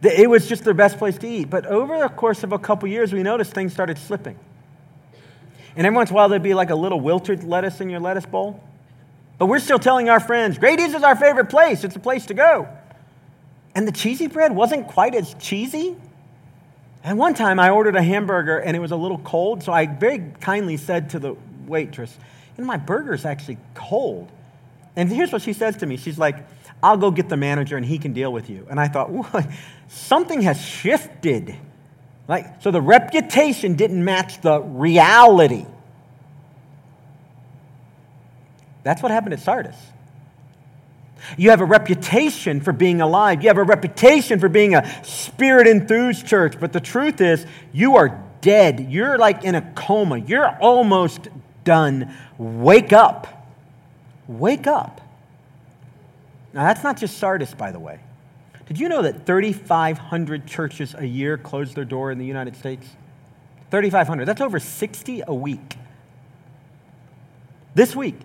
It 0.03 0.29
was 0.29 0.47
just 0.49 0.65
their 0.65 0.75
best 0.75 0.99
place 0.99 1.17
to 1.19 1.29
eat. 1.29 1.49
But 1.49 1.67
over 1.67 1.99
the 1.99 2.09
course 2.09 2.45
of 2.45 2.53
a 2.53 2.59
couple 2.59 2.89
years, 2.89 3.13
we 3.13 3.23
noticed 3.23 3.55
things 3.55 3.73
started 3.73 3.97
slipping. 3.97 4.39
And 5.77 5.87
every 5.87 5.97
once 5.97 6.11
in 6.11 6.15
a 6.15 6.17
while, 6.17 6.29
there'd 6.29 6.43
be 6.43 6.55
like 6.55 6.71
a 6.71 6.75
little 6.75 7.01
wilted 7.01 7.45
lettuce 7.45 7.81
in 7.81 7.91
your 7.91 8.01
lettuce 8.01 8.27
bowl. 8.27 8.63
But 9.39 9.47
we're 9.47 9.59
still 9.59 9.79
telling 9.79 10.09
our 10.09 10.21
friends, 10.21 10.59
Grady's 10.59 10.95
is 10.95 11.03
our 11.03 11.17
favorite 11.17 11.51
place. 11.51 11.85
It's 11.85 11.97
a 11.97 12.01
place 12.01 12.27
to 12.27 12.35
go. 12.35 12.69
And 13.75 13.89
the 13.89 13.93
cheesy 13.93 14.29
bread 14.29 14.55
wasn't 14.55 14.87
quite 14.87 15.15
as 15.15 15.35
cheesy. 15.35 15.97
And 17.03 17.19
one 17.19 17.35
time 17.35 17.59
I 17.59 17.71
ordered 17.71 17.97
a 17.97 18.03
hamburger 18.03 18.59
and 18.59 18.77
it 18.77 18.81
was 18.81 18.93
a 18.93 18.97
little 18.97 19.19
cold. 19.19 19.63
So 19.63 19.73
I 19.73 19.87
very 19.87 20.33
kindly 20.41 20.77
said 20.77 21.11
to 21.11 21.19
the 21.19 21.37
waitress, 21.67 22.17
and 22.57 22.67
my 22.67 22.77
burger's 22.77 23.25
actually 23.25 23.59
cold. 23.75 24.31
And 24.97 25.11
here's 25.11 25.33
what 25.33 25.43
she 25.43 25.53
says 25.53 25.77
to 25.79 25.87
me 25.87 25.97
She's 25.97 26.19
like, 26.19 26.37
I'll 26.83 26.97
go 26.97 27.11
get 27.11 27.29
the 27.29 27.37
manager 27.37 27.77
and 27.77 27.85
he 27.85 27.99
can 27.99 28.13
deal 28.13 28.33
with 28.33 28.49
you. 28.49 28.67
And 28.71 28.79
I 28.79 28.89
thought, 28.89 29.11
what? 29.11 29.47
Something 29.89 30.43
has 30.43 30.61
shifted. 30.61 31.57
Like, 32.27 32.63
so 32.63 32.71
the 32.71 32.81
reputation 32.81 33.75
didn't 33.75 34.03
match 34.03 34.41
the 34.41 34.61
reality. 34.61 35.67
That's 38.83 39.03
what 39.03 39.11
happened 39.13 39.35
at 39.35 39.41
Sardis. 39.41 39.77
You 41.37 41.51
have 41.51 41.61
a 41.61 41.65
reputation 41.65 42.61
for 42.61 42.73
being 42.73 43.01
alive. 43.01 43.43
You 43.43 43.49
have 43.49 43.59
a 43.59 43.65
reputation 43.65 44.39
for 44.39 44.49
being 44.49 44.75
a 44.75 45.05
spirit 45.05 45.67
enthused 45.67 46.27
church. 46.27 46.61
But 46.61 46.73
the 46.73 46.81
truth 46.81 47.21
is, 47.21 47.47
you 47.73 47.97
are 47.97 48.23
dead. 48.41 48.89
You're 48.91 49.17
like 49.17 49.43
in 49.43 49.55
a 49.55 49.63
coma. 49.73 50.19
You're 50.19 50.51
almost 50.61 51.29
done. 51.65 52.15
Wake 52.37 52.93
up. 52.93 53.49
Wake 54.29 54.67
up. 54.67 55.01
Now, 56.53 56.65
that's 56.65 56.85
not 56.85 56.99
just 56.99 57.19
Sardis, 57.19 57.55
by 57.55 57.73
the 57.73 57.81
way. 57.81 58.01
Did 58.67 58.81
you 58.81 58.89
know 58.89 59.03
that 59.03 59.27
3,500 59.27 60.47
churches 60.47 60.95
a 60.97 61.05
year 61.05 61.37
close 61.37 61.75
their 61.75 61.85
door 61.85 62.11
in 62.11 62.19
the 62.19 62.25
United 62.25 62.57
States? 62.57 62.87
3,500. 63.71 64.25
That's 64.25 64.41
over 64.41 64.59
60 64.59 65.23
a 65.27 65.35
week. 65.35 65.77
This 67.75 67.95
week, 67.95 68.17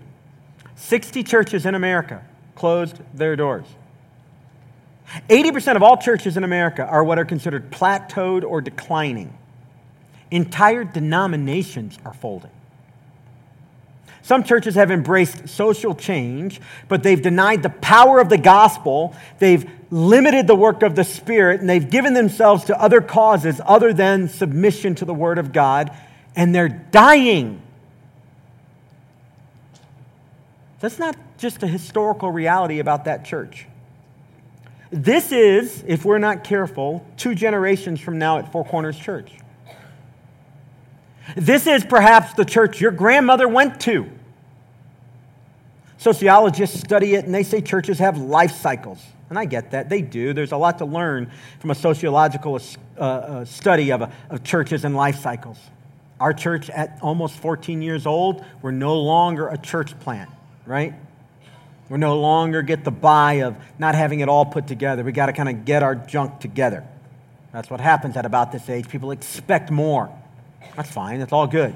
60 0.75 1.23
churches 1.23 1.65
in 1.65 1.75
America 1.75 2.23
closed 2.55 2.99
their 3.13 3.35
doors. 3.35 3.65
80% 5.27 5.75
of 5.75 5.83
all 5.83 5.97
churches 5.97 6.37
in 6.37 6.43
America 6.43 6.85
are 6.85 7.03
what 7.03 7.17
are 7.17 7.25
considered 7.25 7.71
plateaued 7.71 8.43
or 8.43 8.61
declining. 8.61 9.33
Entire 10.29 10.83
denominations 10.83 11.97
are 12.05 12.13
folding. 12.13 12.51
Some 14.21 14.43
churches 14.43 14.75
have 14.75 14.91
embraced 14.91 15.49
social 15.49 15.95
change, 15.95 16.61
but 16.87 17.03
they've 17.03 17.21
denied 17.21 17.63
the 17.63 17.69
power 17.69 18.19
of 18.19 18.29
the 18.29 18.37
gospel. 18.37 19.15
They've 19.39 19.69
limited 19.89 20.45
the 20.45 20.55
work 20.55 20.83
of 20.83 20.95
the 20.95 21.03
Spirit, 21.03 21.61
and 21.61 21.69
they've 21.69 21.89
given 21.89 22.13
themselves 22.13 22.65
to 22.65 22.79
other 22.79 23.01
causes 23.01 23.59
other 23.65 23.93
than 23.93 24.27
submission 24.27 24.95
to 24.95 25.05
the 25.05 25.13
Word 25.13 25.37
of 25.37 25.51
God, 25.53 25.91
and 26.35 26.53
they're 26.53 26.69
dying. 26.69 27.61
That's 30.79 30.99
not 30.99 31.15
just 31.37 31.63
a 31.63 31.67
historical 31.67 32.31
reality 32.31 32.79
about 32.79 33.05
that 33.05 33.25
church. 33.25 33.65
This 34.91 35.31
is, 35.31 35.83
if 35.87 36.03
we're 36.05 36.19
not 36.19 36.43
careful, 36.43 37.05
two 37.17 37.35
generations 37.35 37.99
from 37.99 38.17
now 38.17 38.37
at 38.39 38.51
Four 38.51 38.65
Corners 38.65 38.97
Church. 38.97 39.31
This 41.35 41.67
is 41.67 41.83
perhaps 41.83 42.33
the 42.33 42.45
church 42.45 42.81
your 42.81 42.91
grandmother 42.91 43.47
went 43.47 43.79
to. 43.81 44.09
Sociologists 45.97 46.79
study 46.79 47.15
it 47.15 47.25
and 47.25 47.35
they 47.35 47.43
say 47.43 47.61
churches 47.61 47.99
have 47.99 48.17
life 48.17 48.51
cycles. 48.51 49.03
And 49.29 49.37
I 49.37 49.45
get 49.45 49.71
that. 49.71 49.89
They 49.89 50.01
do. 50.01 50.33
There's 50.33 50.53
a 50.53 50.57
lot 50.57 50.79
to 50.79 50.85
learn 50.85 51.29
from 51.59 51.71
a 51.71 51.75
sociological 51.75 52.59
uh, 52.97 53.01
uh, 53.01 53.45
study 53.45 53.91
of, 53.91 54.01
a, 54.01 54.11
of 54.29 54.43
churches 54.43 54.85
and 54.85 54.95
life 54.95 55.19
cycles. 55.19 55.57
Our 56.19 56.33
church, 56.33 56.69
at 56.69 56.97
almost 57.01 57.35
14 57.35 57.81
years 57.81 58.05
old, 58.05 58.43
we're 58.61 58.71
no 58.71 58.99
longer 58.99 59.47
a 59.47 59.57
church 59.57 59.97
plant, 59.99 60.29
right? 60.65 60.93
We 61.89 61.97
no 61.97 62.19
longer 62.19 62.61
get 62.61 62.83
the 62.83 62.91
bye 62.91 63.41
of 63.43 63.55
not 63.77 63.95
having 63.95 64.19
it 64.19 64.29
all 64.29 64.45
put 64.45 64.67
together. 64.67 65.03
We 65.03 65.11
got 65.11 65.27
to 65.27 65.33
kind 65.33 65.49
of 65.49 65.65
get 65.65 65.83
our 65.83 65.95
junk 65.95 66.39
together. 66.39 66.85
That's 67.51 67.69
what 67.69 67.79
happens 67.79 68.15
at 68.17 68.25
about 68.25 68.51
this 68.51 68.69
age. 68.69 68.87
People 68.89 69.11
expect 69.11 69.71
more. 69.71 70.11
That's 70.75 70.91
fine, 70.91 71.19
that's 71.19 71.33
all 71.33 71.47
good. 71.47 71.75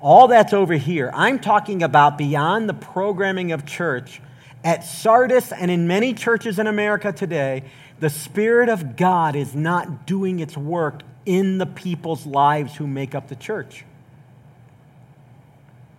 All 0.00 0.28
that's 0.28 0.52
over 0.52 0.74
here. 0.74 1.10
I'm 1.12 1.38
talking 1.38 1.82
about 1.82 2.16
beyond 2.16 2.68
the 2.68 2.74
programming 2.74 3.52
of 3.52 3.66
church. 3.66 4.20
At 4.64 4.84
Sardis 4.84 5.52
and 5.52 5.70
in 5.70 5.86
many 5.86 6.14
churches 6.14 6.58
in 6.58 6.66
America 6.66 7.12
today, 7.12 7.64
the 8.00 8.10
Spirit 8.10 8.68
of 8.68 8.96
God 8.96 9.34
is 9.34 9.54
not 9.54 10.06
doing 10.06 10.40
its 10.40 10.56
work 10.56 11.02
in 11.26 11.58
the 11.58 11.66
people's 11.66 12.26
lives 12.26 12.76
who 12.76 12.86
make 12.86 13.14
up 13.14 13.28
the 13.28 13.36
church. 13.36 13.84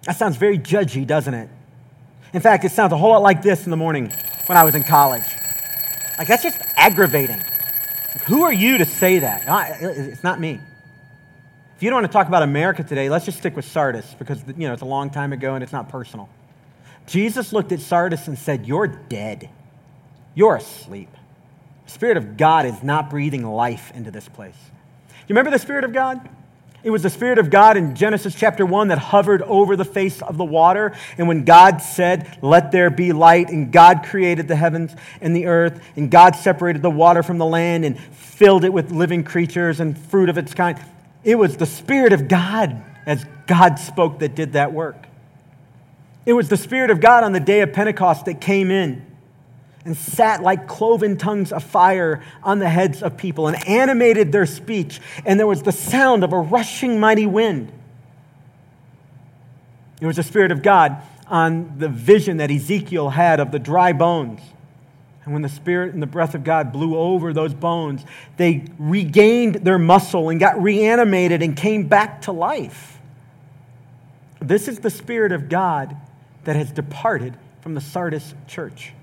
That 0.04 0.18
sounds 0.18 0.38
very 0.38 0.58
judgy, 0.58 1.06
doesn't 1.06 1.34
it? 1.34 1.50
In 2.34 2.42
fact, 2.42 2.64
it 2.64 2.72
sounds 2.72 2.94
a 2.94 2.98
whole 2.98 3.10
lot 3.10 3.22
like 3.22 3.42
this 3.42 3.66
in 3.66 3.72
the 3.72 3.78
morning 3.78 4.12
when 4.46 4.58
I 4.58 4.64
was 4.64 4.76
in 4.76 4.84
college. 4.84 5.26
Like, 6.18 6.28
that's 6.28 6.44
just 6.44 6.60
aggravating. 6.78 7.42
Who 8.26 8.44
are 8.44 8.54
you 8.54 8.78
to 8.78 8.86
say 8.86 9.20
that? 9.20 9.44
It's 9.82 10.24
not 10.24 10.40
me. 10.40 10.60
If 11.80 11.84
you 11.84 11.90
don't 11.92 12.02
want 12.02 12.08
to 12.08 12.14
talk 12.14 12.28
about 12.28 12.44
America 12.44 12.84
today, 12.84 13.10
let's 13.10 13.24
just 13.24 13.38
stick 13.38 13.56
with 13.56 13.64
Sardis 13.64 14.14
because 14.20 14.44
you 14.58 14.68
know 14.68 14.74
it's 14.74 14.82
a 14.82 14.86
long 14.86 15.10
time 15.10 15.32
ago 15.32 15.56
and 15.56 15.64
it's 15.64 15.72
not 15.72 15.88
personal. 15.88 16.28
Jesus 17.08 17.54
looked 17.54 17.72
at 17.72 17.80
Sardis 17.80 18.28
and 18.28 18.38
said, 18.38 18.68
"You're 18.68 18.88
dead. 18.88 19.48
You're 20.36 20.58
asleep. 20.58 21.08
The 21.86 21.92
Spirit 21.92 22.18
of 22.18 22.36
God 22.36 22.66
is 22.66 22.84
not 22.84 23.10
breathing 23.10 23.46
life 23.46 23.94
into 23.96 24.12
this 24.12 24.28
place." 24.28 24.58
Do 25.08 25.14
You 25.20 25.26
remember 25.30 25.52
the 25.52 25.58
Spirit 25.58 25.86
of 25.86 25.94
God? 25.94 26.20
It 26.84 26.90
was 26.90 27.02
the 27.02 27.10
Spirit 27.10 27.40
of 27.40 27.50
God 27.50 27.78
in 27.78 27.96
Genesis 27.96 28.36
chapter 28.36 28.66
1 28.66 28.90
that 28.90 28.98
hovered 28.98 29.42
over 29.44 29.78
the 29.78 29.86
face 29.86 30.22
of 30.22 30.36
the 30.36 30.44
water. 30.44 30.92
And 31.18 31.30
when 31.30 31.46
God 31.46 31.82
said, 31.82 32.28
Let 32.42 32.74
there 32.74 32.90
be 32.90 33.14
light, 33.14 33.48
and 33.48 33.72
God 33.72 34.04
created 34.04 34.50
the 34.50 34.58
heavens 34.58 34.94
and 35.22 35.34
the 35.34 35.46
earth, 35.46 35.82
and 35.96 36.12
God 36.12 36.36
separated 36.36 36.82
the 36.82 36.90
water 36.90 37.24
from 37.24 37.38
the 37.38 37.46
land 37.46 37.86
and 37.86 37.98
filled 37.98 38.66
it 38.66 38.74
with 38.74 38.92
living 38.92 39.24
creatures 39.24 39.80
and 39.80 39.98
fruit 39.98 40.28
of 40.28 40.38
its 40.38 40.54
kind, 40.54 40.78
it 41.24 41.36
was 41.36 41.58
the 41.58 41.66
Spirit 41.66 42.14
of 42.14 42.28
God 42.28 42.82
as 43.06 43.26
God 43.48 43.80
spoke 43.80 44.20
that 44.20 44.36
did 44.36 44.54
that 44.54 44.72
work. 44.74 45.08
It 46.26 46.34
was 46.34 46.50
the 46.50 46.58
Spirit 46.58 46.92
of 46.92 47.02
God 47.02 47.24
on 47.24 47.32
the 47.32 47.40
day 47.40 47.62
of 47.62 47.74
Pentecost 47.74 48.26
that 48.26 48.40
came 48.40 48.72
in 48.72 49.06
and 49.86 49.96
sat 49.98 50.44
like 50.44 50.68
cloven 50.68 51.18
tongues 51.18 51.52
of 51.52 51.64
fire 51.64 52.22
on 52.44 52.60
the 52.60 52.70
heads 52.70 53.02
of 53.02 53.18
people 53.18 53.48
and 53.48 53.68
animated 53.68 54.32
their 54.32 54.46
speech. 54.46 55.00
And 55.26 55.40
there 55.40 55.48
was 55.48 55.64
the 55.64 55.72
sound 55.72 56.24
of 56.24 56.34
a 56.34 56.40
rushing 56.40 57.00
mighty 57.00 57.26
wind. 57.26 57.72
It 60.00 60.06
was 60.06 60.18
the 60.18 60.24
Spirit 60.24 60.52
of 60.52 60.62
God 60.62 61.02
on 61.28 61.78
the 61.78 61.90
vision 61.90 62.38
that 62.38 62.52
Ezekiel 62.52 63.10
had 63.10 63.40
of 63.40 63.52
the 63.52 63.60
dry 63.60 63.94
bones. 63.94 64.42
And 65.24 65.34
when 65.34 65.42
the 65.42 65.50
Spirit 65.50 65.94
and 65.94 66.02
the 66.02 66.08
breath 66.08 66.34
of 66.34 66.44
God 66.44 66.72
blew 66.72 66.98
over 66.98 67.34
those 67.34 67.54
bones, 67.54 68.04
they 68.38 68.66
regained 68.78 69.56
their 69.56 69.78
muscle 69.78 70.30
and 70.30 70.40
got 70.40 70.62
reanimated 70.62 71.44
and 71.44 71.56
came 71.56 71.88
back 71.88 72.22
to 72.24 72.32
life. 72.32 72.98
This 74.42 74.68
is 74.68 74.80
the 74.80 74.90
Spirit 74.90 75.32
of 75.32 75.50
God 75.50 75.96
that 76.46 76.56
has 76.56 76.72
departed 76.72 77.36
from 77.62 77.76
the 77.76 77.82
Sardis 77.82 78.34
church. 78.48 78.94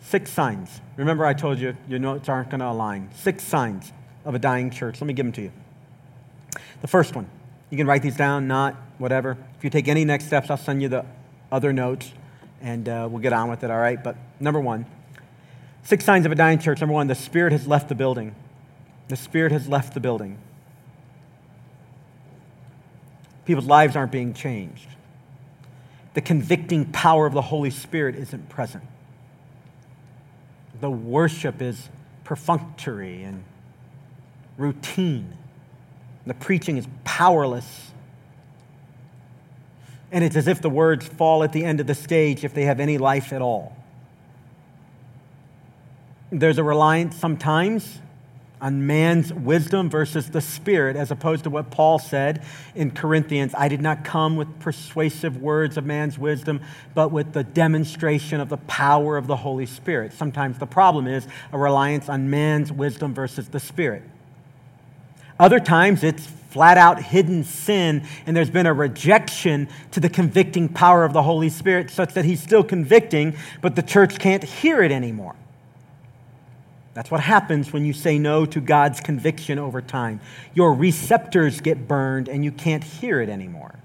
Six 0.00 0.30
signs. 0.30 0.80
Remember, 0.96 1.26
I 1.26 1.34
told 1.34 1.58
you 1.58 1.76
your 1.88 1.98
notes 1.98 2.28
aren't 2.28 2.50
going 2.50 2.60
to 2.60 2.68
align. 2.68 3.10
Six 3.14 3.44
signs 3.44 3.92
of 4.24 4.34
a 4.34 4.38
dying 4.38 4.70
church. 4.70 5.00
Let 5.00 5.06
me 5.06 5.12
give 5.12 5.26
them 5.26 5.32
to 5.32 5.42
you. 5.42 5.52
The 6.80 6.88
first 6.88 7.14
one, 7.14 7.28
you 7.68 7.76
can 7.76 7.86
write 7.86 8.02
these 8.02 8.16
down, 8.16 8.48
not, 8.48 8.76
whatever. 8.98 9.36
If 9.58 9.64
you 9.64 9.70
take 9.70 9.88
any 9.88 10.04
next 10.04 10.26
steps, 10.26 10.48
I'll 10.48 10.56
send 10.56 10.80
you 10.80 10.88
the 10.88 11.04
other 11.50 11.72
notes 11.72 12.12
and 12.60 12.88
uh, 12.88 13.08
we'll 13.10 13.22
get 13.22 13.32
on 13.32 13.50
with 13.50 13.64
it, 13.64 13.70
all 13.70 13.78
right? 13.78 14.02
But 14.02 14.16
number 14.40 14.60
one, 14.60 14.86
six 15.82 16.04
signs 16.04 16.26
of 16.26 16.32
a 16.32 16.34
dying 16.34 16.58
church. 16.58 16.80
Number 16.80 16.94
one, 16.94 17.06
the 17.06 17.14
Spirit 17.14 17.52
has 17.52 17.66
left 17.66 17.88
the 17.88 17.94
building. 17.94 18.34
The 19.08 19.16
Spirit 19.16 19.52
has 19.52 19.68
left 19.68 19.94
the 19.94 20.00
building. 20.00 20.38
People's 23.44 23.66
lives 23.66 23.96
aren't 23.96 24.12
being 24.12 24.34
changed. 24.34 24.88
The 26.14 26.20
convicting 26.20 26.86
power 26.86 27.26
of 27.26 27.32
the 27.32 27.42
Holy 27.42 27.70
Spirit 27.70 28.16
isn't 28.16 28.48
present 28.48 28.84
the 30.80 30.90
worship 30.90 31.60
is 31.60 31.88
perfunctory 32.24 33.22
and 33.22 33.42
routine. 34.56 35.36
The 36.26 36.34
preaching 36.34 36.76
is 36.76 36.86
powerless. 37.04 37.87
And 40.10 40.24
it's 40.24 40.36
as 40.36 40.48
if 40.48 40.62
the 40.62 40.70
words 40.70 41.06
fall 41.06 41.42
at 41.44 41.52
the 41.52 41.64
end 41.64 41.80
of 41.80 41.86
the 41.86 41.94
stage 41.94 42.44
if 42.44 42.54
they 42.54 42.64
have 42.64 42.80
any 42.80 42.98
life 42.98 43.32
at 43.32 43.42
all. 43.42 43.76
There's 46.30 46.58
a 46.58 46.64
reliance 46.64 47.16
sometimes 47.16 48.00
on 48.60 48.86
man's 48.86 49.32
wisdom 49.32 49.88
versus 49.88 50.30
the 50.30 50.40
Spirit, 50.40 50.96
as 50.96 51.10
opposed 51.10 51.44
to 51.44 51.50
what 51.50 51.70
Paul 51.70 51.98
said 51.98 52.42
in 52.74 52.90
Corinthians 52.90 53.54
I 53.56 53.68
did 53.68 53.80
not 53.80 54.04
come 54.04 54.36
with 54.36 54.58
persuasive 54.58 55.40
words 55.40 55.76
of 55.76 55.84
man's 55.84 56.18
wisdom, 56.18 56.60
but 56.94 57.12
with 57.12 57.32
the 57.32 57.44
demonstration 57.44 58.40
of 58.40 58.48
the 58.48 58.56
power 58.56 59.16
of 59.16 59.26
the 59.26 59.36
Holy 59.36 59.66
Spirit. 59.66 60.12
Sometimes 60.12 60.58
the 60.58 60.66
problem 60.66 61.06
is 61.06 61.26
a 61.52 61.58
reliance 61.58 62.08
on 62.08 62.30
man's 62.30 62.72
wisdom 62.72 63.14
versus 63.14 63.48
the 63.48 63.60
Spirit. 63.60 64.02
Other 65.38 65.60
times 65.60 66.02
it's 66.02 66.26
flat 66.48 66.78
out 66.78 67.02
hidden 67.02 67.44
sin, 67.44 68.04
and 68.26 68.36
there's 68.36 68.50
been 68.50 68.66
a 68.66 68.72
rejection 68.72 69.68
to 69.92 70.00
the 70.00 70.08
convicting 70.08 70.68
power 70.68 71.04
of 71.04 71.12
the 71.12 71.22
Holy 71.22 71.48
Spirit, 71.48 71.90
such 71.90 72.14
that 72.14 72.24
he's 72.24 72.42
still 72.42 72.64
convicting, 72.64 73.36
but 73.60 73.76
the 73.76 73.82
church 73.82 74.18
can't 74.18 74.42
hear 74.42 74.82
it 74.82 74.90
anymore. 74.90 75.36
That's 76.94 77.10
what 77.10 77.20
happens 77.20 77.72
when 77.72 77.84
you 77.84 77.92
say 77.92 78.18
no 78.18 78.44
to 78.46 78.60
God's 78.60 78.98
conviction 78.98 79.58
over 79.58 79.80
time. 79.80 80.20
Your 80.52 80.74
receptors 80.74 81.60
get 81.60 81.86
burned 81.86 82.28
and 82.28 82.44
you 82.44 82.50
can't 82.50 82.82
hear 82.82 83.20
it 83.20 83.28
anymore. 83.28 83.76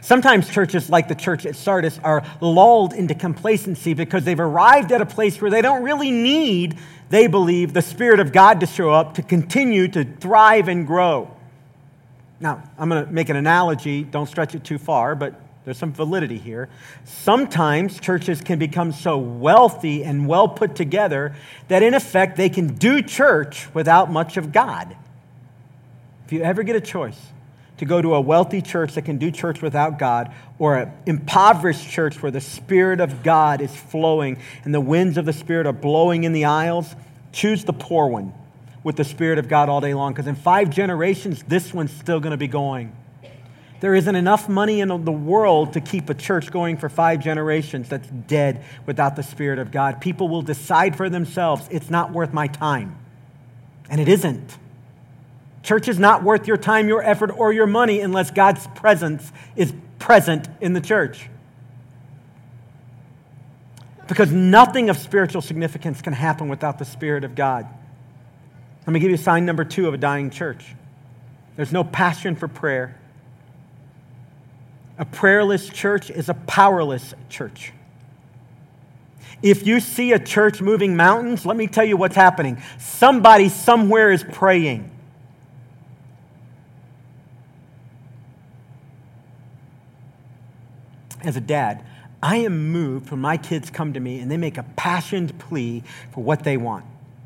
Sometimes 0.00 0.48
churches 0.48 0.88
like 0.90 1.08
the 1.08 1.14
church 1.14 1.46
at 1.46 1.56
Sardis 1.56 1.98
are 2.04 2.24
lulled 2.40 2.92
into 2.92 3.14
complacency 3.14 3.94
because 3.94 4.24
they've 4.24 4.38
arrived 4.38 4.92
at 4.92 5.00
a 5.00 5.06
place 5.06 5.40
where 5.40 5.50
they 5.50 5.62
don't 5.62 5.82
really 5.82 6.10
need, 6.10 6.78
they 7.10 7.26
believe, 7.26 7.72
the 7.72 7.82
Spirit 7.82 8.20
of 8.20 8.32
God 8.32 8.60
to 8.60 8.66
show 8.66 8.90
up 8.90 9.14
to 9.14 9.22
continue 9.22 9.88
to 9.88 10.04
thrive 10.04 10.68
and 10.68 10.86
grow. 10.86 11.30
Now, 12.40 12.62
I'm 12.78 12.88
going 12.88 13.06
to 13.06 13.10
make 13.10 13.28
an 13.28 13.36
analogy, 13.36 14.02
don't 14.04 14.26
stretch 14.26 14.54
it 14.54 14.62
too 14.62 14.78
far, 14.78 15.14
but 15.14 15.40
there's 15.64 15.78
some 15.78 15.92
validity 15.92 16.38
here. 16.38 16.68
Sometimes 17.04 17.98
churches 17.98 18.40
can 18.40 18.58
become 18.58 18.92
so 18.92 19.18
wealthy 19.18 20.04
and 20.04 20.28
well 20.28 20.48
put 20.48 20.76
together 20.76 21.34
that, 21.68 21.82
in 21.82 21.92
effect, 21.94 22.36
they 22.36 22.48
can 22.48 22.74
do 22.74 23.02
church 23.02 23.66
without 23.74 24.10
much 24.10 24.36
of 24.36 24.52
God. 24.52 24.96
If 26.24 26.32
you 26.32 26.42
ever 26.42 26.62
get 26.62 26.76
a 26.76 26.80
choice 26.80 27.18
to 27.78 27.84
go 27.84 28.00
to 28.00 28.14
a 28.14 28.20
wealthy 28.20 28.62
church 28.62 28.94
that 28.94 29.02
can 29.02 29.18
do 29.18 29.30
church 29.30 29.60
without 29.60 29.98
God 29.98 30.32
or 30.58 30.76
an 30.76 30.92
impoverished 31.04 31.88
church 31.88 32.22
where 32.22 32.32
the 32.32 32.40
Spirit 32.40 33.00
of 33.00 33.22
God 33.22 33.60
is 33.60 33.74
flowing 33.74 34.38
and 34.64 34.74
the 34.74 34.80
winds 34.80 35.18
of 35.18 35.26
the 35.26 35.32
Spirit 35.32 35.66
are 35.66 35.72
blowing 35.72 36.24
in 36.24 36.32
the 36.32 36.46
aisles, 36.46 36.94
choose 37.32 37.64
the 37.64 37.72
poor 37.72 38.06
one 38.06 38.32
with 38.82 38.96
the 38.96 39.04
Spirit 39.04 39.38
of 39.38 39.48
God 39.48 39.68
all 39.68 39.80
day 39.80 39.94
long 39.94 40.12
because 40.12 40.26
in 40.26 40.36
five 40.36 40.70
generations, 40.70 41.42
this 41.42 41.74
one's 41.74 41.92
still 41.92 42.20
going 42.20 42.30
to 42.30 42.36
be 42.36 42.48
going. 42.48 42.94
There 43.80 43.94
isn't 43.94 44.14
enough 44.14 44.48
money 44.48 44.80
in 44.80 44.88
the 44.88 45.12
world 45.12 45.74
to 45.74 45.80
keep 45.82 46.08
a 46.08 46.14
church 46.14 46.50
going 46.50 46.78
for 46.78 46.88
five 46.88 47.20
generations 47.20 47.90
that's 47.90 48.08
dead 48.08 48.64
without 48.86 49.16
the 49.16 49.22
Spirit 49.22 49.58
of 49.58 49.70
God. 49.70 50.00
People 50.00 50.28
will 50.28 50.40
decide 50.40 50.96
for 50.96 51.10
themselves, 51.10 51.68
it's 51.70 51.90
not 51.90 52.12
worth 52.12 52.32
my 52.32 52.46
time. 52.46 52.96
And 53.90 54.00
it 54.00 54.08
isn't. 54.08 54.56
Church 55.66 55.88
is 55.88 55.98
not 55.98 56.22
worth 56.22 56.46
your 56.46 56.56
time, 56.56 56.86
your 56.86 57.02
effort, 57.02 57.32
or 57.36 57.52
your 57.52 57.66
money 57.66 57.98
unless 57.98 58.30
God's 58.30 58.68
presence 58.76 59.32
is 59.56 59.74
present 59.98 60.48
in 60.60 60.74
the 60.74 60.80
church. 60.80 61.28
Because 64.06 64.30
nothing 64.30 64.90
of 64.90 64.96
spiritual 64.96 65.42
significance 65.42 66.00
can 66.00 66.12
happen 66.12 66.48
without 66.48 66.78
the 66.78 66.84
Spirit 66.84 67.24
of 67.24 67.34
God. 67.34 67.66
Let 68.86 68.92
me 68.92 69.00
give 69.00 69.10
you 69.10 69.16
sign 69.16 69.44
number 69.44 69.64
two 69.64 69.88
of 69.88 69.94
a 69.94 69.96
dying 69.96 70.30
church 70.30 70.64
there's 71.56 71.72
no 71.72 71.82
passion 71.82 72.36
for 72.36 72.46
prayer. 72.46 72.96
A 74.98 75.04
prayerless 75.04 75.68
church 75.70 76.10
is 76.10 76.28
a 76.28 76.34
powerless 76.34 77.14
church. 77.28 77.72
If 79.42 79.66
you 79.66 79.80
see 79.80 80.12
a 80.12 80.18
church 80.18 80.60
moving 80.60 80.96
mountains, 80.96 81.44
let 81.44 81.56
me 81.56 81.66
tell 81.66 81.84
you 81.84 81.96
what's 81.96 82.14
happening. 82.14 82.62
Somebody 82.78 83.48
somewhere 83.48 84.12
is 84.12 84.22
praying. 84.22 84.90
As 91.26 91.36
a 91.36 91.40
dad, 91.40 91.84
I 92.22 92.36
am 92.36 92.70
moved 92.70 93.10
when 93.10 93.20
my 93.20 93.36
kids 93.36 93.68
come 93.68 93.92
to 93.94 94.00
me 94.00 94.20
and 94.20 94.30
they 94.30 94.36
make 94.36 94.58
a 94.58 94.62
passionate 94.76 95.36
plea 95.38 95.82
for 96.12 96.22
what 96.22 96.44
they 96.44 96.56
want. 96.56 96.84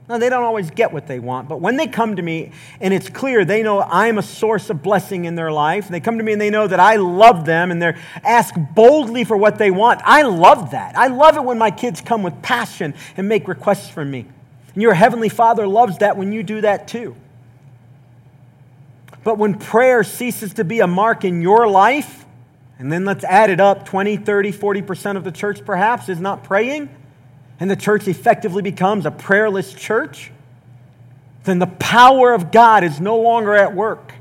Now, 0.09 0.18
they 0.18 0.28
don't 0.28 0.42
always 0.42 0.70
get 0.70 0.92
what 0.92 1.07
they 1.07 1.20
want, 1.20 1.48
but 1.48 1.61
when 1.61 1.76
they 1.76 1.86
come 1.86 2.16
to 2.16 2.22
me 2.22 2.51
and 2.80 2.92
it's 2.92 3.09
clear 3.09 3.44
they 3.44 3.62
know 3.62 3.80
I'm 3.80 4.18
a 4.18 4.22
source 4.22 4.68
of 4.68 4.82
blessing 4.82 5.26
in 5.26 5.36
their 5.36 5.53
life, 5.53 5.84
and 5.84 5.94
they 5.94 6.01
come 6.01 6.18
to 6.18 6.24
me 6.24 6.32
and 6.32 6.40
they 6.40 6.51
know 6.51 6.66
that 6.66 6.80
I 6.80 6.96
love 6.96 7.44
them 7.44 7.70
and 7.70 7.80
they 7.80 7.94
ask 8.24 8.53
boldly 8.74 9.22
for 9.22 9.36
what 9.36 9.59
they 9.59 9.70
want, 9.70 10.01
I 10.03 10.22
love 10.22 10.72
that. 10.72 10.96
I 10.96 11.07
love 11.09 11.36
it 11.36 11.44
when 11.44 11.59
my 11.59 11.70
kids 11.70 12.01
come 12.01 12.24
with 12.24 12.42
passion 12.42 12.94
and 13.16 13.28
make 13.28 13.46
requests 13.46 13.88
from 13.88 14.11
me. 14.11 14.26
And 14.74 14.82
your 14.82 14.94
Heavenly 14.94 15.28
Father 15.28 15.66
loves 15.68 15.98
that 15.98 16.16
when 16.16 16.32
you 16.32 16.42
do 16.42 16.62
that 16.62 16.88
too. 16.88 17.14
But 19.22 19.36
when 19.36 19.59
prayer 19.59 20.03
ceases 20.03 20.55
to 20.55 20.64
be 20.64 20.80
a 20.80 20.86
mark 20.86 21.24
in 21.24 21.42
your 21.42 21.68
life, 21.68 22.20
and 22.81 22.91
then 22.91 23.05
let's 23.05 23.24
add 23.24 23.51
it 23.51 23.61
up 23.61 23.85
20, 23.85 24.16
30, 24.16 24.53
40% 24.53 25.16
of 25.16 25.22
the 25.22 25.31
church 25.31 25.64
perhaps 25.66 26.09
is 26.09 26.18
not 26.18 26.43
praying 26.43 26.89
and 27.61 27.70
the 27.70 27.76
church 27.76 28.09
effectively 28.09 28.62
becomes 28.62 29.05
a 29.05 29.11
prayerless 29.11 29.74
church, 29.74 30.33
then 31.45 31.59
the 31.59 31.66
power 31.66 32.33
of 32.33 32.51
God 32.51 32.83
is 32.83 32.99
no 32.99 33.18
longer 33.18 33.55
at 33.55 33.74
work 33.74 34.14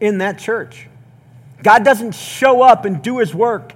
in 0.00 0.18
that 0.18 0.38
church. 0.38 0.88
God 1.62 1.84
doesn't 1.84 2.12
show 2.12 2.62
up 2.62 2.86
and 2.86 3.02
do 3.02 3.18
his 3.18 3.34
work 3.34 3.74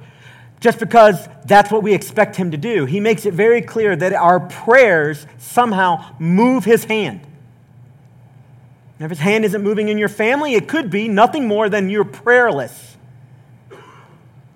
just 0.59 0.79
because 0.79 1.29
that's 1.45 1.71
what 1.71 1.83
we 1.83 1.93
expect 1.93 2.35
him 2.35 2.51
to 2.53 2.57
do. 2.57 2.87
He 2.87 2.99
makes 2.99 3.27
it 3.27 3.35
very 3.35 3.61
clear 3.61 3.95
that 3.95 4.15
our 4.15 4.41
prayers 4.41 5.27
somehow 5.37 6.15
move 6.19 6.65
his 6.65 6.85
hand. 6.85 7.21
And 8.99 9.05
if 9.05 9.11
his 9.11 9.19
hand 9.19 9.45
isn't 9.45 9.63
moving 9.63 9.91
in 9.91 9.99
your 9.99 10.09
family, 10.09 10.55
it 10.55 10.67
could 10.67 10.89
be 10.89 11.09
nothing 11.09 11.47
more 11.47 11.69
than 11.69 11.91
you're 11.91 12.05
prayerless. 12.05 12.97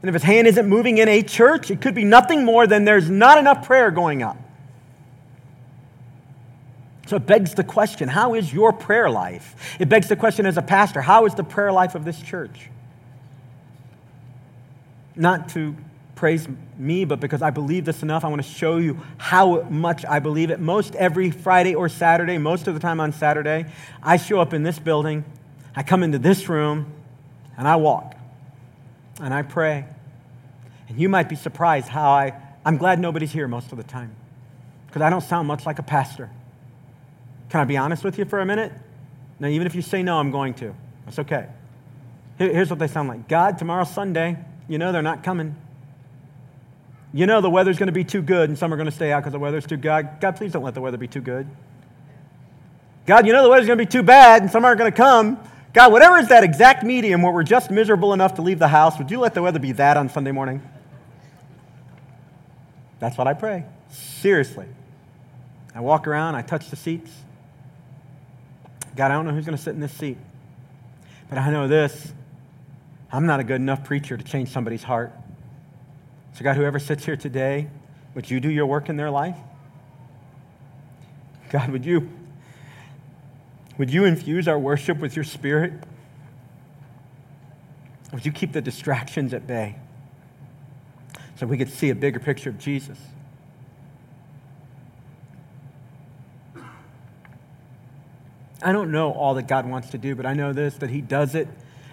And 0.04 0.10
if 0.10 0.12
his 0.12 0.22
hand 0.22 0.46
isn't 0.46 0.68
moving 0.68 0.98
in 0.98 1.08
a 1.08 1.22
church, 1.22 1.70
it 1.70 1.80
could 1.80 1.94
be 1.94 2.04
nothing 2.04 2.44
more 2.44 2.66
than 2.66 2.84
there's 2.84 3.08
not 3.08 3.38
enough 3.38 3.66
prayer 3.66 3.90
going 3.90 4.22
up. 4.22 4.36
So 7.06 7.16
it 7.16 7.24
begs 7.24 7.54
the 7.54 7.64
question 7.64 8.10
how 8.10 8.34
is 8.34 8.52
your 8.52 8.74
prayer 8.74 9.08
life? 9.08 9.78
It 9.80 9.88
begs 9.88 10.10
the 10.10 10.16
question 10.16 10.44
as 10.44 10.58
a 10.58 10.62
pastor 10.62 11.00
how 11.00 11.24
is 11.24 11.34
the 11.34 11.42
prayer 11.42 11.72
life 11.72 11.94
of 11.94 12.04
this 12.04 12.20
church? 12.20 12.68
Not 15.16 15.48
to 15.54 15.74
praise 16.16 16.46
me, 16.76 17.06
but 17.06 17.18
because 17.18 17.40
I 17.40 17.48
believe 17.48 17.86
this 17.86 18.02
enough, 18.02 18.26
I 18.26 18.28
want 18.28 18.44
to 18.44 18.48
show 18.48 18.76
you 18.76 19.00
how 19.16 19.62
much 19.62 20.04
I 20.04 20.18
believe 20.18 20.50
it. 20.50 20.60
Most 20.60 20.94
every 20.96 21.30
Friday 21.30 21.74
or 21.74 21.88
Saturday, 21.88 22.36
most 22.36 22.68
of 22.68 22.74
the 22.74 22.80
time 22.80 23.00
on 23.00 23.12
Saturday, 23.12 23.72
I 24.02 24.18
show 24.18 24.38
up 24.38 24.52
in 24.52 24.64
this 24.64 24.78
building, 24.78 25.24
I 25.74 25.82
come 25.82 26.02
into 26.02 26.18
this 26.18 26.46
room, 26.46 26.92
and 27.56 27.66
I 27.66 27.76
walk, 27.76 28.14
and 29.18 29.32
I 29.32 29.40
pray. 29.40 29.86
And 30.88 30.98
you 30.98 31.08
might 31.08 31.28
be 31.28 31.36
surprised 31.36 31.88
how 31.88 32.10
I, 32.10 32.34
I'm 32.64 32.76
glad 32.76 32.98
nobody's 32.98 33.32
here 33.32 33.48
most 33.48 33.72
of 33.72 33.78
the 33.78 33.84
time, 33.84 34.14
because 34.86 35.02
I 35.02 35.10
don't 35.10 35.22
sound 35.22 35.48
much 35.48 35.66
like 35.66 35.78
a 35.78 35.82
pastor. 35.82 36.30
Can 37.50 37.60
I 37.60 37.64
be 37.64 37.76
honest 37.76 38.04
with 38.04 38.18
you 38.18 38.24
for 38.24 38.40
a 38.40 38.46
minute? 38.46 38.72
Now, 39.38 39.48
even 39.48 39.66
if 39.66 39.74
you 39.74 39.82
say 39.82 40.02
no, 40.02 40.18
I'm 40.18 40.30
going 40.30 40.54
to. 40.54 40.74
That's 41.04 41.18
okay. 41.20 41.46
Here's 42.38 42.70
what 42.70 42.78
they 42.78 42.88
sound 42.88 43.08
like 43.08 43.28
God, 43.28 43.58
tomorrow's 43.58 43.90
Sunday. 43.90 44.36
You 44.68 44.78
know 44.78 44.92
they're 44.92 45.02
not 45.02 45.22
coming. 45.22 45.54
You 47.12 47.26
know 47.26 47.40
the 47.40 47.50
weather's 47.50 47.78
going 47.78 47.86
to 47.86 47.92
be 47.92 48.02
too 48.02 48.22
good, 48.22 48.48
and 48.48 48.58
some 48.58 48.72
are 48.72 48.76
going 48.76 48.86
to 48.88 48.92
stay 48.92 49.12
out 49.12 49.20
because 49.20 49.32
the 49.32 49.38
weather's 49.38 49.66
too 49.66 49.76
good. 49.76 50.08
God, 50.20 50.36
please 50.36 50.50
don't 50.50 50.64
let 50.64 50.74
the 50.74 50.80
weather 50.80 50.96
be 50.96 51.06
too 51.06 51.20
good. 51.20 51.46
God, 53.06 53.26
you 53.26 53.32
know 53.32 53.42
the 53.42 53.50
weather's 53.50 53.66
going 53.66 53.78
to 53.78 53.84
be 53.84 53.90
too 53.90 54.02
bad, 54.02 54.42
and 54.42 54.50
some 54.50 54.64
aren't 54.64 54.78
going 54.78 54.90
to 54.90 54.96
come. 54.96 55.38
God, 55.72 55.92
whatever 55.92 56.18
is 56.18 56.28
that 56.28 56.42
exact 56.42 56.82
medium 56.82 57.22
where 57.22 57.32
we're 57.32 57.42
just 57.42 57.70
miserable 57.70 58.14
enough 58.14 58.34
to 58.34 58.42
leave 58.42 58.58
the 58.58 58.68
house, 58.68 58.98
would 58.98 59.10
you 59.10 59.20
let 59.20 59.34
the 59.34 59.42
weather 59.42 59.58
be 59.58 59.72
that 59.72 59.96
on 59.96 60.08
Sunday 60.08 60.32
morning? 60.32 60.62
That's 63.04 63.18
what 63.18 63.26
I 63.26 63.34
pray. 63.34 63.66
Seriously. 63.90 64.64
I 65.74 65.80
walk 65.80 66.06
around, 66.06 66.36
I 66.36 66.40
touch 66.40 66.70
the 66.70 66.76
seats. 66.76 67.10
God, 68.96 69.10
I 69.10 69.14
don't 69.14 69.26
know 69.26 69.32
who's 69.32 69.44
going 69.44 69.58
to 69.58 69.62
sit 69.62 69.74
in 69.74 69.80
this 69.80 69.92
seat, 69.92 70.16
but 71.28 71.36
I 71.36 71.50
know 71.50 71.68
this. 71.68 72.14
I'm 73.12 73.26
not 73.26 73.40
a 73.40 73.44
good 73.44 73.60
enough 73.60 73.84
preacher 73.84 74.16
to 74.16 74.24
change 74.24 74.48
somebody's 74.48 74.82
heart. 74.82 75.12
So, 76.32 76.44
God, 76.44 76.56
whoever 76.56 76.78
sits 76.78 77.04
here 77.04 77.14
today, 77.14 77.68
would 78.14 78.30
you 78.30 78.40
do 78.40 78.48
your 78.48 78.64
work 78.64 78.88
in 78.88 78.96
their 78.96 79.10
life? 79.10 79.36
God, 81.50 81.68
would 81.72 81.84
you, 81.84 82.08
would 83.76 83.92
you 83.92 84.06
infuse 84.06 84.48
our 84.48 84.58
worship 84.58 84.98
with 84.98 85.14
your 85.14 85.26
spirit? 85.26 85.74
Would 88.14 88.24
you 88.24 88.32
keep 88.32 88.54
the 88.54 88.62
distractions 88.62 89.34
at 89.34 89.46
bay 89.46 89.76
so 91.36 91.46
we 91.46 91.56
could 91.56 91.70
see 91.70 91.90
a 91.90 91.94
bigger 91.94 92.20
picture 92.20 92.50
of 92.50 92.58
Jesus? 92.58 92.98
I 98.62 98.72
don't 98.72 98.90
know 98.90 99.12
all 99.12 99.34
that 99.34 99.46
God 99.46 99.68
wants 99.68 99.90
to 99.90 99.98
do, 99.98 100.14
but 100.14 100.24
I 100.24 100.32
know 100.32 100.52
this 100.52 100.76
that 100.78 100.90
He 100.90 101.02
does 101.02 101.34
it 101.34 101.48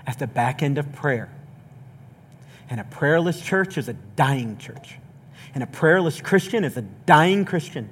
at 0.07 0.19
the 0.19 0.27
back 0.27 0.63
end 0.63 0.77
of 0.77 0.91
prayer. 0.93 1.29
And 2.69 2.79
a 2.79 2.85
prayerless 2.85 3.41
church 3.41 3.77
is 3.77 3.89
a 3.89 3.93
dying 3.93 4.57
church. 4.57 4.97
And 5.53 5.61
a 5.61 5.67
prayerless 5.67 6.21
Christian 6.21 6.63
is 6.63 6.77
a 6.77 6.81
dying 6.81 7.43
Christian. 7.43 7.89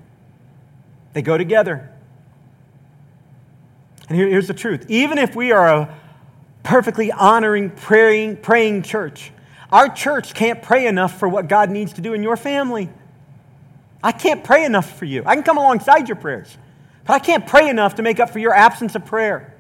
They 1.12 1.22
go 1.22 1.38
together. 1.38 1.92
And 4.08 4.18
here, 4.18 4.28
here's 4.28 4.48
the 4.48 4.54
truth 4.54 4.86
even 4.90 5.18
if 5.18 5.36
we 5.36 5.52
are 5.52 5.68
a 5.68 5.98
perfectly 6.64 7.12
honoring, 7.12 7.72
praying, 7.72 8.38
praying 8.38 8.84
church, 8.84 9.32
our 9.72 9.90
church 9.90 10.34
can't 10.34 10.62
pray 10.62 10.88
enough 10.88 11.20
for 11.20 11.30
what 11.30 11.48
God 11.48 11.70
needs 11.70 11.94
to 11.94 12.02
do 12.02 12.14
in 12.14 12.24
your 12.24 12.38
family. 12.38 12.90
I 14.04 14.12
can't 14.12 14.44
pray 14.44 14.66
enough 14.66 14.98
for 14.98 15.06
you. 15.06 15.24
I 15.26 15.36
can 15.36 15.44
come 15.44 15.58
alongside 15.58 16.08
your 16.08 16.16
prayers. 16.16 16.58
But 17.06 17.14
I 17.14 17.20
can't 17.20 17.46
pray 17.46 17.70
enough 17.70 17.96
to 17.96 18.02
make 18.02 18.20
up 18.20 18.30
for 18.30 18.40
your 18.40 18.54
absence 18.54 18.96
of 18.96 19.06
prayer. 19.06 19.54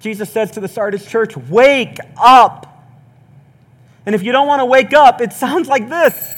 Jesus 0.00 0.30
says 0.30 0.52
to 0.52 0.60
the 0.60 0.68
Sardis 0.68 1.04
church, 1.04 1.36
Wake 1.36 1.98
up. 2.16 2.68
And 4.04 4.14
if 4.14 4.22
you 4.22 4.32
don't 4.32 4.46
want 4.46 4.60
to 4.60 4.66
wake 4.66 4.92
up, 4.92 5.20
it 5.20 5.32
sounds 5.32 5.68
like 5.68 5.88
this. 5.88 6.34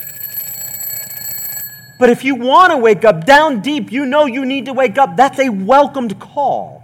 But 1.97 2.09
if 2.09 2.23
you 2.23 2.35
want 2.35 2.71
to 2.71 2.77
wake 2.77 3.05
up 3.05 3.25
down 3.25 3.61
deep, 3.61 3.91
you 3.91 4.05
know 4.05 4.25
you 4.25 4.45
need 4.45 4.65
to 4.65 4.73
wake 4.73 4.97
up. 4.97 5.15
That's 5.15 5.39
a 5.39 5.49
welcomed 5.49 6.19
call. 6.19 6.83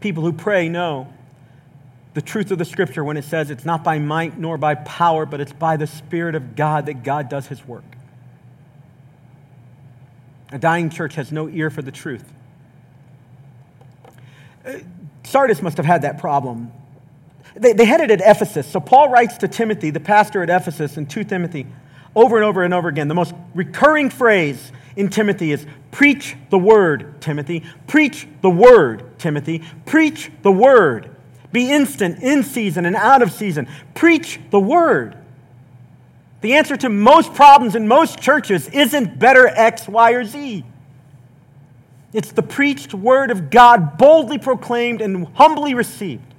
People 0.00 0.22
who 0.22 0.32
pray 0.32 0.68
know 0.68 1.13
the 2.14 2.22
truth 2.22 2.50
of 2.52 2.58
the 2.58 2.64
scripture 2.64 3.04
when 3.04 3.16
it 3.16 3.24
says 3.24 3.50
it's 3.50 3.64
not 3.64 3.84
by 3.84 3.98
might 3.98 4.38
nor 4.38 4.56
by 4.56 4.76
power, 4.76 5.26
but 5.26 5.40
it's 5.40 5.52
by 5.52 5.76
the 5.76 5.86
Spirit 5.86 6.34
of 6.34 6.56
God 6.56 6.86
that 6.86 7.02
God 7.02 7.28
does 7.28 7.48
his 7.48 7.66
work. 7.66 7.84
A 10.52 10.58
dying 10.58 10.90
church 10.90 11.16
has 11.16 11.32
no 11.32 11.48
ear 11.48 11.70
for 11.70 11.82
the 11.82 11.90
truth. 11.90 12.24
Uh, 14.64 14.74
Sardis 15.24 15.60
must 15.60 15.76
have 15.76 15.86
had 15.86 16.02
that 16.02 16.18
problem. 16.18 16.72
They, 17.56 17.72
they 17.72 17.84
had 17.84 18.00
it 18.00 18.10
at 18.12 18.20
Ephesus. 18.20 18.66
So 18.66 18.78
Paul 18.78 19.08
writes 19.08 19.38
to 19.38 19.48
Timothy, 19.48 19.90
the 19.90 20.00
pastor 20.00 20.42
at 20.42 20.50
Ephesus, 20.50 20.96
in 20.96 21.06
2 21.06 21.24
Timothy 21.24 21.66
over 22.14 22.36
and 22.36 22.44
over 22.44 22.62
and 22.62 22.72
over 22.72 22.88
again. 22.88 23.08
The 23.08 23.14
most 23.14 23.34
recurring 23.54 24.10
phrase 24.10 24.72
in 24.94 25.08
Timothy 25.08 25.50
is 25.50 25.66
preach 25.90 26.36
the 26.50 26.58
word, 26.58 27.20
Timothy. 27.20 27.64
Preach 27.88 28.28
the 28.40 28.50
word, 28.50 29.18
Timothy. 29.18 29.62
Preach 29.86 30.30
the 30.42 30.52
word. 30.52 31.13
Be 31.54 31.70
instant, 31.70 32.20
in 32.20 32.42
season, 32.42 32.84
and 32.84 32.96
out 32.96 33.22
of 33.22 33.30
season. 33.30 33.68
Preach 33.94 34.40
the 34.50 34.58
word. 34.58 35.16
The 36.40 36.54
answer 36.54 36.76
to 36.78 36.88
most 36.88 37.32
problems 37.32 37.76
in 37.76 37.86
most 37.86 38.18
churches 38.20 38.68
isn't 38.70 39.20
better 39.20 39.46
X, 39.46 39.86
Y, 39.86 40.10
or 40.10 40.24
Z. 40.24 40.64
It's 42.12 42.32
the 42.32 42.42
preached 42.42 42.92
word 42.92 43.30
of 43.30 43.50
God, 43.50 43.96
boldly 43.96 44.38
proclaimed 44.38 45.00
and 45.00 45.28
humbly 45.28 45.74
received. 45.74 46.34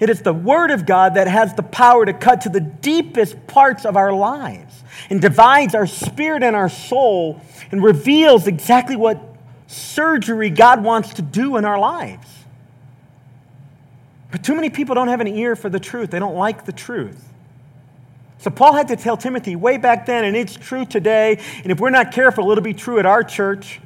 It 0.00 0.08
is 0.08 0.22
the 0.22 0.32
Word 0.32 0.70
of 0.70 0.86
God 0.86 1.14
that 1.14 1.26
has 1.26 1.52
the 1.52 1.62
power 1.62 2.06
to 2.06 2.14
cut 2.14 2.42
to 2.42 2.48
the 2.48 2.60
deepest 2.60 3.46
parts 3.46 3.84
of 3.84 3.96
our 3.96 4.12
lives 4.12 4.82
and 5.10 5.20
divides 5.20 5.74
our 5.74 5.86
spirit 5.86 6.42
and 6.42 6.56
our 6.56 6.70
soul 6.70 7.42
and 7.70 7.82
reveals 7.82 8.46
exactly 8.46 8.96
what 8.96 9.20
surgery 9.66 10.48
God 10.48 10.82
wants 10.82 11.14
to 11.14 11.22
do 11.22 11.58
in 11.58 11.66
our 11.66 11.78
lives. 11.78 12.37
But 14.30 14.44
too 14.44 14.54
many 14.54 14.70
people 14.70 14.94
don't 14.94 15.08
have 15.08 15.20
an 15.20 15.28
ear 15.28 15.56
for 15.56 15.70
the 15.70 15.80
truth, 15.80 16.10
they 16.10 16.18
don't 16.18 16.36
like 16.36 16.64
the 16.64 16.72
truth. 16.72 17.24
So 18.38 18.50
Paul 18.50 18.74
had 18.74 18.88
to 18.88 18.96
tell 18.96 19.16
Timothy 19.16 19.56
way 19.56 19.78
back 19.78 20.06
then, 20.06 20.24
and 20.24 20.36
it's 20.36 20.54
true 20.54 20.84
today, 20.84 21.40
and 21.62 21.72
if 21.72 21.80
we're 21.80 21.90
not 21.90 22.12
careful, 22.12 22.50
it'll 22.50 22.62
be 22.62 22.74
true 22.74 22.98
at 22.98 23.06
our 23.06 23.24
church. 23.24 23.80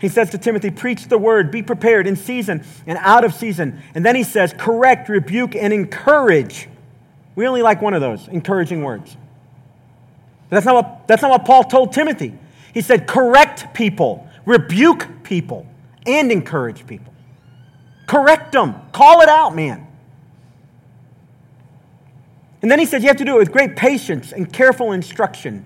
He 0.00 0.08
says 0.08 0.30
to 0.30 0.38
Timothy, 0.38 0.70
Preach 0.70 1.06
the 1.06 1.16
word, 1.16 1.50
be 1.50 1.62
prepared 1.62 2.06
in 2.06 2.16
season 2.16 2.64
and 2.86 2.98
out 3.00 3.24
of 3.24 3.32
season. 3.32 3.80
And 3.94 4.04
then 4.04 4.16
he 4.16 4.24
says, 4.24 4.52
Correct, 4.52 5.08
rebuke, 5.08 5.54
and 5.54 5.72
encourage. 5.72 6.68
We 7.36 7.46
only 7.46 7.62
like 7.62 7.80
one 7.80 7.94
of 7.94 8.00
those, 8.00 8.26
encouraging 8.28 8.82
words. 8.82 9.16
But 10.50 10.56
that's 10.56 10.66
not 10.66 10.74
what, 10.74 11.06
that's 11.06 11.22
not 11.22 11.30
what 11.30 11.44
Paul 11.44 11.64
told 11.64 11.92
Timothy. 11.92 12.36
He 12.74 12.80
said, 12.80 13.06
Correct 13.06 13.72
people, 13.72 14.28
rebuke 14.44 15.08
people, 15.22 15.66
and 16.04 16.32
encourage 16.32 16.84
people. 16.84 17.11
Correct 18.12 18.52
them, 18.52 18.74
call 18.92 19.22
it 19.22 19.30
out, 19.30 19.56
man. 19.56 19.86
And 22.60 22.70
then 22.70 22.78
he 22.78 22.84
said, 22.84 23.00
You 23.00 23.08
have 23.08 23.16
to 23.16 23.24
do 23.24 23.36
it 23.36 23.38
with 23.38 23.52
great 23.52 23.74
patience 23.74 24.32
and 24.32 24.52
careful 24.52 24.92
instruction. 24.92 25.64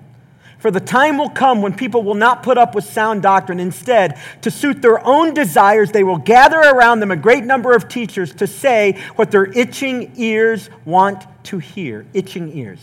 For 0.61 0.71
the 0.71 0.79
time 0.79 1.19
will 1.19 1.29
come 1.29 1.61
when 1.61 1.75
people 1.75 2.05
will 2.05 2.15
not 2.15 2.45
put 2.45 2.57
up 2.57 2.77
with 2.77 2.85
sound 2.85 3.23
doctrine. 3.23 3.59
Instead, 3.59 4.17
to 4.43 4.53
suit 4.53 4.81
their 4.81 5.05
own 5.05 5.35
desires, 5.35 5.91
they 5.91 6.05
will 6.05 6.19
gather 6.19 6.61
around 6.61 7.01
them 7.01 7.11
a 7.11 7.17
great 7.17 7.43
number 7.43 7.75
of 7.75 7.89
teachers 7.89 8.33
to 8.35 8.47
say 8.47 8.93
what 9.17 9.33
their 9.33 9.47
itching 9.47 10.13
ears 10.15 10.71
want 10.85 11.25
to 11.47 11.59
hear. 11.59 12.07
Itching 12.15 12.57
ears. 12.57 12.79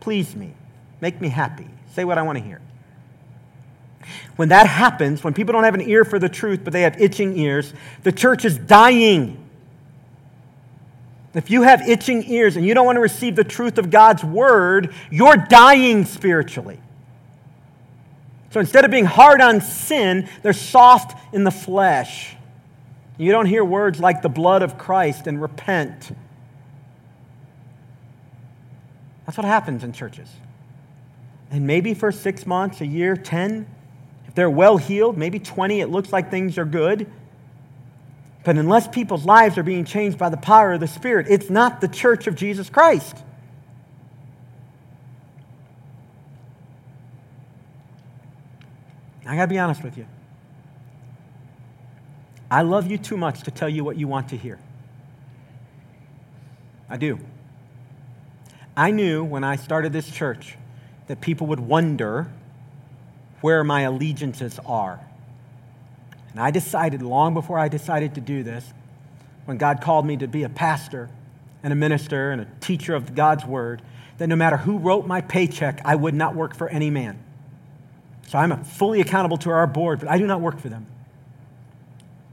Please 0.00 0.34
me. 0.34 0.54
Make 1.02 1.20
me 1.20 1.28
happy. 1.28 1.66
Say 1.92 2.06
what 2.06 2.16
I 2.16 2.22
want 2.22 2.38
to 2.38 2.44
hear. 2.44 2.58
When 4.36 4.48
that 4.48 4.66
happens, 4.66 5.22
when 5.22 5.34
people 5.34 5.52
don't 5.52 5.64
have 5.64 5.74
an 5.74 5.88
ear 5.88 6.04
for 6.04 6.18
the 6.18 6.28
truth, 6.28 6.60
but 6.64 6.72
they 6.72 6.82
have 6.82 7.00
itching 7.00 7.38
ears, 7.38 7.72
the 8.02 8.12
church 8.12 8.44
is 8.44 8.58
dying. 8.58 9.40
If 11.34 11.50
you 11.50 11.62
have 11.62 11.88
itching 11.88 12.24
ears 12.30 12.56
and 12.56 12.64
you 12.64 12.74
don't 12.74 12.86
want 12.86 12.96
to 12.96 13.00
receive 13.00 13.34
the 13.34 13.44
truth 13.44 13.78
of 13.78 13.90
God's 13.90 14.22
word, 14.22 14.94
you're 15.10 15.36
dying 15.36 16.04
spiritually. 16.04 16.78
So 18.50 18.60
instead 18.60 18.84
of 18.84 18.92
being 18.92 19.04
hard 19.04 19.40
on 19.40 19.60
sin, 19.60 20.28
they're 20.42 20.52
soft 20.52 21.18
in 21.34 21.42
the 21.42 21.50
flesh. 21.50 22.36
You 23.18 23.32
don't 23.32 23.46
hear 23.46 23.64
words 23.64 23.98
like 23.98 24.22
the 24.22 24.28
blood 24.28 24.62
of 24.62 24.78
Christ 24.78 25.26
and 25.26 25.42
repent. 25.42 26.16
That's 29.26 29.36
what 29.36 29.44
happens 29.44 29.82
in 29.82 29.92
churches. 29.92 30.28
And 31.50 31.66
maybe 31.66 31.94
for 31.94 32.12
six 32.12 32.46
months, 32.46 32.80
a 32.80 32.86
year, 32.86 33.16
10, 33.16 33.62
if 33.62 33.66
they're 34.34 34.50
well 34.50 34.76
heeled, 34.76 35.16
maybe 35.16 35.38
20, 35.38 35.80
it 35.80 35.88
looks 35.88 36.12
like 36.12 36.30
things 36.30 36.58
are 36.58 36.64
good. 36.64 37.10
But 38.44 38.56
unless 38.56 38.86
people's 38.88 39.24
lives 39.24 39.56
are 39.56 39.62
being 39.62 39.84
changed 39.84 40.18
by 40.18 40.28
the 40.28 40.36
power 40.36 40.72
of 40.72 40.80
the 40.80 40.86
Spirit, 40.86 41.26
it's 41.30 41.48
not 41.48 41.80
the 41.80 41.88
church 41.88 42.26
of 42.26 42.34
Jesus 42.34 42.68
Christ. 42.68 43.16
I 49.26 49.36
got 49.36 49.42
to 49.42 49.48
be 49.48 49.58
honest 49.58 49.82
with 49.82 49.96
you. 49.96 50.06
I 52.50 52.62
love 52.62 52.90
you 52.90 52.98
too 52.98 53.16
much 53.16 53.44
to 53.44 53.50
tell 53.50 53.68
you 53.68 53.82
what 53.82 53.96
you 53.96 54.06
want 54.06 54.28
to 54.28 54.36
hear. 54.36 54.58
I 56.90 56.98
do. 56.98 57.18
I 58.76 58.90
knew 58.90 59.24
when 59.24 59.42
I 59.44 59.56
started 59.56 59.92
this 59.92 60.10
church 60.10 60.56
that 61.06 61.20
people 61.20 61.46
would 61.48 61.60
wonder 61.60 62.30
where 63.44 63.62
my 63.62 63.82
allegiances 63.82 64.58
are. 64.64 64.98
And 66.30 66.40
I 66.40 66.50
decided 66.50 67.02
long 67.02 67.34
before 67.34 67.58
I 67.58 67.68
decided 67.68 68.14
to 68.14 68.22
do 68.22 68.42
this, 68.42 68.64
when 69.44 69.58
God 69.58 69.82
called 69.82 70.06
me 70.06 70.16
to 70.16 70.26
be 70.26 70.44
a 70.44 70.48
pastor 70.48 71.10
and 71.62 71.70
a 71.70 71.76
minister 71.76 72.30
and 72.30 72.40
a 72.40 72.46
teacher 72.60 72.94
of 72.94 73.14
God's 73.14 73.44
word, 73.44 73.82
that 74.16 74.28
no 74.28 74.34
matter 74.34 74.56
who 74.56 74.78
wrote 74.78 75.06
my 75.06 75.20
paycheck, 75.20 75.82
I 75.84 75.94
would 75.94 76.14
not 76.14 76.34
work 76.34 76.54
for 76.54 76.70
any 76.70 76.88
man. 76.88 77.22
So 78.28 78.38
I'm 78.38 78.64
fully 78.64 79.02
accountable 79.02 79.36
to 79.36 79.50
our 79.50 79.66
board, 79.66 80.00
but 80.00 80.08
I 80.08 80.16
do 80.16 80.26
not 80.26 80.40
work 80.40 80.58
for 80.58 80.70
them. 80.70 80.86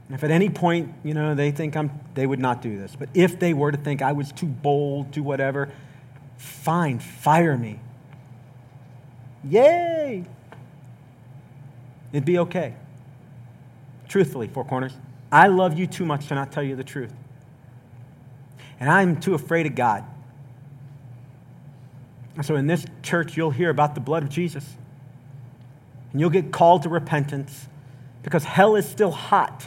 If 0.08 0.24
at 0.24 0.30
any 0.30 0.48
point, 0.48 0.94
you 1.04 1.12
know, 1.12 1.34
they 1.34 1.50
think 1.50 1.76
I'm, 1.76 1.90
they 2.14 2.26
would 2.26 2.40
not 2.40 2.62
do 2.62 2.78
this. 2.78 2.96
But 2.98 3.10
if 3.12 3.38
they 3.38 3.52
were 3.52 3.70
to 3.70 3.76
think 3.76 4.00
I 4.00 4.12
was 4.12 4.32
too 4.32 4.46
bold, 4.46 5.12
too 5.12 5.22
whatever, 5.22 5.68
fine, 6.38 7.00
fire 7.00 7.58
me. 7.58 7.80
Yay! 9.44 10.24
It'd 12.12 12.24
be 12.24 12.38
okay. 12.38 12.74
Truthfully, 14.08 14.48
Four 14.48 14.64
Corners, 14.64 14.92
I 15.30 15.46
love 15.46 15.78
you 15.78 15.86
too 15.86 16.04
much 16.04 16.28
to 16.28 16.34
not 16.34 16.52
tell 16.52 16.62
you 16.62 16.76
the 16.76 16.84
truth. 16.84 17.12
And 18.78 18.90
I'm 18.90 19.20
too 19.20 19.34
afraid 19.34 19.66
of 19.66 19.74
God. 19.74 20.04
So 22.42 22.56
in 22.56 22.66
this 22.66 22.84
church, 23.02 23.36
you'll 23.36 23.50
hear 23.50 23.70
about 23.70 23.94
the 23.94 24.00
blood 24.00 24.22
of 24.22 24.28
Jesus 24.28 24.64
and 26.12 26.20
you'll 26.20 26.30
get 26.30 26.52
called 26.52 26.82
to 26.82 26.88
repentance 26.88 27.68
because 28.22 28.44
hell 28.44 28.76
is 28.76 28.88
still 28.88 29.10
hot. 29.10 29.66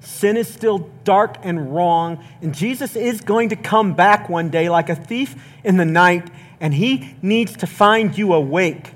Sin 0.00 0.36
is 0.36 0.52
still 0.52 0.90
dark 1.04 1.36
and 1.42 1.74
wrong, 1.74 2.22
and 2.42 2.54
Jesus 2.54 2.94
is 2.94 3.20
going 3.20 3.48
to 3.48 3.56
come 3.56 3.94
back 3.94 4.28
one 4.28 4.50
day 4.50 4.68
like 4.68 4.88
a 4.88 4.94
thief 4.94 5.34
in 5.64 5.78
the 5.78 5.84
night, 5.84 6.28
and 6.60 6.74
he 6.74 7.16
needs 7.22 7.56
to 7.56 7.66
find 7.66 8.16
you 8.16 8.32
awake, 8.32 8.92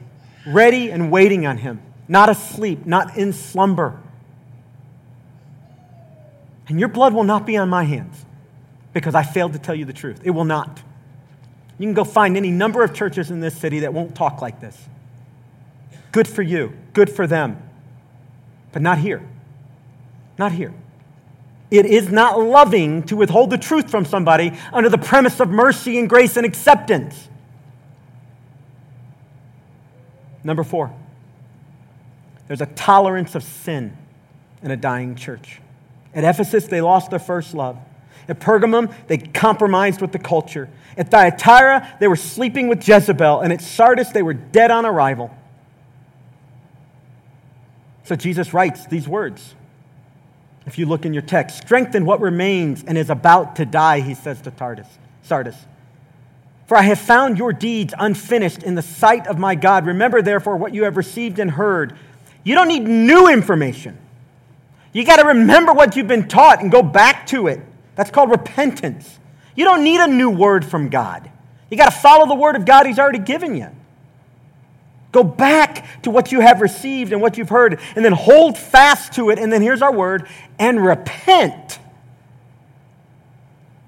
ready 0.47 0.91
and 0.91 1.11
waiting 1.11 1.47
on 1.47 1.59
him, 1.59 1.80
not 2.11 2.28
asleep, 2.28 2.86
not 2.86 3.16
in 3.16 3.32
slumber. 3.32 3.96
And 6.66 6.80
your 6.80 6.88
blood 6.88 7.14
will 7.14 7.22
not 7.22 7.46
be 7.46 7.56
on 7.56 7.68
my 7.68 7.84
hands 7.84 8.26
because 8.92 9.14
I 9.14 9.22
failed 9.22 9.52
to 9.52 9.61
tell 9.61 9.76
you 9.76 9.84
the 9.84 9.92
truth. 9.92 10.20
It 10.24 10.30
will 10.30 10.44
not. 10.44 10.82
You 11.78 11.86
can 11.86 11.94
go 11.94 12.02
find 12.02 12.36
any 12.36 12.50
number 12.50 12.82
of 12.82 12.92
churches 12.94 13.30
in 13.30 13.38
this 13.38 13.56
city 13.56 13.80
that 13.80 13.94
won't 13.94 14.16
talk 14.16 14.42
like 14.42 14.61
this. 14.61 14.76
Good 16.11 16.26
for 16.26 16.42
you, 16.42 16.72
good 16.94 17.08
for 17.08 17.28
them. 17.28 17.62
But 18.72 18.82
not 18.82 18.98
here. 18.98 19.22
Not 20.36 20.50
here. 20.50 20.74
It 21.70 21.86
is 21.86 22.11
not 22.11 22.40
loving 22.40 23.04
to 23.04 23.14
withhold 23.14 23.50
the 23.50 23.58
truth 23.58 23.88
from 23.88 24.04
somebody 24.04 24.58
under 24.72 24.88
the 24.88 24.98
premise 24.98 25.38
of 25.38 25.48
mercy 25.48 25.96
and 26.00 26.08
grace 26.08 26.36
and 26.36 26.44
acceptance. 26.44 27.28
Number 30.42 30.64
four, 30.64 30.92
there's 32.51 32.61
a 32.61 32.66
tolerance 32.66 33.36
of 33.36 33.44
sin 33.44 33.96
in 34.61 34.72
a 34.72 34.76
dying 34.76 35.14
church. 35.14 35.61
At 36.12 36.24
Ephesus, 36.24 36.66
they 36.66 36.80
lost 36.80 37.11
their 37.11 37.20
first 37.20 37.55
love. 37.55 37.78
At 38.26 38.40
Pergamum, 38.40 38.92
they 39.07 39.18
compromised 39.18 40.01
with 40.01 40.11
the 40.11 40.18
culture. 40.18 40.68
At 40.96 41.12
Thyatira, 41.12 41.96
they 42.01 42.09
were 42.09 42.16
sleeping 42.16 42.66
with 42.66 42.88
Jezebel. 42.88 43.38
And 43.38 43.53
at 43.53 43.61
Sardis, 43.61 44.11
they 44.11 44.24
were 44.24 44.34
dead 44.34 44.72
on 44.72 44.84
arrival. 44.84 45.32
So 48.03 48.16
Jesus 48.16 48.53
writes 48.53 48.84
these 48.84 49.07
words. 49.07 49.55
If 50.66 50.76
you 50.76 50.86
look 50.86 51.07
in 51.07 51.12
your 51.12 51.22
text, 51.22 51.59
strengthen 51.59 52.05
what 52.05 52.20
remains 52.20 52.82
and 52.82 52.98
is 52.98 53.11
about 53.11 53.55
to 53.57 53.64
die, 53.64 54.01
he 54.01 54.14
says 54.14 54.40
to 54.40 54.51
Tardis, 54.51 54.88
Sardis. 55.22 55.55
For 56.66 56.76
I 56.76 56.82
have 56.82 56.98
found 56.98 57.38
your 57.38 57.53
deeds 57.53 57.94
unfinished 57.96 58.64
in 58.64 58.74
the 58.74 58.82
sight 58.82 59.28
of 59.28 59.38
my 59.38 59.55
God. 59.55 59.86
Remember, 59.86 60.20
therefore, 60.20 60.57
what 60.57 60.74
you 60.74 60.82
have 60.82 60.96
received 60.96 61.38
and 61.38 61.53
heard. 61.53 61.96
You 62.45 62.55
don't 62.55 62.68
need 62.68 62.84
new 62.84 63.28
information. 63.28 63.99
You 64.93 65.05
got 65.05 65.16
to 65.16 65.26
remember 65.26 65.72
what 65.72 65.97
you've 65.97 66.09
been 66.09 66.28
taught 66.28 66.61
and 66.61 66.70
go 66.70 66.82
back 66.82 67.26
to 67.28 67.47
it. 67.47 67.61
That's 67.97 68.11
called 68.11 68.30
repentance. 68.30 69.18
You 69.55 69.64
don't 69.64 69.84
need 69.84 70.01
a 70.01 70.07
new 70.07 70.30
word 70.30 70.64
from 70.64 70.88
God. 70.88 71.30
You 71.70 71.76
got 71.76 71.93
to 71.93 71.99
follow 71.99 72.26
the 72.26 72.34
word 72.34 72.57
of 72.57 72.64
God 72.64 72.86
He's 72.86 72.99
already 72.99 73.18
given 73.18 73.57
you. 73.57 73.68
Go 75.12 75.24
back 75.24 76.03
to 76.03 76.11
what 76.11 76.30
you 76.30 76.41
have 76.41 76.61
received 76.61 77.12
and 77.12 77.20
what 77.20 77.36
you've 77.36 77.49
heard, 77.49 77.80
and 77.97 78.05
then 78.05 78.12
hold 78.12 78.57
fast 78.57 79.14
to 79.14 79.30
it. 79.30 79.38
And 79.38 79.53
then 79.53 79.61
here's 79.61 79.82
our 79.82 79.93
word 79.93 80.28
and 80.59 80.84
repent. 80.84 81.80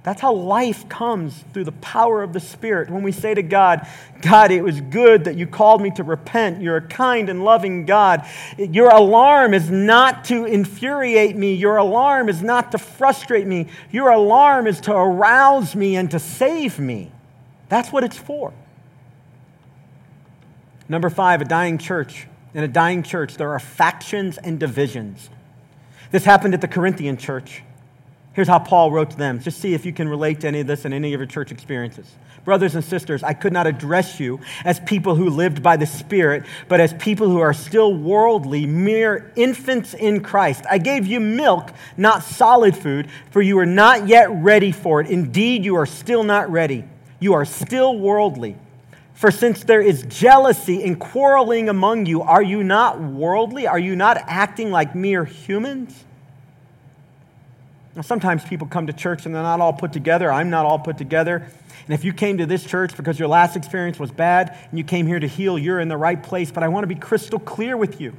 That's 0.04 0.20
how 0.20 0.32
life 0.32 0.88
comes 0.88 1.44
through 1.52 1.64
the 1.64 1.72
power 1.72 2.24
of 2.24 2.32
the 2.32 2.40
Spirit. 2.40 2.90
When 2.90 3.04
we 3.04 3.12
say 3.12 3.34
to 3.34 3.42
God, 3.42 3.86
God, 4.20 4.50
it 4.50 4.62
was 4.62 4.80
good 4.80 5.24
that 5.24 5.36
you 5.36 5.46
called 5.46 5.80
me 5.80 5.92
to 5.92 6.02
repent. 6.02 6.60
You're 6.60 6.78
a 6.78 6.88
kind 6.88 7.28
and 7.28 7.44
loving 7.44 7.86
God. 7.86 8.26
Your 8.58 8.90
alarm 8.90 9.54
is 9.54 9.70
not 9.70 10.24
to 10.24 10.44
infuriate 10.44 11.36
me. 11.36 11.54
Your 11.54 11.76
alarm 11.76 12.28
is 12.28 12.42
not 12.42 12.72
to 12.72 12.78
frustrate 12.78 13.46
me. 13.46 13.68
Your 13.92 14.10
alarm 14.10 14.66
is 14.66 14.80
to 14.82 14.92
arouse 14.92 15.76
me 15.76 15.94
and 15.94 16.10
to 16.10 16.18
save 16.18 16.80
me. 16.80 17.12
That's 17.68 17.92
what 17.92 18.02
it's 18.02 18.18
for. 18.18 18.52
Number 20.88 21.10
five, 21.10 21.40
a 21.40 21.44
dying 21.44 21.78
church. 21.78 22.26
In 22.54 22.64
a 22.64 22.68
dying 22.68 23.04
church, 23.04 23.36
there 23.36 23.52
are 23.52 23.60
factions 23.60 24.36
and 24.36 24.58
divisions. 24.58 25.30
This 26.10 26.24
happened 26.24 26.54
at 26.54 26.60
the 26.60 26.68
Corinthian 26.68 27.16
church. 27.16 27.62
Here's 28.34 28.48
how 28.48 28.60
Paul 28.60 28.90
wrote 28.90 29.10
to 29.10 29.16
them. 29.16 29.40
Just 29.40 29.60
see 29.60 29.74
if 29.74 29.84
you 29.84 29.92
can 29.92 30.08
relate 30.08 30.40
to 30.40 30.48
any 30.48 30.60
of 30.60 30.66
this 30.66 30.86
in 30.86 30.92
any 30.94 31.12
of 31.12 31.20
your 31.20 31.26
church 31.26 31.52
experiences. 31.52 32.10
Brothers 32.44 32.74
and 32.74 32.82
sisters, 32.82 33.22
I 33.22 33.34
could 33.34 33.52
not 33.52 33.66
address 33.66 34.18
you 34.18 34.40
as 34.64 34.80
people 34.80 35.14
who 35.14 35.28
lived 35.28 35.62
by 35.62 35.76
the 35.76 35.86
Spirit, 35.86 36.44
but 36.66 36.80
as 36.80 36.94
people 36.94 37.28
who 37.28 37.40
are 37.40 37.52
still 37.52 37.94
worldly, 37.94 38.66
mere 38.66 39.30
infants 39.36 39.92
in 39.92 40.22
Christ. 40.22 40.64
I 40.68 40.78
gave 40.78 41.06
you 41.06 41.20
milk, 41.20 41.72
not 41.96 42.22
solid 42.22 42.74
food, 42.74 43.08
for 43.30 43.42
you 43.42 43.58
are 43.58 43.66
not 43.66 44.08
yet 44.08 44.30
ready 44.30 44.72
for 44.72 45.00
it. 45.02 45.08
Indeed, 45.08 45.64
you 45.64 45.76
are 45.76 45.86
still 45.86 46.24
not 46.24 46.50
ready. 46.50 46.84
You 47.20 47.34
are 47.34 47.44
still 47.44 47.98
worldly. 47.98 48.56
For 49.14 49.30
since 49.30 49.62
there 49.62 49.82
is 49.82 50.02
jealousy 50.08 50.82
and 50.82 50.98
quarreling 50.98 51.68
among 51.68 52.06
you, 52.06 52.22
are 52.22 52.42
you 52.42 52.64
not 52.64 53.00
worldly? 53.00 53.66
Are 53.66 53.78
you 53.78 53.94
not 53.94 54.16
acting 54.26 54.70
like 54.70 54.94
mere 54.96 55.24
humans? 55.24 56.04
Now, 57.94 58.02
sometimes 58.02 58.42
people 58.44 58.66
come 58.66 58.86
to 58.86 58.92
church 58.92 59.26
and 59.26 59.34
they're 59.34 59.42
not 59.42 59.60
all 59.60 59.72
put 59.72 59.92
together. 59.92 60.32
I'm 60.32 60.48
not 60.48 60.64
all 60.64 60.78
put 60.78 60.96
together. 60.96 61.46
And 61.86 61.94
if 61.94 62.04
you 62.04 62.12
came 62.12 62.38
to 62.38 62.46
this 62.46 62.64
church 62.64 62.96
because 62.96 63.18
your 63.18 63.28
last 63.28 63.56
experience 63.56 63.98
was 63.98 64.10
bad 64.10 64.56
and 64.70 64.78
you 64.78 64.84
came 64.84 65.06
here 65.06 65.20
to 65.20 65.26
heal, 65.26 65.58
you're 65.58 65.80
in 65.80 65.88
the 65.88 65.96
right 65.96 66.22
place. 66.22 66.50
But 66.50 66.62
I 66.62 66.68
want 66.68 66.84
to 66.84 66.88
be 66.88 66.94
crystal 66.94 67.38
clear 67.38 67.76
with 67.76 68.00
you. 68.00 68.14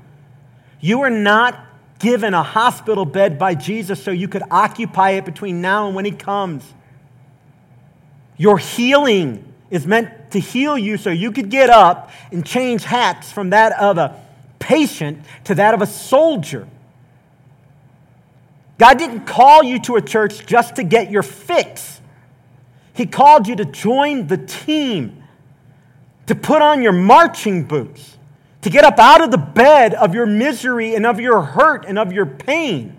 You 0.79 1.01
are 1.01 1.09
not 1.09 1.57
given 1.99 2.33
a 2.33 2.43
hospital 2.43 3.05
bed 3.05 3.39
by 3.39 3.55
Jesus 3.55 4.03
so 4.03 4.11
you 4.11 4.27
could 4.27 4.43
occupy 4.51 5.11
it 5.11 5.25
between 5.25 5.61
now 5.61 5.87
and 5.87 5.95
when 5.95 6.05
He 6.05 6.11
comes. 6.11 6.63
Your 8.37 8.57
healing 8.57 9.53
is 9.69 9.87
meant 9.87 10.31
to 10.31 10.39
heal 10.39 10.77
you 10.77 10.97
so 10.97 11.09
you 11.09 11.31
could 11.31 11.49
get 11.49 11.69
up 11.69 12.11
and 12.31 12.45
change 12.45 12.83
hats 12.83 13.31
from 13.31 13.51
that 13.51 13.71
of 13.79 13.97
a 13.97 14.21
patient 14.59 15.19
to 15.45 15.55
that 15.55 15.73
of 15.73 15.81
a 15.81 15.87
soldier. 15.87 16.67
God 18.77 18.97
didn't 18.97 19.25
call 19.25 19.63
you 19.63 19.79
to 19.81 19.95
a 19.95 20.01
church 20.01 20.45
just 20.45 20.75
to 20.77 20.83
get 20.83 21.11
your 21.11 21.23
fix. 21.23 22.01
He 22.93 23.05
called 23.05 23.47
you 23.47 23.55
to 23.55 23.65
join 23.65 24.27
the 24.27 24.37
team, 24.37 25.23
to 26.27 26.35
put 26.35 26.61
on 26.61 26.81
your 26.81 26.91
marching 26.91 27.63
boots, 27.63 28.17
to 28.61 28.69
get 28.69 28.83
up 28.83 28.99
out 28.99 29.21
of 29.21 29.31
the 29.31 29.37
bed 29.37 29.93
of 29.93 30.13
your 30.13 30.25
misery 30.25 30.95
and 30.95 31.05
of 31.05 31.19
your 31.19 31.41
hurt 31.41 31.85
and 31.85 31.99
of 31.99 32.13
your 32.13 32.25
pain, 32.25 32.95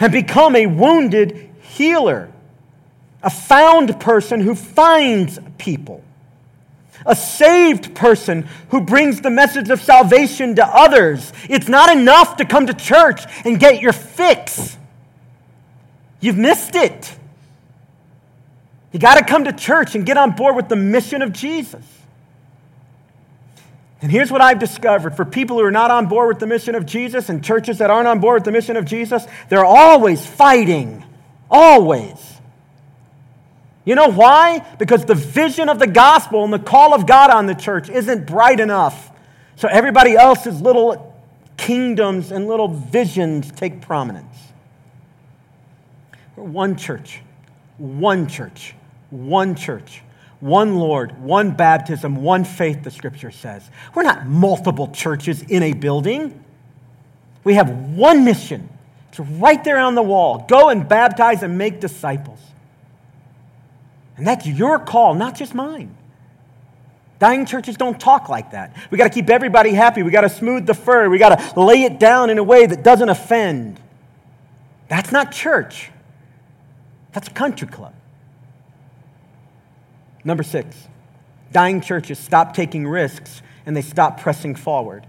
and 0.00 0.12
become 0.12 0.56
a 0.56 0.66
wounded 0.66 1.50
healer, 1.60 2.32
a 3.22 3.30
found 3.30 4.00
person 4.00 4.40
who 4.40 4.54
finds 4.54 5.38
people 5.58 6.02
a 7.06 7.16
saved 7.16 7.94
person 7.94 8.48
who 8.70 8.80
brings 8.80 9.20
the 9.20 9.30
message 9.30 9.70
of 9.70 9.80
salvation 9.80 10.56
to 10.56 10.66
others. 10.66 11.32
It's 11.48 11.68
not 11.68 11.94
enough 11.96 12.36
to 12.38 12.44
come 12.44 12.66
to 12.66 12.74
church 12.74 13.22
and 13.44 13.58
get 13.58 13.80
your 13.80 13.92
fix. 13.92 14.76
You've 16.20 16.38
missed 16.38 16.74
it. 16.74 17.16
You 18.92 18.98
got 18.98 19.16
to 19.16 19.24
come 19.24 19.44
to 19.44 19.52
church 19.52 19.94
and 19.94 20.04
get 20.04 20.16
on 20.16 20.32
board 20.32 20.56
with 20.56 20.68
the 20.68 20.76
mission 20.76 21.22
of 21.22 21.32
Jesus. 21.32 21.84
And 24.00 24.12
here's 24.12 24.30
what 24.30 24.40
I've 24.40 24.58
discovered 24.58 25.16
for 25.16 25.24
people 25.24 25.58
who 25.58 25.64
are 25.64 25.72
not 25.72 25.90
on 25.90 26.06
board 26.06 26.28
with 26.28 26.38
the 26.38 26.46
mission 26.46 26.74
of 26.74 26.86
Jesus 26.86 27.28
and 27.28 27.44
churches 27.44 27.78
that 27.78 27.90
aren't 27.90 28.06
on 28.06 28.20
board 28.20 28.36
with 28.36 28.44
the 28.44 28.52
mission 28.52 28.76
of 28.76 28.84
Jesus, 28.84 29.26
they're 29.48 29.64
always 29.64 30.24
fighting. 30.24 31.04
Always. 31.50 32.37
You 33.88 33.94
know 33.94 34.10
why? 34.10 34.58
Because 34.78 35.06
the 35.06 35.14
vision 35.14 35.70
of 35.70 35.78
the 35.78 35.86
gospel 35.86 36.44
and 36.44 36.52
the 36.52 36.58
call 36.58 36.92
of 36.92 37.06
God 37.06 37.30
on 37.30 37.46
the 37.46 37.54
church 37.54 37.88
isn't 37.88 38.26
bright 38.26 38.60
enough. 38.60 39.10
So 39.56 39.66
everybody 39.66 40.14
else's 40.14 40.60
little 40.60 41.18
kingdoms 41.56 42.30
and 42.30 42.46
little 42.46 42.68
visions 42.68 43.50
take 43.50 43.80
prominence. 43.80 44.36
We're 46.36 46.44
one 46.44 46.76
church, 46.76 47.22
one 47.78 48.28
church, 48.28 48.74
one 49.08 49.54
church, 49.54 50.02
one 50.40 50.76
Lord, 50.76 51.18
one 51.22 51.52
baptism, 51.52 52.16
one 52.16 52.44
faith, 52.44 52.84
the 52.84 52.90
scripture 52.90 53.30
says. 53.30 53.70
We're 53.94 54.02
not 54.02 54.26
multiple 54.26 54.88
churches 54.88 55.40
in 55.40 55.62
a 55.62 55.72
building. 55.72 56.44
We 57.42 57.54
have 57.54 57.70
one 57.70 58.26
mission. 58.26 58.68
It's 59.08 59.18
right 59.18 59.64
there 59.64 59.78
on 59.78 59.94
the 59.94 60.02
wall. 60.02 60.44
Go 60.46 60.68
and 60.68 60.86
baptize 60.86 61.42
and 61.42 61.56
make 61.56 61.80
disciples. 61.80 62.40
And 64.18 64.26
that's 64.26 64.46
your 64.46 64.80
call, 64.80 65.14
not 65.14 65.36
just 65.36 65.54
mine. 65.54 65.96
Dying 67.20 67.46
churches 67.46 67.76
don't 67.76 67.98
talk 67.98 68.28
like 68.28 68.50
that. 68.50 68.76
We 68.90 68.98
got 68.98 69.04
to 69.04 69.10
keep 69.10 69.30
everybody 69.30 69.70
happy. 69.70 70.02
We 70.02 70.10
got 70.10 70.20
to 70.20 70.28
smooth 70.28 70.66
the 70.66 70.74
fur. 70.74 71.08
We 71.08 71.18
got 71.18 71.38
to 71.38 71.60
lay 71.60 71.84
it 71.84 71.98
down 71.98 72.28
in 72.28 72.38
a 72.38 72.42
way 72.42 72.66
that 72.66 72.82
doesn't 72.82 73.08
offend. 73.08 73.80
That's 74.88 75.10
not 75.10 75.32
church. 75.32 75.90
That's 77.12 77.28
a 77.28 77.32
country 77.32 77.68
club. 77.68 77.94
Number 80.24 80.42
six, 80.42 80.76
dying 81.52 81.80
churches 81.80 82.18
stop 82.18 82.54
taking 82.54 82.86
risks 82.86 83.40
and 83.66 83.76
they 83.76 83.82
stop 83.82 84.20
pressing 84.20 84.54
forward. 84.54 85.06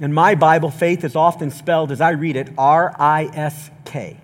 In 0.00 0.12
my 0.12 0.34
Bible, 0.34 0.70
faith 0.70 1.02
is 1.04 1.16
often 1.16 1.50
spelled 1.50 1.90
as 1.90 2.00
I 2.00 2.10
read 2.10 2.36
it 2.36 2.50
R 2.58 2.94
I 2.98 3.30
S 3.32 3.70
K 3.84 4.18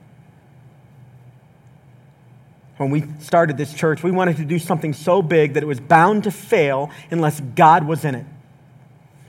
when 2.76 2.90
we 2.90 3.04
started 3.20 3.56
this 3.56 3.72
church, 3.72 4.02
we 4.02 4.10
wanted 4.10 4.36
to 4.38 4.44
do 4.44 4.58
something 4.58 4.92
so 4.92 5.22
big 5.22 5.54
that 5.54 5.62
it 5.62 5.66
was 5.66 5.80
bound 5.80 6.24
to 6.24 6.30
fail 6.30 6.90
unless 7.10 7.40
God 7.40 7.86
was 7.86 8.04
in 8.04 8.14
it. 8.14 8.26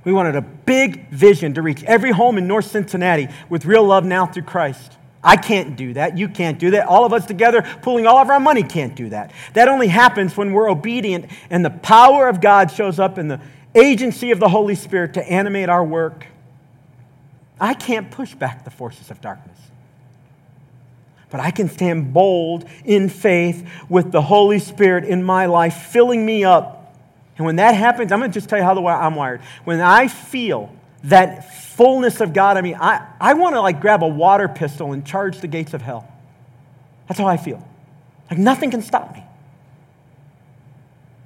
We 0.04 0.14
wanted 0.14 0.36
a 0.36 0.42
big 0.42 1.10
vision 1.10 1.54
to 1.56 1.62
reach 1.62 1.84
every 1.84 2.12
home 2.12 2.38
in 2.38 2.48
North 2.48 2.66
Cincinnati 2.66 3.28
with 3.50 3.66
real 3.66 3.84
love 3.84 4.06
now 4.06 4.26
through 4.26 4.44
Christ. 4.44 4.94
I 5.24 5.38
can't 5.38 5.76
do 5.76 5.94
that. 5.94 6.18
You 6.18 6.28
can't 6.28 6.60
do 6.60 6.72
that. 6.72 6.88
All 6.88 7.06
of 7.06 7.14
us 7.14 7.26
together, 7.26 7.64
pulling 7.82 8.06
all 8.06 8.18
of 8.18 8.30
our 8.30 8.40
money, 8.40 8.62
can't 8.62 8.96
do 8.96 9.10
that. 9.10 9.32
That 9.54 9.68
only 9.68 9.88
happens 9.88 10.38
when 10.38 10.54
we're 10.54 10.70
obedient 10.70 11.26
and 11.50 11.66
the 11.66 11.72
power 11.72 12.28
of 12.28 12.42
God 12.42 12.72
shows 12.72 13.00
up 13.00 13.18
in 13.18 13.28
the 13.28 13.42
agency 13.74 14.32
of 14.32 14.40
the 14.40 14.50
Holy 14.50 14.76
Spirit 14.76 15.16
to 15.16 15.32
animate 15.32 15.70
our 15.70 15.84
work. 15.84 16.28
I 17.60 17.74
can't 17.74 18.12
push 18.12 18.36
back 18.36 18.64
the 18.64 18.70
forces 18.70 19.10
of 19.10 19.22
darkness 19.22 19.58
but 21.30 21.40
I 21.40 21.52
can 21.52 21.70
stand 21.70 22.14
bold 22.14 22.66
in 22.84 23.10
faith 23.10 23.68
with 23.90 24.12
the 24.12 24.22
Holy 24.22 24.60
Spirit 24.60 25.06
in 25.06 25.24
my 25.24 25.48
life, 25.48 25.88
filling 25.92 26.26
me 26.26 26.44
up. 26.44 26.96
And 27.38 27.46
when 27.46 27.58
that 27.58 27.76
happens, 27.76 28.12
I'm 28.12 28.20
going 28.20 28.32
to 28.32 28.34
just 28.34 28.50
tell 28.50 28.60
you 28.60 28.64
how 28.64 28.74
the 28.74 28.82
way 28.82 28.94
I'm 28.94 29.16
wired. 29.16 29.42
When 29.64 29.82
I 29.82 30.08
feel 30.08 30.74
that 31.06 31.54
fullness 31.74 32.22
of 32.22 32.34
God, 32.34 32.58
I 32.58 32.62
mean, 32.62 32.76
I, 32.76 33.06
I 33.20 33.34
want 33.34 33.56
to 33.56 33.62
like 33.62 33.82
grab 33.82 34.04
a 34.04 34.08
water 34.08 34.48
pistol 34.48 34.94
and 34.94 35.06
charge 35.06 35.40
the 35.40 35.48
gates 35.48 35.74
of 35.74 35.82
hell. 35.82 36.10
That's 37.08 37.20
how 37.20 37.28
I 37.28 37.38
feel. 37.38 37.68
Like 38.30 38.40
nothing 38.40 38.72
can 38.72 38.82
stop 38.82 39.14
me. 39.14 39.24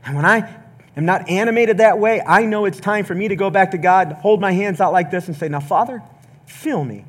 And 0.05 0.15
when 0.15 0.25
I 0.25 0.51
am 0.97 1.05
not 1.05 1.29
animated 1.29 1.77
that 1.77 1.99
way, 1.99 2.21
I 2.25 2.45
know 2.45 2.65
it's 2.65 2.79
time 2.79 3.05
for 3.05 3.13
me 3.13 3.27
to 3.27 3.35
go 3.35 3.49
back 3.49 3.71
to 3.71 3.77
God, 3.77 4.13
hold 4.13 4.41
my 4.41 4.51
hands 4.51 4.81
out 4.81 4.91
like 4.91 5.11
this, 5.11 5.27
and 5.27 5.37
say, 5.37 5.47
Now, 5.49 5.59
Father, 5.59 6.01
fill 6.45 6.83
me. 6.83 7.05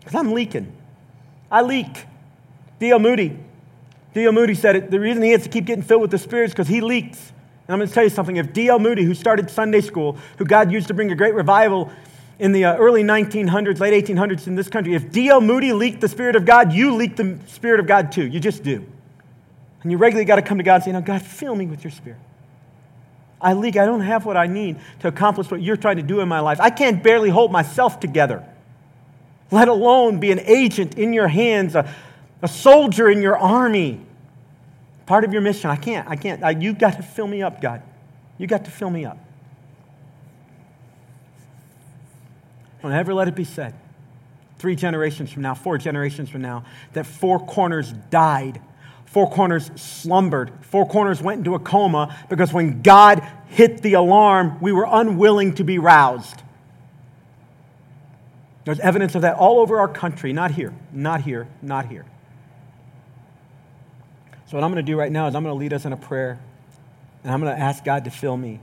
Because 0.00 0.14
I'm 0.14 0.32
leaking. 0.32 0.74
I 1.54 1.62
leak. 1.62 2.06
D.L. 2.80 2.98
Moody. 2.98 3.38
D.L. 4.12 4.32
Moody 4.32 4.56
said 4.56 4.74
it. 4.74 4.90
The 4.90 4.98
reason 4.98 5.22
he 5.22 5.30
has 5.30 5.44
to 5.44 5.48
keep 5.48 5.66
getting 5.66 5.84
filled 5.84 6.02
with 6.02 6.10
the 6.10 6.18
Spirit 6.18 6.46
is 6.46 6.50
because 6.50 6.66
he 6.66 6.80
leaks. 6.80 7.32
And 7.68 7.74
I'm 7.74 7.78
going 7.78 7.86
to 7.86 7.94
tell 7.94 8.02
you 8.02 8.10
something. 8.10 8.34
If 8.34 8.52
D.L. 8.52 8.80
Moody, 8.80 9.04
who 9.04 9.14
started 9.14 9.48
Sunday 9.48 9.80
school, 9.80 10.18
who 10.36 10.46
God 10.46 10.72
used 10.72 10.88
to 10.88 10.94
bring 10.94 11.12
a 11.12 11.14
great 11.14 11.32
revival 11.32 11.92
in 12.40 12.50
the 12.50 12.64
uh, 12.64 12.76
early 12.76 13.04
1900s, 13.04 13.78
late 13.78 14.04
1800s 14.04 14.48
in 14.48 14.56
this 14.56 14.68
country, 14.68 14.96
if 14.96 15.12
D.L. 15.12 15.40
Moody 15.40 15.72
leaked 15.72 16.00
the 16.00 16.08
Spirit 16.08 16.34
of 16.34 16.44
God, 16.44 16.72
you 16.72 16.92
leak 16.96 17.14
the 17.14 17.38
Spirit 17.46 17.78
of 17.78 17.86
God 17.86 18.10
too. 18.10 18.26
You 18.26 18.40
just 18.40 18.64
do. 18.64 18.84
And 19.84 19.92
you 19.92 19.96
regularly 19.96 20.24
got 20.24 20.36
to 20.36 20.42
come 20.42 20.58
to 20.58 20.64
God 20.64 20.74
and 20.74 20.84
say, 20.84 20.90
Now, 20.90 21.02
God, 21.02 21.22
fill 21.22 21.54
me 21.54 21.66
with 21.66 21.84
your 21.84 21.92
Spirit. 21.92 22.18
I 23.40 23.52
leak. 23.52 23.76
I 23.76 23.86
don't 23.86 24.00
have 24.00 24.26
what 24.26 24.36
I 24.36 24.48
need 24.48 24.80
to 25.00 25.08
accomplish 25.08 25.52
what 25.52 25.62
you're 25.62 25.76
trying 25.76 25.98
to 25.98 26.02
do 26.02 26.18
in 26.18 26.28
my 26.28 26.40
life. 26.40 26.58
I 26.60 26.70
can't 26.70 27.00
barely 27.00 27.30
hold 27.30 27.52
myself 27.52 28.00
together, 28.00 28.44
let 29.54 29.68
alone 29.68 30.18
be 30.18 30.32
an 30.32 30.40
agent 30.40 30.98
in 30.98 31.12
your 31.12 31.28
hands, 31.28 31.74
a, 31.74 31.88
a 32.42 32.48
soldier 32.48 33.08
in 33.08 33.22
your 33.22 33.38
army, 33.38 34.00
part 35.06 35.24
of 35.24 35.32
your 35.32 35.42
mission. 35.42 35.70
I 35.70 35.76
can't, 35.76 36.08
I 36.08 36.16
can't. 36.16 36.42
I, 36.42 36.50
you've 36.50 36.78
got 36.78 36.96
to 36.96 37.02
fill 37.02 37.26
me 37.26 37.42
up, 37.42 37.60
God. 37.60 37.82
You 38.36 38.46
got 38.46 38.64
to 38.64 38.70
fill 38.70 38.90
me 38.90 39.04
up. 39.04 39.18
Don't 42.82 42.92
ever 42.92 43.14
let 43.14 43.28
it 43.28 43.34
be 43.34 43.44
said 43.44 43.74
three 44.64 44.74
generations 44.74 45.30
from 45.30 45.42
now, 45.42 45.52
four 45.52 45.76
generations 45.76 46.30
from 46.30 46.40
now, 46.40 46.64
that 46.94 47.04
Four 47.04 47.38
Corners 47.38 47.92
died. 48.08 48.62
Four 49.04 49.30
Corners 49.30 49.70
slumbered. 49.76 50.50
Four 50.62 50.88
Corners 50.88 51.20
went 51.20 51.38
into 51.38 51.54
a 51.54 51.58
coma 51.58 52.16
because 52.30 52.50
when 52.50 52.80
God 52.80 53.22
hit 53.48 53.82
the 53.82 53.92
alarm, 53.92 54.58
we 54.62 54.72
were 54.72 54.86
unwilling 54.88 55.54
to 55.56 55.64
be 55.64 55.78
roused. 55.78 56.43
There's 58.64 58.80
evidence 58.80 59.14
of 59.14 59.22
that 59.22 59.36
all 59.36 59.60
over 59.60 59.78
our 59.78 59.88
country, 59.88 60.32
not 60.32 60.52
here, 60.52 60.72
not 60.92 61.20
here, 61.20 61.46
not 61.60 61.86
here. 61.86 62.06
So, 64.46 64.56
what 64.56 64.64
I'm 64.64 64.72
going 64.72 64.84
to 64.84 64.90
do 64.90 64.98
right 64.98 65.12
now 65.12 65.26
is 65.26 65.34
I'm 65.34 65.42
going 65.42 65.54
to 65.54 65.58
lead 65.58 65.72
us 65.72 65.84
in 65.84 65.92
a 65.92 65.96
prayer, 65.96 66.38
and 67.22 67.32
I'm 67.32 67.40
going 67.40 67.54
to 67.54 67.60
ask 67.60 67.84
God 67.84 68.04
to 68.04 68.10
fill 68.10 68.36
me. 68.36 68.60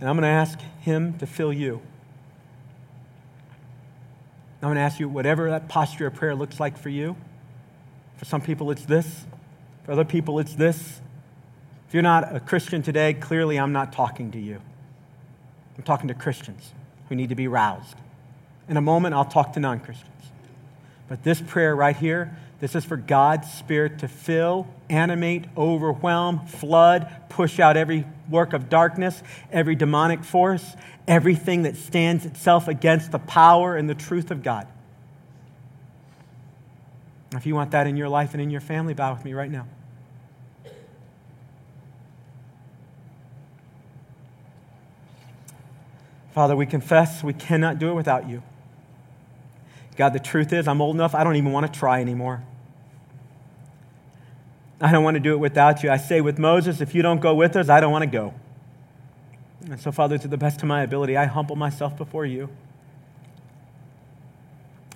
And 0.00 0.08
I'm 0.08 0.16
going 0.16 0.22
to 0.22 0.28
ask 0.28 0.58
Him 0.80 1.18
to 1.18 1.26
fill 1.26 1.52
you. 1.52 1.80
I'm 4.60 4.68
going 4.68 4.76
to 4.76 4.80
ask 4.80 4.98
you, 4.98 5.08
whatever 5.08 5.50
that 5.50 5.68
posture 5.68 6.06
of 6.06 6.14
prayer 6.14 6.34
looks 6.34 6.58
like 6.58 6.78
for 6.78 6.88
you. 6.88 7.16
For 8.16 8.24
some 8.24 8.40
people, 8.40 8.70
it's 8.70 8.84
this. 8.84 9.24
For 9.84 9.92
other 9.92 10.04
people, 10.04 10.38
it's 10.38 10.54
this. 10.54 11.00
If 11.86 11.94
you're 11.94 12.02
not 12.02 12.34
a 12.34 12.40
Christian 12.40 12.82
today, 12.82 13.12
clearly 13.14 13.58
I'm 13.58 13.72
not 13.72 13.92
talking 13.92 14.30
to 14.32 14.40
you. 14.40 14.60
I'm 15.76 15.84
talking 15.84 16.08
to 16.08 16.14
Christians 16.14 16.72
who 17.08 17.14
need 17.14 17.28
to 17.28 17.34
be 17.34 17.46
roused. 17.46 17.96
In 18.68 18.76
a 18.76 18.80
moment, 18.80 19.14
I'll 19.14 19.24
talk 19.24 19.52
to 19.54 19.60
non 19.60 19.80
Christians. 19.80 20.10
But 21.08 21.22
this 21.22 21.40
prayer 21.40 21.76
right 21.76 21.96
here, 21.96 22.36
this 22.60 22.74
is 22.74 22.84
for 22.84 22.96
God's 22.96 23.52
Spirit 23.52 23.98
to 23.98 24.08
fill, 24.08 24.66
animate, 24.88 25.44
overwhelm, 25.56 26.46
flood, 26.46 27.10
push 27.28 27.60
out 27.60 27.76
every 27.76 28.06
work 28.30 28.52
of 28.54 28.70
darkness, 28.70 29.22
every 29.52 29.74
demonic 29.74 30.24
force, 30.24 30.74
everything 31.06 31.64
that 31.64 31.76
stands 31.76 32.24
itself 32.24 32.68
against 32.68 33.12
the 33.12 33.18
power 33.18 33.76
and 33.76 33.88
the 33.88 33.94
truth 33.94 34.30
of 34.30 34.42
God. 34.42 34.66
If 37.34 37.44
you 37.44 37.54
want 37.54 37.72
that 37.72 37.86
in 37.86 37.96
your 37.96 38.08
life 38.08 38.32
and 38.32 38.40
in 38.40 38.50
your 38.50 38.60
family, 38.60 38.94
bow 38.94 39.12
with 39.12 39.24
me 39.24 39.34
right 39.34 39.50
now. 39.50 39.66
Father, 46.32 46.56
we 46.56 46.66
confess 46.66 47.22
we 47.22 47.32
cannot 47.32 47.78
do 47.78 47.90
it 47.90 47.94
without 47.94 48.28
you. 48.28 48.42
God, 49.96 50.12
the 50.12 50.18
truth 50.18 50.52
is, 50.52 50.66
I'm 50.66 50.80
old 50.80 50.96
enough, 50.96 51.14
I 51.14 51.24
don't 51.24 51.36
even 51.36 51.52
want 51.52 51.72
to 51.72 51.78
try 51.78 52.00
anymore. 52.00 52.42
I 54.80 54.90
don't 54.90 55.04
want 55.04 55.14
to 55.14 55.20
do 55.20 55.32
it 55.32 55.38
without 55.38 55.82
you. 55.82 55.90
I 55.90 55.96
say 55.96 56.20
with 56.20 56.38
Moses, 56.38 56.80
if 56.80 56.94
you 56.94 57.02
don't 57.02 57.20
go 57.20 57.34
with 57.34 57.56
us, 57.56 57.68
I 57.68 57.80
don't 57.80 57.92
want 57.92 58.02
to 58.02 58.10
go. 58.10 58.34
And 59.64 59.80
so, 59.80 59.92
Father, 59.92 60.18
to 60.18 60.28
the 60.28 60.36
best 60.36 60.62
of 60.62 60.68
my 60.68 60.82
ability, 60.82 61.16
I 61.16 61.26
humble 61.26 61.56
myself 61.56 61.96
before 61.96 62.26
you. 62.26 62.50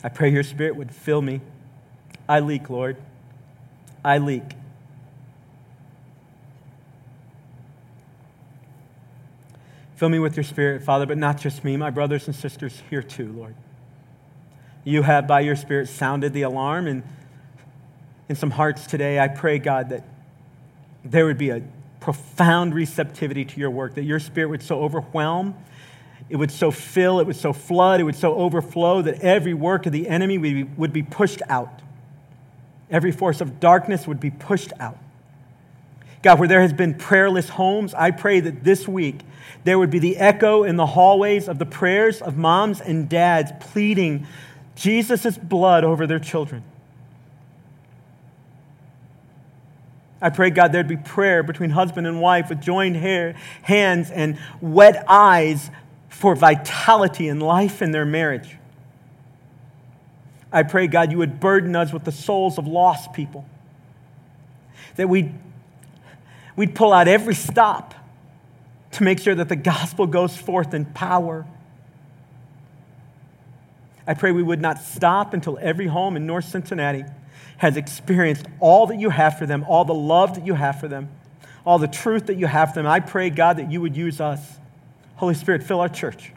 I 0.03 0.09
pray 0.09 0.30
your 0.30 0.42
spirit 0.42 0.76
would 0.76 0.94
fill 0.94 1.22
me. 1.22 1.40
I 2.28 2.40
leak, 2.40 2.68
Lord. 2.68 2.96
I 4.05 4.18
leak. 4.18 4.44
Fill 9.96 10.11
me 10.11 10.18
with 10.18 10.36
your 10.36 10.44
spirit, 10.44 10.82
Father, 10.82 11.07
but 11.07 11.18
not 11.18 11.40
just 11.40 11.64
me, 11.64 11.76
my 11.76 11.90
brothers 11.90 12.26
and 12.26 12.36
sisters 12.36 12.82
here 12.90 13.03
too, 13.03 13.32
Lord. 13.32 13.55
You 14.89 15.03
have, 15.03 15.26
by 15.26 15.41
your 15.41 15.55
spirit, 15.55 15.91
sounded 15.91 16.32
the 16.32 16.43
alarm, 16.43 16.86
and 16.86 17.03
in 18.26 18.36
some 18.36 18.51
hearts 18.51 18.86
today, 18.86 19.20
I 19.20 19.28
pray, 19.28 19.59
God, 19.59 19.91
that 19.91 20.03
there 21.05 21.26
would 21.26 21.36
be 21.36 21.51
a 21.51 21.62
profound 22.01 22.74
receptivity 22.74 23.45
to 23.45 23.61
your 23.61 23.70
work, 23.70 23.97
that 23.97 24.05
your 24.05 24.18
spirit 24.18 24.49
would 24.49 24.62
so 24.62 24.80
overwhelm, 24.80 25.55
it 26.30 26.36
would 26.36 26.51
so 26.51 26.70
fill, 26.70 27.20
it 27.20 27.26
would 27.26 27.36
so 27.36 27.53
flood, 27.53 28.01
it 28.01 28.05
would 28.05 28.16
so 28.16 28.34
overflow 28.36 29.03
that 29.03 29.20
every 29.20 29.53
work 29.53 29.84
of 29.84 29.93
the 29.93 30.09
enemy 30.09 30.39
would 30.64 30.95
be 30.95 31.03
pushed 31.03 31.43
out. 31.51 31.82
Every 32.91 33.12
force 33.12 33.43
of 33.43 33.61
darkness 33.61 34.07
would 34.07 34.20
be 34.20 34.30
pushed 34.30 34.72
out. 34.80 34.97
God, 36.22 36.39
where 36.39 36.49
there 36.49 36.62
has 36.62 36.72
been 36.72 36.95
prayerless 36.95 37.51
homes, 37.51 37.93
I 37.93 38.11
pray 38.11 38.41
that 38.41 38.64
this 38.64 38.89
week 38.89 39.20
there 39.64 39.78
would 39.78 39.91
be 39.91 39.99
the 39.99 40.16
echo 40.16 40.64
in 40.64 40.76
the 40.76 40.86
hallways 40.86 41.47
of 41.47 41.59
the 41.59 41.66
prayers 41.66 42.22
of 42.22 42.39
moms 42.39 42.80
and 42.80 43.07
dads 43.07 43.53
pleading 43.61 44.26
Jesus' 44.78 45.36
blood 45.36 45.84
over 45.84 46.06
their 46.06 46.20
children. 46.20 46.62
I 50.20 50.30
pray, 50.30 50.50
God, 50.50 50.72
there'd 50.72 50.88
be 50.88 50.96
prayer 50.96 51.42
between 51.42 51.70
husband 51.70 52.06
and 52.06 52.20
wife 52.20 52.48
with 52.48 52.60
joined 52.60 52.96
hair, 52.96 53.34
hands 53.62 54.10
and 54.10 54.38
wet 54.60 55.04
eyes 55.08 55.70
for 56.08 56.34
vitality 56.34 57.28
and 57.28 57.42
life 57.42 57.82
in 57.82 57.90
their 57.90 58.04
marriage. 58.04 58.56
I 60.52 60.62
pray, 60.62 60.86
God, 60.86 61.12
you 61.12 61.18
would 61.18 61.40
burden 61.40 61.76
us 61.76 61.92
with 61.92 62.04
the 62.04 62.12
souls 62.12 62.58
of 62.58 62.66
lost 62.66 63.12
people. 63.12 63.44
That 64.96 65.08
we'd, 65.08 65.32
we'd 66.56 66.74
pull 66.74 66.92
out 66.92 67.06
every 67.06 67.34
stop 67.34 67.94
to 68.92 69.02
make 69.02 69.18
sure 69.18 69.34
that 69.34 69.48
the 69.48 69.56
gospel 69.56 70.06
goes 70.06 70.36
forth 70.36 70.72
in 70.72 70.84
power. 70.84 71.46
I 74.09 74.14
pray 74.14 74.32
we 74.32 74.42
would 74.42 74.62
not 74.62 74.80
stop 74.80 75.34
until 75.34 75.59
every 75.61 75.86
home 75.86 76.16
in 76.16 76.26
North 76.26 76.46
Cincinnati 76.46 77.04
has 77.59 77.76
experienced 77.76 78.46
all 78.59 78.86
that 78.86 78.98
you 78.98 79.11
have 79.11 79.38
for 79.38 79.44
them, 79.44 79.66
all 79.68 79.84
the 79.84 79.92
love 79.92 80.34
that 80.36 80.46
you 80.46 80.54
have 80.54 80.80
for 80.80 80.88
them, 80.88 81.11
all 81.66 81.78
the 81.78 81.88
truth 81.88 82.26
that 82.26 82.36
you 82.36 82.46
have 82.46 82.70
for 82.70 82.76
them. 82.76 82.86
I 82.86 83.00
pray, 83.00 83.28
God, 83.28 83.59
that 83.59 83.70
you 83.70 83.82
would 83.82 83.94
use 83.94 84.18
us. 84.18 84.40
Holy 85.16 85.34
Spirit, 85.34 85.62
fill 85.62 85.80
our 85.80 85.90
church. 85.90 86.32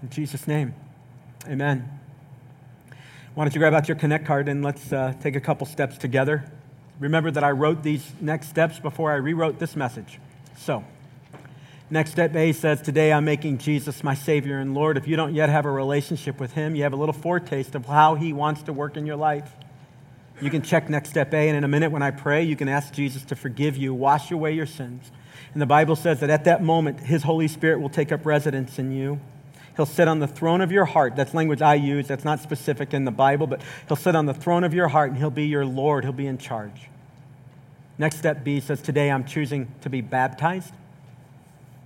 In 0.00 0.08
Jesus' 0.08 0.48
name, 0.48 0.74
amen. 1.46 2.00
Why 3.34 3.44
don't 3.44 3.54
you 3.54 3.58
grab 3.58 3.74
out 3.74 3.86
your 3.86 3.98
Connect 3.98 4.24
card 4.24 4.48
and 4.48 4.64
let's 4.64 4.90
uh, 4.90 5.12
take 5.20 5.36
a 5.36 5.40
couple 5.40 5.66
steps 5.66 5.98
together. 5.98 6.50
Remember 6.98 7.30
that 7.30 7.44
I 7.44 7.50
wrote 7.50 7.82
these 7.82 8.10
next 8.18 8.48
steps 8.48 8.78
before 8.78 9.12
I 9.12 9.16
rewrote 9.16 9.58
this 9.58 9.76
message. 9.76 10.18
So, 10.56 10.84
next 11.92 12.12
step 12.12 12.34
A 12.34 12.52
says, 12.52 12.80
Today 12.80 13.12
I'm 13.12 13.26
making 13.26 13.58
Jesus 13.58 14.02
my 14.02 14.14
Savior 14.14 14.58
and 14.58 14.72
Lord. 14.72 14.96
If 14.96 15.06
you 15.06 15.14
don't 15.14 15.34
yet 15.34 15.50
have 15.50 15.66
a 15.66 15.70
relationship 15.70 16.40
with 16.40 16.54
Him, 16.54 16.74
you 16.74 16.84
have 16.84 16.94
a 16.94 16.96
little 16.96 17.12
foretaste 17.12 17.74
of 17.74 17.84
how 17.84 18.14
He 18.14 18.32
wants 18.32 18.62
to 18.62 18.72
work 18.72 18.96
in 18.96 19.04
your 19.04 19.16
life. 19.16 19.52
You 20.40 20.48
can 20.48 20.62
check 20.62 20.88
next 20.88 21.10
step 21.10 21.34
A, 21.34 21.48
and 21.48 21.56
in 21.56 21.64
a 21.64 21.68
minute 21.68 21.92
when 21.92 22.02
I 22.02 22.10
pray, 22.10 22.42
you 22.42 22.56
can 22.56 22.66
ask 22.66 22.94
Jesus 22.94 23.22
to 23.26 23.36
forgive 23.36 23.76
you, 23.76 23.92
wash 23.92 24.30
away 24.30 24.52
your 24.52 24.66
sins. 24.66 25.12
And 25.52 25.60
the 25.60 25.66
Bible 25.66 25.94
says 25.94 26.20
that 26.20 26.30
at 26.30 26.44
that 26.44 26.62
moment, 26.62 26.98
His 27.00 27.24
Holy 27.24 27.46
Spirit 27.46 27.80
will 27.80 27.90
take 27.90 28.10
up 28.10 28.24
residence 28.24 28.78
in 28.78 28.90
you. 28.90 29.20
He'll 29.76 29.86
sit 29.86 30.08
on 30.08 30.18
the 30.18 30.26
throne 30.26 30.62
of 30.62 30.72
your 30.72 30.86
heart. 30.86 31.14
That's 31.14 31.34
language 31.34 31.60
I 31.60 31.74
use. 31.74 32.08
That's 32.08 32.24
not 32.24 32.40
specific 32.40 32.94
in 32.94 33.04
the 33.04 33.10
Bible, 33.10 33.46
but 33.46 33.62
he'll 33.88 33.96
sit 33.96 34.14
on 34.14 34.26
the 34.26 34.34
throne 34.34 34.64
of 34.64 34.74
your 34.74 34.88
heart 34.88 35.10
and 35.10 35.18
he'll 35.18 35.30
be 35.30 35.46
your 35.46 35.64
Lord. 35.64 36.04
He'll 36.04 36.12
be 36.12 36.26
in 36.26 36.36
charge. 36.36 36.90
Next 37.96 38.18
step 38.18 38.44
B 38.44 38.60
says, 38.60 38.82
Today 38.82 39.10
I'm 39.10 39.24
choosing 39.24 39.74
to 39.80 39.88
be 39.88 40.02
baptized. 40.02 40.74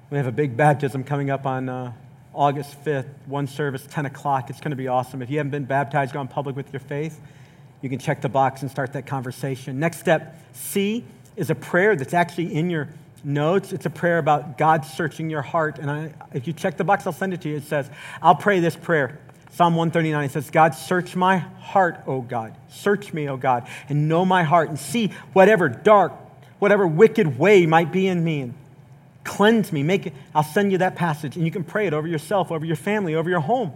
We 0.09 0.19
have 0.19 0.29
a 0.29 0.33
big 0.33 0.57
baptism 0.57 1.03
coming 1.03 1.31
up 1.31 1.47
on 1.47 1.69
uh, 1.69 1.93
August 2.33 2.77
5th, 2.85 3.09
one 3.27 3.49
service, 3.49 3.85
10 3.91 4.07
o'clock. 4.07 4.51
It's 4.51 4.61
going 4.61 4.71
to 4.71 4.77
be 4.77 4.87
awesome. 4.87 5.21
If 5.21 5.31
you 5.31 5.39
haven't 5.39 5.51
been 5.51 5.65
baptized, 5.65 6.13
gone 6.13 6.29
public 6.29 6.55
with 6.55 6.73
your 6.73 6.79
faith, 6.79 7.21
you 7.83 7.89
can 7.89 7.99
check 7.99 8.21
the 8.21 8.29
box 8.29 8.63
and 8.63 8.71
start 8.71 8.93
that 8.93 9.05
conversation. 9.05 9.81
Next 9.81 9.99
step 9.99 10.41
C 10.53 11.05
is 11.35 11.51
a 11.51 11.57
prayer 11.57 11.97
that's 11.97 12.15
actually 12.15 12.55
in 12.55 12.71
your 12.71 12.89
notes. 13.25 13.73
It's 13.73 13.87
a 13.87 13.91
prayer 13.91 14.19
about 14.19 14.57
God 14.59 14.85
searching 14.85 15.29
your 15.29 15.43
heart. 15.43 15.81
And 15.81 15.91
I, 15.91 16.15
if 16.33 16.47
you 16.47 16.53
check 16.53 16.77
the 16.77 16.85
box, 16.85 17.05
I'll 17.05 17.13
send 17.13 17.35
it 17.35 17.41
to 17.41 17.49
you. 17.49 17.57
It 17.57 17.65
says, 17.65 17.91
I'll 18.23 18.37
pray 18.37 18.61
this 18.61 18.77
prayer. 18.77 19.19
Psalm 19.51 19.75
139, 19.75 20.25
it 20.25 20.31
says, 20.31 20.51
God, 20.51 20.77
search 20.77 21.17
my 21.17 21.39
heart, 21.39 22.01
O 22.07 22.21
God. 22.21 22.55
Search 22.69 23.13
me, 23.13 23.29
O 23.29 23.37
God, 23.37 23.67
and 23.89 24.09
know 24.09 24.25
my 24.25 24.45
heart 24.45 24.69
and 24.69 24.79
see 24.79 25.09
whatever 25.33 25.69
dark, 25.69 26.13
whatever 26.61 26.87
wicked 26.87 27.41
way 27.41 27.67
might 27.67 27.91
be 27.91 28.07
in 28.07 28.23
me. 28.23 28.53
Cleanse 29.27 29.73
me. 29.73 29.83
Make 29.83 30.07
it, 30.07 30.15
I'll 30.35 30.45
send 30.45 30.71
you 30.71 30.79
that 30.79 30.95
passage, 30.95 31.37
and 31.37 31.45
you 31.45 31.51
can 31.51 31.65
pray 31.65 31.89
it 31.89 31.93
over 31.93 32.07
yourself, 32.07 32.53
over 32.53 32.65
your 32.65 32.77
family, 32.77 33.17
over 33.17 33.29
your 33.29 33.41
home. 33.41 33.73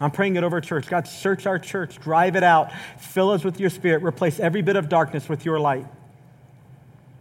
I'm 0.00 0.10
praying 0.10 0.36
it 0.36 0.44
over 0.44 0.60
church. 0.60 0.88
God, 0.88 1.06
search 1.06 1.46
our 1.46 1.58
church, 1.58 1.98
drive 2.00 2.36
it 2.36 2.42
out, 2.42 2.72
fill 2.98 3.30
us 3.30 3.44
with 3.44 3.60
your 3.60 3.70
spirit, 3.70 4.02
replace 4.02 4.40
every 4.40 4.62
bit 4.62 4.76
of 4.76 4.88
darkness 4.88 5.28
with 5.28 5.44
your 5.44 5.60
light. 5.60 5.86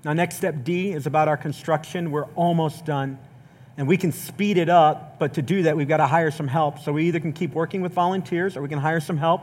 Now, 0.06 0.14
next 0.14 0.38
step 0.38 0.64
D 0.64 0.92
is 0.92 1.08
about 1.08 1.28
our 1.28 1.36
construction. 1.38 2.10
We're 2.12 2.30
almost 2.36 2.86
done. 2.86 3.20
And 3.78 3.88
we 3.88 3.98
can 3.98 4.14
speed 4.14 4.58
it 4.58 4.70
up, 4.70 5.20
but 5.20 5.34
to 5.34 5.42
do 5.42 5.64
that, 5.64 5.76
we've 5.76 5.88
got 5.88 5.98
to 5.98 6.08
hire 6.08 6.32
some 6.32 6.48
help. 6.48 6.80
So 6.80 6.94
we 6.94 7.08
either 7.08 7.20
can 7.20 7.34
keep 7.34 7.54
working 7.54 7.82
with 7.82 7.92
volunteers 7.92 8.56
or 8.56 8.62
we 8.62 8.70
can 8.70 8.80
hire 8.80 9.02
some 9.02 9.18
help. 9.18 9.42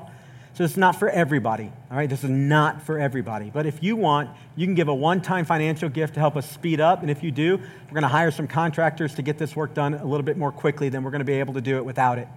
So 0.54 0.64
it's 0.64 0.76
not 0.76 0.96
for 0.96 1.08
everybody, 1.08 1.72
all 1.90 1.96
right? 1.96 2.08
This 2.08 2.24
is 2.24 2.30
not 2.30 2.82
for 2.82 2.98
everybody. 2.98 3.48
But 3.48 3.64
if 3.64 3.82
you 3.82 3.96
want, 3.96 4.28
you 4.54 4.66
can 4.66 4.74
give 4.74 4.88
a 4.88 4.94
one 4.94 5.22
time 5.22 5.46
financial 5.46 5.88
gift 5.88 6.14
to 6.14 6.20
help 6.20 6.36
us 6.36 6.50
speed 6.50 6.78
up. 6.78 7.00
And 7.00 7.10
if 7.10 7.22
you 7.22 7.30
do, 7.30 7.56
we're 7.56 7.94
going 7.94 8.02
to 8.02 8.08
hire 8.08 8.30
some 8.30 8.46
contractors 8.46 9.14
to 9.14 9.22
get 9.22 9.38
this 9.38 9.56
work 9.56 9.72
done 9.72 9.94
a 9.94 10.04
little 10.04 10.24
bit 10.24 10.36
more 10.36 10.52
quickly 10.52 10.90
than 10.90 11.02
we're 11.02 11.10
going 11.10 11.20
to 11.20 11.24
be 11.24 11.40
able 11.40 11.54
to 11.54 11.62
do 11.62 11.78
it 11.78 11.84
without 11.84 12.18
it. 12.18 12.28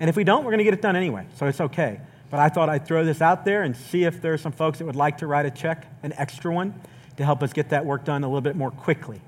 And 0.00 0.08
if 0.08 0.16
we 0.16 0.24
don't, 0.24 0.44
we're 0.44 0.52
going 0.52 0.58
to 0.58 0.64
get 0.64 0.74
it 0.74 0.80
done 0.80 0.96
anyway. 0.96 1.26
So 1.36 1.46
it's 1.46 1.60
okay. 1.60 2.00
But 2.30 2.40
I 2.40 2.48
thought 2.48 2.70
I'd 2.70 2.86
throw 2.86 3.04
this 3.04 3.20
out 3.20 3.44
there 3.44 3.62
and 3.62 3.76
see 3.76 4.04
if 4.04 4.22
there 4.22 4.32
are 4.32 4.38
some 4.38 4.52
folks 4.52 4.78
that 4.78 4.86
would 4.86 4.96
like 4.96 5.18
to 5.18 5.26
write 5.26 5.44
a 5.44 5.50
check, 5.50 5.86
an 6.02 6.14
extra 6.16 6.52
one 6.52 6.80
to 7.18 7.24
help 7.24 7.42
us 7.42 7.52
get 7.52 7.68
that 7.68 7.84
work 7.84 8.04
done 8.04 8.24
a 8.24 8.26
little 8.26 8.40
bit 8.40 8.56
more 8.56 8.70
quickly. 8.70 9.20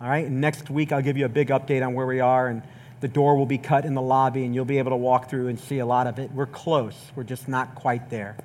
All 0.00 0.08
right, 0.08 0.26
and 0.26 0.40
next 0.40 0.70
week 0.70 0.90
I'll 0.90 1.02
give 1.02 1.16
you 1.16 1.24
a 1.24 1.28
big 1.28 1.48
update 1.48 1.86
on 1.86 1.92
where 1.92 2.06
we 2.06 2.20
are, 2.20 2.48
and 2.48 2.62
the 3.00 3.08
door 3.08 3.36
will 3.36 3.46
be 3.46 3.58
cut 3.58 3.84
in 3.84 3.94
the 3.94 4.02
lobby, 4.02 4.44
and 4.44 4.54
you'll 4.54 4.64
be 4.64 4.78
able 4.78 4.90
to 4.90 4.96
walk 4.96 5.30
through 5.30 5.48
and 5.48 5.58
see 5.58 5.78
a 5.78 5.86
lot 5.86 6.06
of 6.06 6.18
it. 6.18 6.32
We're 6.32 6.46
close, 6.46 6.96
we're 7.14 7.24
just 7.24 7.48
not 7.48 7.74
quite 7.74 8.10
there. 8.10 8.36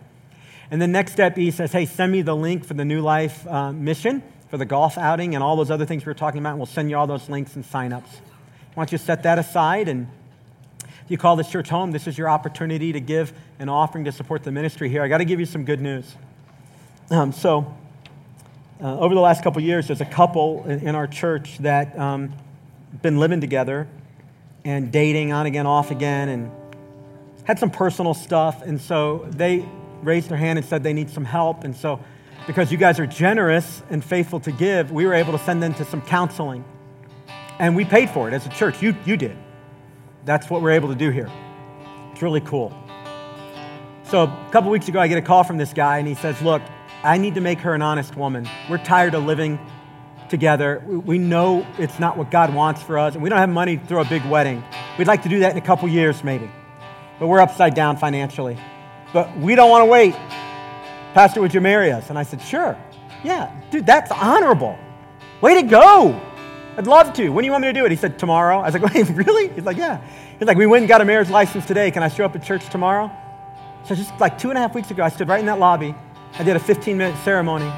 And 0.72 0.82
the 0.82 0.88
next 0.88 1.12
step, 1.14 1.36
he 1.36 1.52
says, 1.52 1.72
Hey, 1.72 1.86
send 1.86 2.12
me 2.12 2.22
the 2.22 2.36
link 2.36 2.66
for 2.66 2.74
the 2.74 2.86
New 2.86 3.02
Life 3.02 3.48
uh, 3.48 3.72
mission 3.72 4.24
for 4.50 4.58
the 4.58 4.66
golf 4.66 4.98
outing 4.98 5.36
and 5.36 5.44
all 5.44 5.56
those 5.56 5.72
other 5.72 5.86
things 5.86 6.06
we 6.06 6.10
were 6.10 6.16
talking 6.16 6.40
about, 6.40 6.52
and 6.52 6.60
we'll 6.60 6.66
send 6.66 6.90
you 6.90 6.98
all 6.98 7.08
those 7.08 7.28
links 7.30 7.56
and 7.56 7.66
signups. 7.66 8.10
don't 8.76 8.92
you 8.92 8.98
set 8.98 9.24
that 9.24 9.40
aside 9.40 9.88
and 9.88 10.08
if 11.04 11.12
you 11.12 11.18
call 11.18 11.36
this 11.36 11.50
church 11.50 11.68
home, 11.68 11.92
this 11.92 12.08
is 12.08 12.18
your 12.18 12.30
opportunity 12.30 12.94
to 12.94 13.02
give 13.02 13.34
an 13.60 13.68
offering 13.68 14.06
to 14.06 14.12
support 14.14 14.44
the 14.44 14.52
ministry 14.54 14.88
here. 14.88 15.04
I 15.04 15.10
got 15.10 15.18
to 15.18 15.26
give 15.26 15.38
you 15.38 15.46
some 15.46 15.66
good 15.66 15.82
news. 15.82 16.06
Um, 17.10 17.34
so, 17.34 17.76
uh, 18.82 19.00
over 19.00 19.14
the 19.14 19.20
last 19.20 19.44
couple 19.44 19.62
years, 19.62 19.88
there's 19.88 20.00
a 20.00 20.06
couple 20.06 20.64
in, 20.64 20.88
in 20.88 20.96
our 20.96 21.08
church 21.08 21.58
that 21.58 22.00
um, 22.00 22.34
been 23.02 23.20
living 23.20 23.42
together 23.42 23.88
and 24.66 24.92
dating 24.92 25.32
on 25.32 25.46
again, 25.46 25.66
off 25.66 25.92
again, 25.92 26.30
and 26.30 26.52
had 27.44 27.60
some 27.60 27.70
personal 27.70 28.14
stuff. 28.14 28.62
And 28.62 28.80
so 28.80 29.28
they 29.30 29.68
raised 30.02 30.30
their 30.30 30.38
hand 30.38 30.60
and 30.60 30.68
said 30.68 30.84
they 30.84 30.94
need 30.94 31.10
some 31.10 31.26
help. 31.26 31.64
And 31.64 31.76
so, 31.76 32.00
because 32.48 32.72
you 32.72 32.78
guys 32.78 33.00
are 33.00 33.08
generous 33.08 33.82
and 33.90 34.04
faithful 34.04 34.40
to 34.42 34.52
give, 34.52 34.92
we 34.92 35.06
were 35.06 35.14
able 35.14 35.32
to 35.32 35.44
send 35.44 35.64
them 35.64 35.74
to 35.76 35.86
some 35.86 36.02
counseling. 36.02 36.66
And 37.60 37.76
we 37.76 37.86
paid 37.86 38.10
for 38.10 38.28
it 38.28 38.34
as 38.34 38.46
a 38.46 38.50
church. 38.50 38.82
You, 38.82 38.96
you 39.06 39.16
did. 39.16 39.38
That's 40.26 40.50
what 40.50 40.62
we're 40.62 40.72
able 40.72 40.90
to 40.90 40.96
do 40.96 41.10
here. 41.10 41.30
It's 42.12 42.22
really 42.22 42.42
cool. 42.42 42.78
So, 44.06 44.24
a 44.24 44.50
couple 44.52 44.70
weeks 44.70 44.88
ago, 44.88 45.00
I 45.00 45.08
get 45.08 45.18
a 45.18 45.22
call 45.22 45.44
from 45.44 45.58
this 45.58 45.74
guy, 45.74 45.98
and 45.98 46.08
he 46.08 46.16
says, 46.16 46.42
Look, 46.42 46.62
I 47.04 47.18
need 47.18 47.36
to 47.36 47.42
make 47.42 47.60
her 47.60 47.74
an 47.74 47.82
honest 47.82 48.16
woman. 48.16 48.48
We're 48.70 48.78
tired 48.78 49.14
of 49.14 49.26
living 49.26 49.60
together. 50.34 50.82
We 50.88 51.20
know 51.20 51.64
it's 51.78 52.00
not 52.00 52.18
what 52.18 52.32
God 52.32 52.56
wants 52.56 52.82
for 52.82 52.98
us, 52.98 53.14
and 53.14 53.22
we 53.22 53.30
don't 53.30 53.38
have 53.38 53.50
money 53.50 53.78
to 53.78 53.86
throw 53.86 54.02
a 54.02 54.06
big 54.06 54.26
wedding. 54.26 54.64
We'd 54.98 55.06
like 55.06 55.22
to 55.24 55.30
do 55.30 55.42
that 55.42 55.52
in 55.52 55.60
a 55.60 55.62
couple 55.62 55.88
years, 55.88 56.24
maybe. 56.24 56.50
But 57.20 57.28
we're 57.28 57.40
upside 57.40 57.76
down 57.76 57.98
financially. 57.98 58.58
But 59.14 59.38
we 59.38 59.54
don't 59.54 59.70
want 59.70 59.84
to 59.84 59.86
wait. 59.86 60.16
Pastor, 61.14 61.40
would 61.40 61.54
you 61.54 61.62
marry 61.62 61.92
us? 61.92 62.10
And 62.10 62.18
I 62.18 62.24
said, 62.24 62.42
Sure. 62.42 62.76
Yeah, 63.24 63.56
dude, 63.70 63.86
that's 63.86 64.10
honorable. 64.10 64.76
Way 65.40 65.62
to 65.62 65.62
go. 65.62 66.20
I'd 66.78 66.88
love 66.88 67.14
to. 67.14 67.30
When 67.30 67.44
do 67.44 67.46
you 67.46 67.52
want 67.52 67.62
me 67.62 67.68
to 67.68 67.74
do 67.74 67.86
it? 67.86 67.92
He 67.92 67.96
said, 67.96 68.18
Tomorrow. 68.18 68.62
I 68.62 68.72
was 68.72 68.74
like, 68.74 68.94
Wait, 68.96 69.08
really? 69.10 69.50
He's 69.50 69.66
like, 69.66 69.78
Yeah. 69.78 70.02
He's 70.40 70.48
like, 70.48 70.58
We 70.58 70.66
went 70.66 70.82
and 70.82 70.90
got 70.90 71.02
a 71.02 71.06
marriage 71.06 71.30
license 71.30 71.68
today. 71.68 71.92
Can 71.92 72.02
I 72.02 72.08
show 72.08 72.26
up 72.26 72.36
at 72.36 72.42
church 72.44 72.68
tomorrow? 72.70 73.12
So 73.86 73.94
just 73.94 74.20
like 74.20 74.40
two 74.40 74.50
and 74.50 74.58
a 74.58 74.62
half 74.62 74.74
weeks 74.74 74.90
ago, 74.90 75.04
I 75.04 75.10
stood 75.10 75.28
right 75.28 75.40
in 75.40 75.46
that 75.46 75.60
lobby. 75.60 75.94
I 76.40 76.44
did 76.44 76.56
a 76.56 76.60
15 76.60 76.98
minute 76.98 77.16
ceremony 77.24 77.72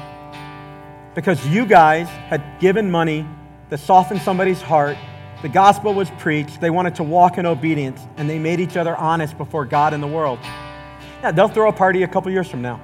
because 1.16 1.44
you 1.48 1.64
guys 1.64 2.06
had 2.28 2.44
given 2.60 2.90
money 2.90 3.26
that 3.70 3.78
softened 3.78 4.20
somebody's 4.20 4.60
heart. 4.60 4.96
The 5.42 5.48
gospel 5.48 5.94
was 5.94 6.10
preached. 6.18 6.60
They 6.60 6.70
wanted 6.70 6.94
to 6.96 7.02
walk 7.02 7.38
in 7.38 7.46
obedience, 7.46 8.00
and 8.18 8.28
they 8.28 8.38
made 8.38 8.60
each 8.60 8.76
other 8.76 8.94
honest 8.94 9.36
before 9.36 9.64
God 9.64 9.94
and 9.94 10.02
the 10.02 10.06
world. 10.06 10.38
Yeah, 11.22 11.32
they'll 11.32 11.48
throw 11.48 11.68
a 11.68 11.72
party 11.72 12.02
a 12.02 12.08
couple 12.08 12.30
years 12.30 12.48
from 12.48 12.60
now. 12.60 12.80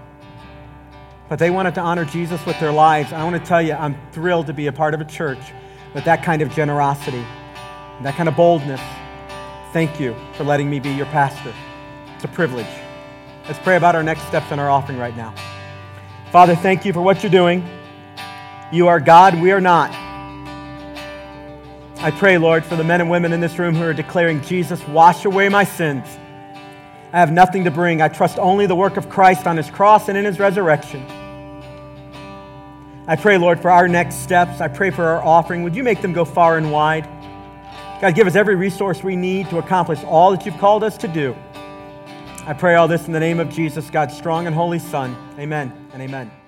But 1.28 1.38
they 1.38 1.50
wanted 1.50 1.74
to 1.74 1.82
honor 1.82 2.06
Jesus 2.06 2.44
with 2.46 2.58
their 2.58 2.72
lives. 2.72 3.12
I 3.12 3.22
want 3.22 3.36
to 3.36 3.46
tell 3.46 3.60
you, 3.60 3.74
I'm 3.74 3.96
thrilled 4.12 4.46
to 4.46 4.54
be 4.54 4.66
a 4.66 4.72
part 4.72 4.94
of 4.94 5.00
a 5.00 5.04
church 5.04 5.40
with 5.94 6.04
that 6.04 6.24
kind 6.24 6.40
of 6.40 6.50
generosity, 6.50 7.24
that 8.02 8.14
kind 8.16 8.28
of 8.30 8.36
boldness. 8.36 8.80
Thank 9.74 10.00
you 10.00 10.16
for 10.34 10.44
letting 10.44 10.70
me 10.70 10.80
be 10.80 10.90
your 10.90 11.06
pastor. 11.06 11.52
It's 12.14 12.24
a 12.24 12.28
privilege. 12.28 12.66
Let's 13.46 13.58
pray 13.58 13.76
about 13.76 13.94
our 13.94 14.02
next 14.02 14.22
steps 14.22 14.50
in 14.52 14.58
our 14.58 14.70
offering 14.70 14.98
right 14.98 15.16
now. 15.16 15.34
Father, 16.30 16.56
thank 16.56 16.86
you 16.86 16.94
for 16.94 17.02
what 17.02 17.22
you're 17.22 17.32
doing. 17.32 17.62
You 18.72 18.88
are 18.88 19.00
God, 19.00 19.38
we 19.38 19.52
are 19.52 19.60
not. 19.60 19.90
I 21.98 22.10
pray, 22.10 22.38
Lord, 22.38 22.64
for 22.64 22.74
the 22.74 22.82
men 22.82 23.02
and 23.02 23.10
women 23.10 23.34
in 23.34 23.40
this 23.40 23.58
room 23.58 23.74
who 23.74 23.84
are 23.84 23.92
declaring, 23.92 24.40
Jesus, 24.40 24.82
wash 24.88 25.26
away 25.26 25.50
my 25.50 25.62
sins. 25.62 26.06
I 27.12 27.18
have 27.18 27.30
nothing 27.30 27.64
to 27.64 27.70
bring. 27.70 28.00
I 28.00 28.08
trust 28.08 28.38
only 28.38 28.66
the 28.66 28.74
work 28.74 28.96
of 28.96 29.10
Christ 29.10 29.46
on 29.46 29.58
his 29.58 29.68
cross 29.68 30.08
and 30.08 30.16
in 30.16 30.24
his 30.24 30.38
resurrection. 30.38 31.02
I 33.06 33.14
pray, 33.14 33.36
Lord, 33.36 33.60
for 33.60 33.70
our 33.70 33.86
next 33.88 34.22
steps. 34.22 34.62
I 34.62 34.68
pray 34.68 34.90
for 34.90 35.04
our 35.04 35.22
offering. 35.22 35.62
Would 35.64 35.76
you 35.76 35.82
make 35.82 36.00
them 36.00 36.14
go 36.14 36.24
far 36.24 36.56
and 36.56 36.72
wide? 36.72 37.04
God, 38.00 38.14
give 38.14 38.26
us 38.26 38.36
every 38.36 38.56
resource 38.56 39.02
we 39.02 39.16
need 39.16 39.50
to 39.50 39.58
accomplish 39.58 40.02
all 40.04 40.30
that 40.30 40.46
you've 40.46 40.58
called 40.58 40.82
us 40.82 40.96
to 40.96 41.08
do. 41.08 41.36
I 42.46 42.54
pray 42.54 42.74
all 42.76 42.88
this 42.88 43.06
in 43.06 43.12
the 43.12 43.20
name 43.20 43.38
of 43.38 43.50
Jesus, 43.50 43.90
God's 43.90 44.16
strong 44.16 44.46
and 44.46 44.56
holy 44.56 44.78
Son. 44.78 45.14
Amen 45.38 45.88
and 45.92 46.00
amen. 46.00 46.41